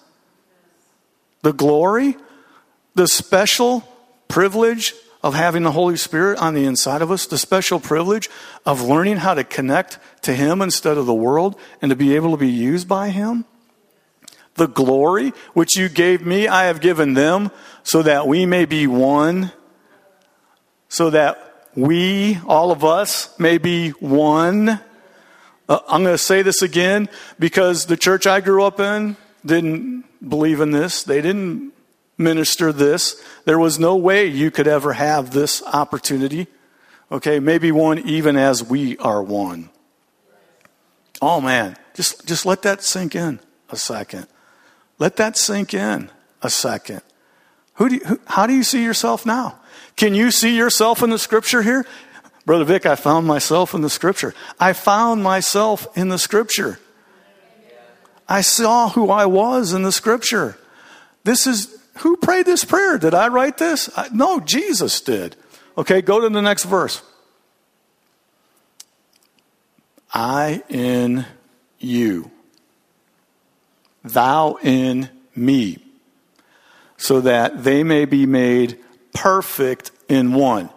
the 1.40 1.54
glory, 1.54 2.16
the 2.94 3.08
special 3.08 3.88
privilege 4.28 4.92
of 5.22 5.34
having 5.34 5.62
the 5.62 5.72
Holy 5.72 5.96
Spirit 5.96 6.38
on 6.38 6.52
the 6.52 6.66
inside 6.66 7.00
of 7.00 7.10
us, 7.10 7.26
the 7.26 7.38
special 7.38 7.80
privilege 7.80 8.28
of 8.66 8.82
learning 8.82 9.16
how 9.16 9.32
to 9.32 9.42
connect 9.42 9.98
to 10.22 10.34
Him 10.34 10.60
instead 10.60 10.98
of 10.98 11.06
the 11.06 11.14
world 11.14 11.58
and 11.80 11.88
to 11.88 11.96
be 11.96 12.14
able 12.14 12.32
to 12.32 12.36
be 12.36 12.50
used 12.50 12.86
by 12.86 13.08
Him 13.08 13.46
the 14.56 14.66
glory 14.66 15.32
which 15.54 15.76
you 15.76 15.88
gave 15.88 16.26
me, 16.26 16.48
I 16.48 16.64
have 16.64 16.80
given 16.80 17.14
them, 17.14 17.50
so 17.82 18.02
that 18.02 18.26
we 18.26 18.46
may 18.46 18.64
be 18.64 18.86
one, 18.86 19.52
so 20.88 21.10
that 21.10 21.68
we, 21.74 22.38
all 22.46 22.70
of 22.70 22.84
us, 22.84 23.38
may 23.38 23.58
be 23.58 23.90
one. 23.90 24.80
Uh, 25.68 25.78
I'm 25.88 26.02
going 26.02 26.14
to 26.14 26.18
say 26.18 26.42
this 26.42 26.62
again 26.62 27.08
because 27.38 27.86
the 27.86 27.96
church 27.96 28.26
I 28.26 28.40
grew 28.40 28.64
up 28.64 28.80
in 28.80 29.16
didn't 29.44 30.04
believe 30.26 30.60
in 30.60 30.70
this. 30.70 31.02
They 31.02 31.20
didn't 31.20 31.72
minister 32.18 32.72
this. 32.72 33.22
There 33.44 33.58
was 33.58 33.78
no 33.78 33.96
way 33.96 34.26
you 34.26 34.50
could 34.50 34.66
ever 34.66 34.94
have 34.94 35.30
this 35.30 35.62
opportunity. 35.62 36.46
Okay, 37.10 37.38
maybe 37.38 37.70
one 37.70 37.98
even 38.00 38.36
as 38.36 38.64
we 38.64 38.96
are 38.98 39.22
one. 39.22 39.70
Oh 41.22 41.40
man, 41.40 41.76
just 41.94 42.26
just 42.26 42.44
let 42.44 42.62
that 42.62 42.82
sink 42.82 43.14
in 43.14 43.40
a 43.70 43.76
second. 43.76 44.26
Let 44.98 45.16
that 45.16 45.36
sink 45.36 45.74
in 45.74 46.10
a 46.42 46.50
second. 46.50 47.02
Who 47.74 47.88
do 47.88 47.94
you, 47.96 48.04
who, 48.04 48.20
how 48.26 48.46
do 48.46 48.54
you 48.54 48.62
see 48.62 48.82
yourself 48.82 49.26
now? 49.26 49.58
Can 49.96 50.14
you 50.14 50.30
see 50.30 50.56
yourself 50.56 51.02
in 51.02 51.10
the 51.10 51.18
scripture 51.18 51.62
here? 51.62 51.86
Brother 52.44 52.64
Vic, 52.64 52.86
I 52.86 52.94
found 52.94 53.26
myself 53.26 53.74
in 53.74 53.80
the 53.80 53.90
scripture. 53.90 54.34
I 54.58 54.72
found 54.72 55.22
myself 55.22 55.86
in 55.96 56.08
the 56.08 56.18
scripture. 56.18 56.78
I 58.28 58.40
saw 58.40 58.90
who 58.90 59.10
I 59.10 59.26
was 59.26 59.72
in 59.72 59.82
the 59.82 59.92
scripture. 59.92 60.56
This 61.24 61.46
is, 61.46 61.76
who 61.98 62.16
prayed 62.16 62.46
this 62.46 62.64
prayer? 62.64 62.98
Did 62.98 63.14
I 63.14 63.28
write 63.28 63.58
this? 63.58 63.90
I, 63.96 64.08
no, 64.12 64.40
Jesus 64.40 65.00
did. 65.00 65.36
Okay, 65.76 66.02
go 66.02 66.20
to 66.20 66.28
the 66.28 66.42
next 66.42 66.64
verse. 66.64 67.02
I 70.12 70.62
in 70.68 71.26
you 71.78 72.30
thou 74.10 74.58
in 74.62 75.10
me, 75.34 75.78
so 76.96 77.20
that 77.20 77.64
they 77.64 77.82
may 77.82 78.04
be 78.04 78.26
made 78.26 78.78
perfect 79.12 79.90
in 80.08 80.34
one. 80.34 80.70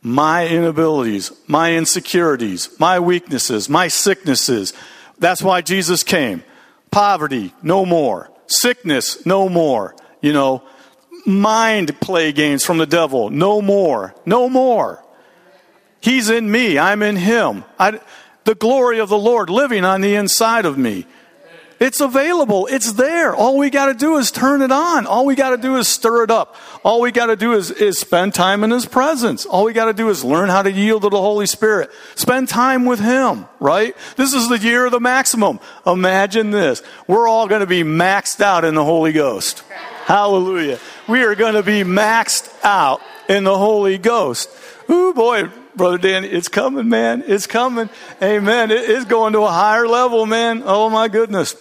My 0.00 0.46
inabilities, 0.46 1.32
my 1.46 1.74
insecurities, 1.74 2.68
my 2.78 3.00
weaknesses, 3.00 3.68
my 3.68 3.88
sicknesses. 3.88 4.72
That's 5.18 5.42
why 5.42 5.60
Jesus 5.60 6.02
came. 6.02 6.44
Poverty, 6.90 7.52
no 7.62 7.84
more. 7.84 8.30
Sickness, 8.46 9.26
no 9.26 9.48
more. 9.48 9.94
You 10.20 10.32
know, 10.32 10.62
mind 11.26 12.00
play 12.00 12.32
games 12.32 12.64
from 12.64 12.78
the 12.78 12.86
devil, 12.86 13.30
no 13.30 13.60
more. 13.60 14.14
No 14.24 14.48
more. 14.48 15.04
He's 16.00 16.30
in 16.30 16.50
me, 16.50 16.78
I'm 16.78 17.02
in 17.02 17.16
him. 17.16 17.64
I, 17.78 18.00
the 18.44 18.54
glory 18.54 18.98
of 19.00 19.08
the 19.08 19.18
Lord 19.18 19.50
living 19.50 19.84
on 19.84 20.00
the 20.00 20.14
inside 20.14 20.64
of 20.64 20.78
me. 20.78 21.06
It's 21.80 22.00
available. 22.00 22.66
It's 22.66 22.92
there. 22.94 23.34
All 23.34 23.56
we 23.56 23.70
got 23.70 23.86
to 23.86 23.94
do 23.94 24.16
is 24.16 24.32
turn 24.32 24.62
it 24.62 24.72
on. 24.72 25.06
All 25.06 25.24
we 25.24 25.36
got 25.36 25.50
to 25.50 25.56
do 25.56 25.76
is 25.76 25.86
stir 25.86 26.24
it 26.24 26.30
up. 26.30 26.56
All 26.82 27.00
we 27.00 27.12
got 27.12 27.26
to 27.26 27.36
do 27.36 27.52
is, 27.52 27.70
is 27.70 27.98
spend 27.98 28.34
time 28.34 28.64
in 28.64 28.72
His 28.72 28.84
presence. 28.84 29.46
All 29.46 29.64
we 29.64 29.72
got 29.72 29.84
to 29.84 29.92
do 29.92 30.08
is 30.08 30.24
learn 30.24 30.48
how 30.48 30.62
to 30.62 30.72
yield 30.72 31.02
to 31.02 31.08
the 31.08 31.20
Holy 31.20 31.46
Spirit. 31.46 31.90
Spend 32.16 32.48
time 32.48 32.84
with 32.84 32.98
Him, 32.98 33.46
right? 33.60 33.96
This 34.16 34.34
is 34.34 34.48
the 34.48 34.58
year 34.58 34.86
of 34.86 34.92
the 34.92 34.98
maximum. 34.98 35.60
Imagine 35.86 36.50
this. 36.50 36.82
We're 37.06 37.28
all 37.28 37.46
going 37.46 37.60
to 37.60 37.66
be 37.66 37.84
maxed 37.84 38.40
out 38.40 38.64
in 38.64 38.74
the 38.74 38.84
Holy 38.84 39.12
Ghost. 39.12 39.62
Hallelujah. 40.04 40.80
We 41.06 41.22
are 41.22 41.36
going 41.36 41.54
to 41.54 41.62
be 41.62 41.84
maxed 41.84 42.52
out 42.64 43.00
in 43.28 43.44
the 43.44 43.56
Holy 43.56 43.98
Ghost. 43.98 44.50
Ooh, 44.90 45.14
boy, 45.14 45.48
Brother 45.76 45.98
Dan, 45.98 46.24
it's 46.24 46.48
coming, 46.48 46.88
man. 46.88 47.22
It's 47.24 47.46
coming. 47.46 47.88
Amen. 48.20 48.72
It 48.72 48.90
is 48.90 49.04
going 49.04 49.34
to 49.34 49.40
a 49.42 49.50
higher 49.50 49.86
level, 49.86 50.26
man. 50.26 50.62
Oh, 50.64 50.90
my 50.90 51.06
goodness. 51.06 51.54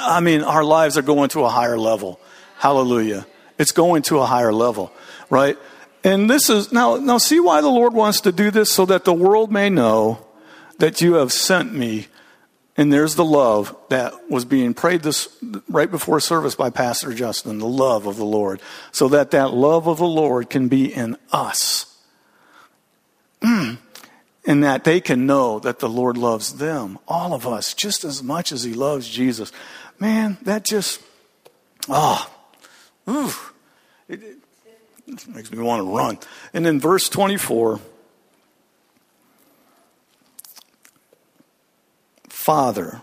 I 0.00 0.20
mean, 0.20 0.42
our 0.42 0.64
lives 0.64 0.96
are 0.96 1.02
going 1.02 1.28
to 1.30 1.44
a 1.44 1.48
higher 1.48 1.78
level. 1.78 2.20
Hallelujah. 2.58 3.26
It's 3.58 3.72
going 3.72 4.02
to 4.04 4.18
a 4.18 4.26
higher 4.26 4.52
level, 4.52 4.92
right? 5.30 5.56
And 6.04 6.28
this 6.28 6.50
is 6.50 6.72
now 6.72 6.96
now 6.96 7.18
see 7.18 7.40
why 7.40 7.60
the 7.60 7.68
Lord 7.68 7.92
wants 7.92 8.20
to 8.22 8.32
do 8.32 8.50
this 8.50 8.72
so 8.72 8.86
that 8.86 9.04
the 9.04 9.12
world 9.12 9.52
may 9.52 9.70
know 9.70 10.26
that 10.78 11.00
you 11.00 11.14
have 11.14 11.32
sent 11.32 11.72
me. 11.72 12.08
And 12.74 12.90
there's 12.90 13.16
the 13.16 13.24
love 13.24 13.76
that 13.90 14.30
was 14.30 14.46
being 14.46 14.72
prayed 14.72 15.02
this 15.02 15.28
right 15.68 15.90
before 15.90 16.20
service 16.20 16.54
by 16.54 16.70
Pastor 16.70 17.12
Justin, 17.12 17.58
the 17.58 17.66
love 17.66 18.06
of 18.06 18.16
the 18.16 18.24
Lord, 18.24 18.62
so 18.92 19.08
that 19.08 19.32
that 19.32 19.52
love 19.52 19.86
of 19.86 19.98
the 19.98 20.06
Lord 20.06 20.48
can 20.48 20.68
be 20.68 20.92
in 20.92 21.18
us. 21.30 21.86
Mm. 23.42 23.76
And 24.44 24.64
that 24.64 24.84
they 24.84 25.00
can 25.00 25.26
know 25.26 25.58
that 25.60 25.78
the 25.78 25.88
Lord 25.88 26.16
loves 26.16 26.54
them, 26.54 26.98
all 27.06 27.32
of 27.32 27.46
us, 27.46 27.74
just 27.74 28.04
as 28.04 28.22
much 28.22 28.52
as 28.52 28.64
He 28.64 28.74
loves 28.74 29.08
Jesus. 29.08 29.52
Man, 29.98 30.38
that 30.42 30.64
just, 30.64 31.00
ah, 31.88 32.30
oh, 33.06 33.26
ooh, 33.26 33.32
it, 34.08 34.22
it 35.06 35.28
makes 35.28 35.52
me 35.52 35.58
want 35.62 35.80
to 35.80 35.96
run. 35.96 36.18
And 36.52 36.66
in 36.66 36.80
verse 36.80 37.08
24, 37.08 37.80
Father, 42.28 43.02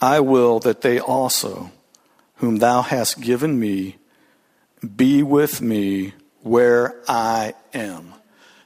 I 0.00 0.20
will 0.20 0.60
that 0.60 0.82
they 0.82 0.98
also, 0.98 1.70
whom 2.36 2.58
thou 2.58 2.82
hast 2.82 3.20
given 3.20 3.58
me, 3.58 3.96
be 4.96 5.22
with 5.22 5.62
me 5.62 6.12
where 6.42 7.00
I 7.08 7.54
am, 7.72 8.14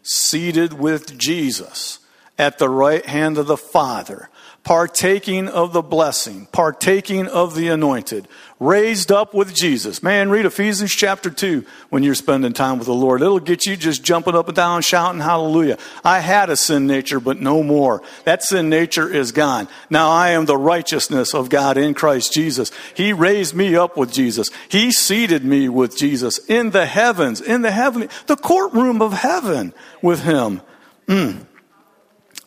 seated 0.04 0.74
with 0.74 1.18
Jesus 1.18 1.98
at 2.38 2.58
the 2.58 2.68
right 2.68 3.04
hand 3.04 3.38
of 3.38 3.46
the 3.46 3.56
Father 3.56 4.28
partaking 4.64 5.46
of 5.46 5.74
the 5.74 5.82
blessing, 5.82 6.46
partaking 6.50 7.26
of 7.28 7.54
the 7.54 7.68
anointed, 7.68 8.26
raised 8.58 9.12
up 9.12 9.34
with 9.34 9.54
Jesus. 9.54 10.02
Man, 10.02 10.30
read 10.30 10.46
Ephesians 10.46 10.90
chapter 10.90 11.28
2 11.28 11.66
when 11.90 12.02
you're 12.02 12.14
spending 12.14 12.54
time 12.54 12.78
with 12.78 12.86
the 12.86 12.94
Lord. 12.94 13.20
It'll 13.20 13.40
get 13.40 13.66
you 13.66 13.76
just 13.76 14.02
jumping 14.02 14.34
up 14.34 14.48
and 14.48 14.56
down, 14.56 14.80
shouting 14.80 15.20
hallelujah. 15.20 15.76
I 16.02 16.20
had 16.20 16.48
a 16.48 16.56
sin 16.56 16.86
nature, 16.86 17.20
but 17.20 17.40
no 17.40 17.62
more. 17.62 18.02
That 18.24 18.42
sin 18.42 18.70
nature 18.70 19.06
is 19.06 19.32
gone. 19.32 19.68
Now 19.90 20.10
I 20.10 20.30
am 20.30 20.46
the 20.46 20.56
righteousness 20.56 21.34
of 21.34 21.50
God 21.50 21.76
in 21.76 21.92
Christ 21.92 22.32
Jesus. 22.32 22.72
He 22.94 23.12
raised 23.12 23.54
me 23.54 23.76
up 23.76 23.98
with 23.98 24.12
Jesus. 24.12 24.48
He 24.70 24.92
seated 24.92 25.44
me 25.44 25.68
with 25.68 25.96
Jesus 25.96 26.38
in 26.46 26.70
the 26.70 26.86
heavens, 26.86 27.42
in 27.42 27.60
the 27.60 27.70
heavenly, 27.70 28.08
the 28.26 28.36
courtroom 28.36 29.02
of 29.02 29.12
heaven 29.12 29.74
with 30.00 30.22
Him. 30.22 30.62
Mm. 31.06 31.44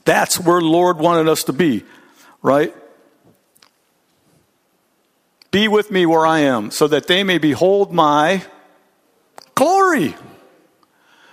That's 0.04 0.40
where 0.40 0.62
Lord 0.62 0.98
wanted 0.98 1.28
us 1.28 1.44
to 1.44 1.54
be 1.54 1.84
right? 2.48 2.74
Be 5.52 5.68
with 5.68 5.92
me 5.92 6.06
where 6.06 6.26
I 6.26 6.40
am, 6.40 6.72
so 6.72 6.88
that 6.88 7.08
they 7.08 7.24
may 7.24 7.38
behold 7.38 7.94
my 7.94 8.44
glory, 9.54 10.16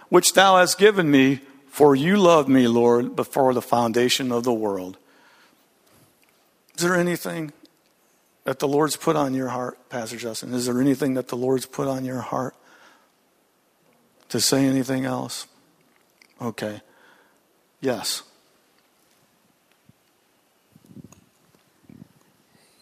which 0.09 0.33
thou 0.33 0.57
hast 0.57 0.77
given 0.77 1.11
me, 1.11 1.41
for 1.69 1.95
you 1.95 2.17
loved 2.17 2.49
me, 2.49 2.67
Lord, 2.67 3.15
before 3.15 3.55
the 3.55 3.63
foundation 3.63 4.33
of 4.33 4.43
the 4.43 4.53
world. 4.53 4.99
Is 6.77 6.83
there 6.83 6.97
anything 6.97 7.53
that 8.43 8.59
the 8.59 8.69
Lord's 8.69 8.97
put 8.97 9.15
on 9.15 9.35
your 9.35 9.49
heart, 9.49 9.89
Pastor 9.89 10.17
Justin? 10.17 10.53
Is 10.53 10.67
there 10.67 10.81
anything 10.81 11.15
that 11.15 11.29
the 11.29 11.37
Lord's 11.37 11.67
put 11.67 11.87
on 11.87 12.05
your 12.05 12.21
heart 12.21 12.55
to 14.31 14.41
say 14.41 14.65
anything 14.65 15.05
else? 15.05 15.47
Okay. 16.41 16.81
Yes. 17.81 18.23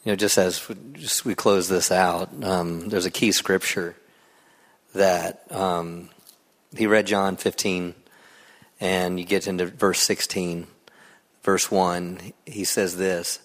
You 0.05 0.13
know, 0.13 0.17
just 0.17 0.37
as 0.37 0.69
we, 0.69 0.75
just 0.95 1.25
we 1.25 1.37
close 1.37 1.69
this 1.69 1.93
out, 1.93 2.29
um, 2.43 2.89
there's 2.89 3.07
a 3.07 3.11
key 3.11 3.31
scripture 3.31 3.95
that 4.95 5.45
um, 5.53 6.11
he 6.77 6.89
read 6.89 7.07
John 7.07 7.37
15, 7.37 7.95
and 8.81 9.21
you 9.21 9.25
get 9.25 9.47
into 9.47 9.67
verse 9.67 10.01
16, 10.01 10.67
verse 11.45 11.71
1. 11.71 12.33
He 12.47 12.65
says 12.65 12.97
this 12.97 13.41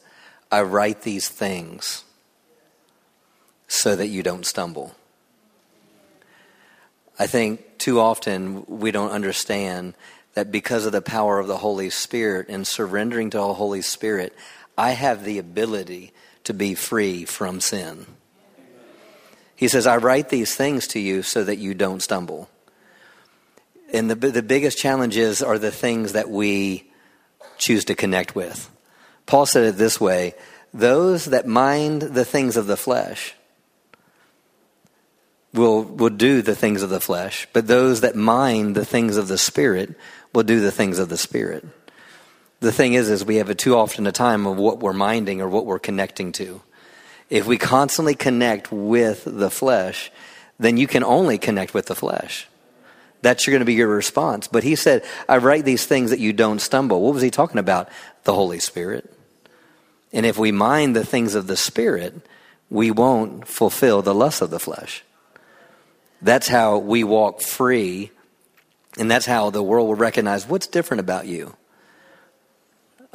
I 0.51 0.63
write 0.63 1.03
these 1.03 1.29
things 1.29 2.03
so 3.67 3.95
that 3.95 4.07
you 4.07 4.23
don't 4.23 4.45
stumble. 4.45 4.95
I 7.19 7.27
think 7.27 7.77
too 7.77 7.99
often 7.99 8.65
we 8.65 8.89
don't 8.89 9.11
understand 9.11 9.93
that 10.33 10.51
because 10.51 10.87
of 10.87 10.91
the 10.91 11.01
power 11.03 11.37
of 11.37 11.47
the 11.47 11.57
Holy 11.57 11.91
Spirit 11.91 12.47
and 12.49 12.65
surrendering 12.65 13.29
to 13.31 13.37
the 13.37 13.53
Holy 13.53 13.81
Spirit, 13.83 14.35
I 14.75 14.91
have 14.91 15.23
the 15.23 15.37
ability 15.37 16.13
to 16.47 16.53
be 16.53 16.75
free 16.75 17.25
from 17.25 17.59
sin. 17.59 18.05
He 19.53 19.67
says, 19.67 19.85
I 19.85 19.97
write 19.97 20.29
these 20.29 20.55
things 20.55 20.87
to 20.87 20.99
you 20.99 21.23
so 21.23 21.43
that 21.43 21.57
you 21.57 21.73
don't 21.73 22.01
stumble. 22.01 22.49
And 23.91 24.09
the, 24.09 24.15
the 24.15 24.41
biggest 24.41 24.77
challenges 24.77 25.41
are 25.41 25.57
the 25.57 25.71
things 25.71 26.13
that 26.13 26.29
we 26.29 26.89
choose 27.57 27.83
to 27.85 27.95
connect 27.95 28.33
with. 28.33 28.69
Paul 29.25 29.45
said 29.45 29.63
it 29.65 29.77
this 29.77 29.99
way 29.99 30.35
those 30.73 31.25
that 31.25 31.45
mind 31.45 32.01
the 32.01 32.25
things 32.25 32.55
of 32.55 32.67
the 32.67 32.77
flesh 32.77 33.33
will, 35.53 35.83
will 35.83 36.09
do 36.09 36.41
the 36.41 36.55
things 36.55 36.81
of 36.81 36.89
the 36.89 37.01
flesh, 37.01 37.45
but 37.51 37.67
those 37.67 38.01
that 38.01 38.15
mind 38.15 38.75
the 38.75 38.85
things 38.85 39.17
of 39.17 39.27
the 39.27 39.37
Spirit 39.37 39.95
will 40.33 40.43
do 40.43 40.61
the 40.61 40.71
things 40.71 40.97
of 40.97 41.09
the 41.09 41.17
Spirit. 41.17 41.65
The 42.59 42.71
thing 42.71 42.93
is, 42.93 43.09
is 43.09 43.23
we 43.23 43.35
have 43.35 43.49
a 43.49 43.55
too 43.55 43.75
often 43.75 44.07
a 44.07 44.11
time 44.11 44.47
of 44.47 44.57
what 44.57 44.79
we're 44.79 44.93
minding 44.93 45.41
or 45.41 45.47
what 45.47 45.65
we're 45.65 45.79
connecting 45.79 46.31
to. 46.33 46.61
If 47.29 47.45
we 47.45 47.57
constantly 47.57 48.15
connect 48.15 48.71
with 48.71 49.23
the 49.25 49.51
flesh, 49.51 50.11
then 50.57 50.77
you 50.77 50.87
can 50.87 51.03
only 51.03 51.37
connect 51.37 51.73
with 51.73 51.85
the 51.85 51.95
flesh. 51.95 52.47
That's 53.21 53.45
going 53.45 53.59
to 53.59 53.65
be 53.65 53.73
your 53.73 53.87
response. 53.87 54.47
But 54.47 54.63
he 54.63 54.75
said, 54.75 55.03
I 55.27 55.37
write 55.37 55.65
these 55.65 55.85
things 55.85 56.11
that 56.11 56.19
you 56.19 56.33
don't 56.33 56.59
stumble. 56.59 57.01
What 57.01 57.13
was 57.13 57.23
he 57.23 57.31
talking 57.31 57.59
about? 57.59 57.89
The 58.23 58.33
Holy 58.33 58.59
Spirit. 58.59 59.13
And 60.13 60.25
if 60.25 60.37
we 60.37 60.51
mind 60.51 60.95
the 60.95 61.05
things 61.05 61.35
of 61.35 61.47
the 61.47 61.57
Spirit, 61.57 62.25
we 62.69 62.91
won't 62.91 63.47
fulfill 63.47 64.01
the 64.01 64.15
lust 64.15 64.41
of 64.41 64.49
the 64.49 64.59
flesh. 64.59 65.03
That's 66.21 66.47
how 66.47 66.79
we 66.79 67.03
walk 67.03 67.41
free, 67.41 68.11
and 68.97 69.09
that's 69.11 69.25
how 69.25 69.49
the 69.49 69.61
world 69.61 69.87
will 69.87 69.95
recognize 69.95 70.47
what's 70.47 70.67
different 70.67 71.01
about 71.01 71.27
you. 71.27 71.55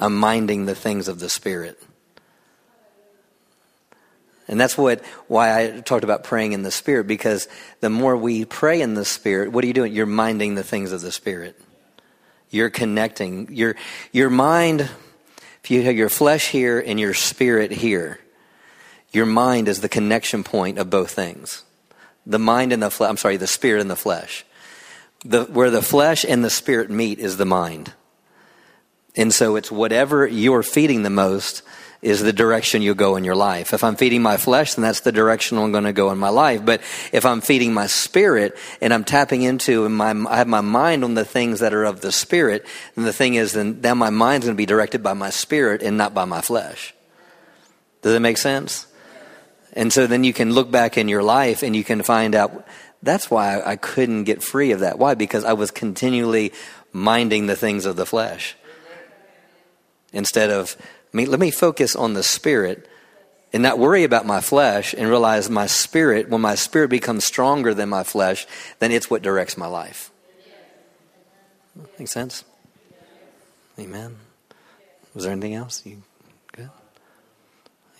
I'm 0.02 0.18
minding 0.18 0.66
the 0.66 0.74
things 0.74 1.06
of 1.06 1.20
the 1.20 1.28
Spirit. 1.28 1.80
And 4.48 4.60
that's 4.60 4.76
what 4.76 5.04
why 5.28 5.62
I 5.62 5.80
talked 5.80 6.02
about 6.02 6.24
praying 6.24 6.52
in 6.52 6.62
the 6.62 6.72
Spirit, 6.72 7.06
because 7.06 7.46
the 7.80 7.88
more 7.88 8.16
we 8.16 8.44
pray 8.44 8.80
in 8.80 8.94
the 8.94 9.04
Spirit, 9.04 9.52
what 9.52 9.62
are 9.62 9.66
you 9.68 9.72
doing? 9.72 9.92
You're 9.92 10.06
minding 10.06 10.56
the 10.56 10.64
things 10.64 10.90
of 10.90 11.02
the 11.02 11.12
Spirit. 11.12 11.58
You're 12.50 12.68
connecting. 12.68 13.48
Your 13.52 13.76
your 14.10 14.28
mind, 14.28 14.90
if 15.62 15.70
you 15.70 15.82
have 15.82 15.94
your 15.94 16.08
flesh 16.08 16.48
here 16.48 16.80
and 16.80 16.98
your 16.98 17.14
spirit 17.14 17.70
here, 17.70 18.18
your 19.12 19.26
mind 19.26 19.68
is 19.68 19.80
the 19.80 19.88
connection 19.88 20.42
point 20.42 20.78
of 20.78 20.90
both 20.90 21.12
things 21.12 21.62
the 22.26 22.38
mind 22.38 22.72
and 22.72 22.82
the 22.82 22.90
flesh, 22.90 23.10
I'm 23.10 23.16
sorry, 23.16 23.36
the 23.36 23.46
spirit 23.46 23.80
and 23.80 23.90
the 23.90 23.96
flesh. 23.96 24.44
The, 25.24 25.44
where 25.44 25.70
the 25.70 25.82
flesh 25.82 26.24
and 26.24 26.44
the 26.44 26.50
spirit 26.50 26.90
meet 26.90 27.18
is 27.20 27.36
the 27.36 27.44
mind. 27.44 27.92
And 29.16 29.32
so 29.32 29.56
it's 29.56 29.70
whatever 29.70 30.26
you're 30.26 30.62
feeding 30.62 31.02
the 31.02 31.10
most 31.10 31.62
is 32.02 32.20
the 32.20 32.32
direction 32.32 32.82
you 32.82 32.94
go 32.96 33.14
in 33.14 33.22
your 33.22 33.36
life. 33.36 33.72
If 33.72 33.84
I'm 33.84 33.94
feeding 33.94 34.22
my 34.22 34.36
flesh, 34.36 34.74
then 34.74 34.82
that's 34.82 35.00
the 35.00 35.12
direction 35.12 35.56
I'm 35.56 35.70
going 35.70 35.84
to 35.84 35.92
go 35.92 36.10
in 36.10 36.18
my 36.18 36.30
life. 36.30 36.64
But 36.64 36.80
if 37.12 37.24
I'm 37.24 37.40
feeding 37.40 37.72
my 37.72 37.86
spirit 37.86 38.56
and 38.80 38.92
I'm 38.92 39.04
tapping 39.04 39.42
into 39.42 39.84
and 39.84 39.94
my, 39.94 40.10
I 40.28 40.38
have 40.38 40.48
my 40.48 40.62
mind 40.62 41.04
on 41.04 41.14
the 41.14 41.24
things 41.24 41.60
that 41.60 41.72
are 41.72 41.84
of 41.84 42.00
the 42.00 42.10
spirit, 42.10 42.66
then 42.96 43.04
the 43.04 43.12
thing 43.12 43.34
is, 43.34 43.52
then, 43.52 43.80
then 43.80 43.98
my 43.98 44.10
mind's 44.10 44.46
going 44.46 44.56
to 44.56 44.60
be 44.60 44.66
directed 44.66 45.02
by 45.02 45.12
my 45.12 45.30
spirit 45.30 45.80
and 45.80 45.96
not 45.96 46.12
by 46.12 46.24
my 46.24 46.40
flesh. 46.40 46.92
Does 48.02 48.12
that 48.14 48.20
make 48.20 48.38
sense? 48.38 48.88
And 49.74 49.92
so 49.92 50.08
then 50.08 50.24
you 50.24 50.32
can 50.32 50.52
look 50.52 50.72
back 50.72 50.98
in 50.98 51.08
your 51.08 51.22
life 51.22 51.62
and 51.62 51.76
you 51.76 51.84
can 51.84 52.02
find 52.02 52.34
out 52.34 52.66
that's 53.00 53.30
why 53.30 53.62
I 53.64 53.76
couldn't 53.76 54.24
get 54.24 54.42
free 54.42 54.72
of 54.72 54.80
that. 54.80 54.98
Why? 54.98 55.14
Because 55.14 55.44
I 55.44 55.52
was 55.52 55.70
continually 55.70 56.52
minding 56.92 57.46
the 57.46 57.56
things 57.56 57.86
of 57.86 57.94
the 57.94 58.06
flesh. 58.06 58.56
Instead 60.12 60.50
of, 60.50 60.76
I 61.12 61.16
mean, 61.16 61.30
let 61.30 61.40
me 61.40 61.50
focus 61.50 61.96
on 61.96 62.14
the 62.14 62.22
spirit 62.22 62.88
and 63.52 63.62
not 63.62 63.78
worry 63.78 64.04
about 64.04 64.26
my 64.26 64.40
flesh 64.40 64.94
and 64.94 65.08
realize 65.08 65.50
my 65.50 65.66
spirit, 65.66 66.28
when 66.28 66.40
my 66.40 66.54
spirit 66.54 66.88
becomes 66.88 67.24
stronger 67.24 67.74
than 67.74 67.88
my 67.88 68.02
flesh, 68.02 68.46
then 68.78 68.92
it's 68.92 69.10
what 69.10 69.22
directs 69.22 69.56
my 69.56 69.66
life. 69.66 70.10
Make 71.98 72.08
sense? 72.08 72.44
Amen. 73.78 74.16
Was 75.14 75.24
there 75.24 75.32
anything 75.32 75.54
else? 75.54 75.84
You 75.84 76.02
good? 76.52 76.70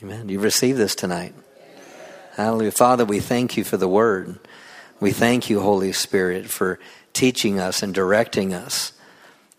Amen. 0.03 0.29
You 0.29 0.41
received 0.41 0.79
this 0.79 0.95
tonight. 0.95 1.35
Hallelujah. 2.35 2.71
Father, 2.71 3.05
we 3.05 3.21
thank 3.21 3.57
you 3.57 3.65
for 3.65 3.77
the 3.77 3.89
word. 3.89 4.39
We 5.01 5.13
thank 5.13 5.51
you, 5.51 5.61
Holy 5.61 5.93
Spirit, 5.93 6.49
for 6.49 6.79
teaching 7.13 7.59
us 7.59 7.83
and 7.83 7.93
directing 7.93 8.55
us 8.55 8.93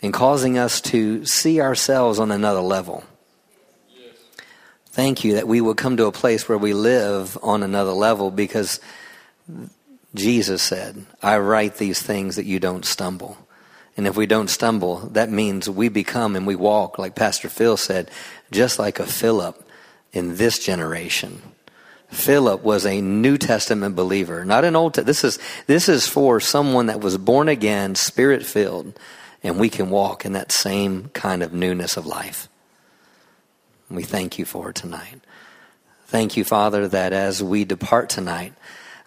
and 0.03 0.13
causing 0.13 0.57
us 0.57 0.81
to 0.81 1.25
see 1.25 1.61
ourselves 1.61 2.19
on 2.19 2.29
another 2.29 2.59
level. 2.59 3.05
Thank 4.87 5.23
you 5.23 5.35
that 5.35 5.47
we 5.47 5.61
will 5.61 5.73
come 5.73 5.97
to 5.97 6.05
a 6.05 6.11
place 6.11 6.47
where 6.47 6.57
we 6.57 6.73
live 6.73 7.37
on 7.41 7.63
another 7.63 7.93
level 7.93 8.29
because 8.29 8.79
Jesus 10.13 10.61
said, 10.61 11.05
I 11.23 11.39
write 11.39 11.77
these 11.77 11.99
things 11.99 12.35
that 12.35 12.45
you 12.45 12.59
don't 12.59 12.85
stumble. 12.85 13.37
And 13.95 14.05
if 14.05 14.17
we 14.17 14.25
don't 14.25 14.49
stumble, 14.49 14.97
that 15.13 15.29
means 15.29 15.69
we 15.69 15.87
become 15.87 16.35
and 16.35 16.45
we 16.45 16.55
walk, 16.55 16.99
like 16.99 17.15
Pastor 17.15 17.49
Phil 17.49 17.77
said, 17.77 18.11
just 18.51 18.77
like 18.77 18.99
a 18.99 19.05
Philip 19.05 19.67
in 20.11 20.35
this 20.35 20.59
generation. 20.59 21.41
Philip 22.09 22.61
was 22.61 22.85
a 22.85 23.01
New 23.01 23.37
Testament 23.37 23.95
believer, 23.95 24.45
not 24.45 24.65
an 24.65 24.75
Old. 24.75 24.93
This 24.93 25.23
is 25.23 25.39
this 25.65 25.89
is 25.89 26.07
for 26.07 26.39
someone 26.39 26.85
that 26.87 27.01
was 27.01 27.17
born 27.17 27.49
again, 27.49 27.95
spirit 27.95 28.45
filled, 28.45 28.99
and 29.43 29.59
we 29.59 29.69
can 29.69 29.89
walk 29.89 30.25
in 30.25 30.33
that 30.33 30.51
same 30.51 31.09
kind 31.09 31.43
of 31.43 31.53
newness 31.53 31.97
of 31.97 32.05
life. 32.05 32.47
We 33.89 34.03
thank 34.03 34.39
you 34.39 34.45
for 34.45 34.71
tonight. 34.71 35.19
Thank 36.07 36.37
you, 36.37 36.43
Father, 36.43 36.87
that 36.87 37.11
as 37.11 37.43
we 37.43 37.65
depart 37.65 38.09
tonight, 38.09 38.53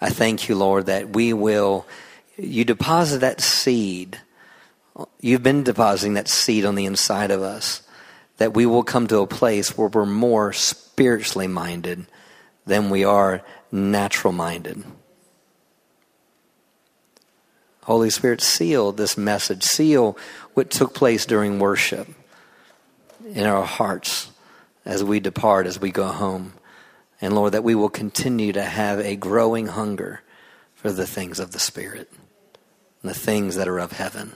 I 0.00 0.10
thank 0.10 0.48
you, 0.48 0.54
Lord, 0.54 0.86
that 0.86 1.10
we 1.10 1.32
will. 1.32 1.86
You 2.36 2.64
deposit 2.64 3.20
that 3.20 3.40
seed. 3.40 4.18
You've 5.20 5.42
been 5.42 5.62
depositing 5.62 6.14
that 6.14 6.28
seed 6.28 6.64
on 6.64 6.74
the 6.74 6.84
inside 6.84 7.30
of 7.30 7.42
us. 7.42 7.82
That 8.36 8.54
we 8.54 8.66
will 8.66 8.82
come 8.82 9.06
to 9.06 9.20
a 9.20 9.26
place 9.26 9.78
where 9.78 9.88
we're 9.88 10.04
more 10.04 10.52
spiritually 10.52 11.46
minded 11.46 12.06
than 12.66 12.90
we 12.90 13.04
are 13.04 13.42
natural 13.72 14.32
minded. 14.32 14.84
Holy 17.86 18.10
Spirit, 18.10 18.40
seal 18.40 18.90
this 18.90 19.16
message, 19.16 19.62
seal 19.62 20.18
what 20.54 20.72
took 20.72 20.92
place 20.92 21.24
during 21.24 21.60
worship 21.60 22.08
in 23.24 23.46
our 23.46 23.62
hearts 23.62 24.28
as 24.84 25.04
we 25.04 25.20
depart, 25.20 25.68
as 25.68 25.80
we 25.80 25.92
go 25.92 26.08
home. 26.08 26.52
And 27.20 27.32
Lord, 27.32 27.52
that 27.52 27.62
we 27.62 27.76
will 27.76 27.88
continue 27.88 28.52
to 28.54 28.62
have 28.64 28.98
a 28.98 29.14
growing 29.14 29.68
hunger 29.68 30.22
for 30.74 30.90
the 30.90 31.06
things 31.06 31.38
of 31.38 31.52
the 31.52 31.60
Spirit 31.60 32.10
and 33.02 33.10
the 33.10 33.14
things 33.14 33.54
that 33.54 33.68
are 33.68 33.78
of 33.78 33.92
heaven. 33.92 34.32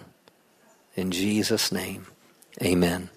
In 0.94 1.10
Jesus' 1.10 1.72
name, 1.72 2.06
amen. 2.62 3.10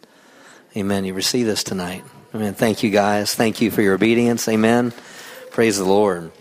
Amen. 0.75 1.05
You 1.05 1.13
receive 1.13 1.45
this 1.45 1.63
tonight. 1.63 2.03
Amen. 2.33 2.55
Thank 2.55 2.81
you, 2.81 2.89
guys. 2.89 3.35
Thank 3.35 3.61
you 3.61 3.69
for 3.69 3.83
your 3.83 3.93
obedience. 3.93 4.47
Amen. 4.47 4.93
Praise 5.51 5.77
the 5.77 5.85
Lord. 5.85 6.31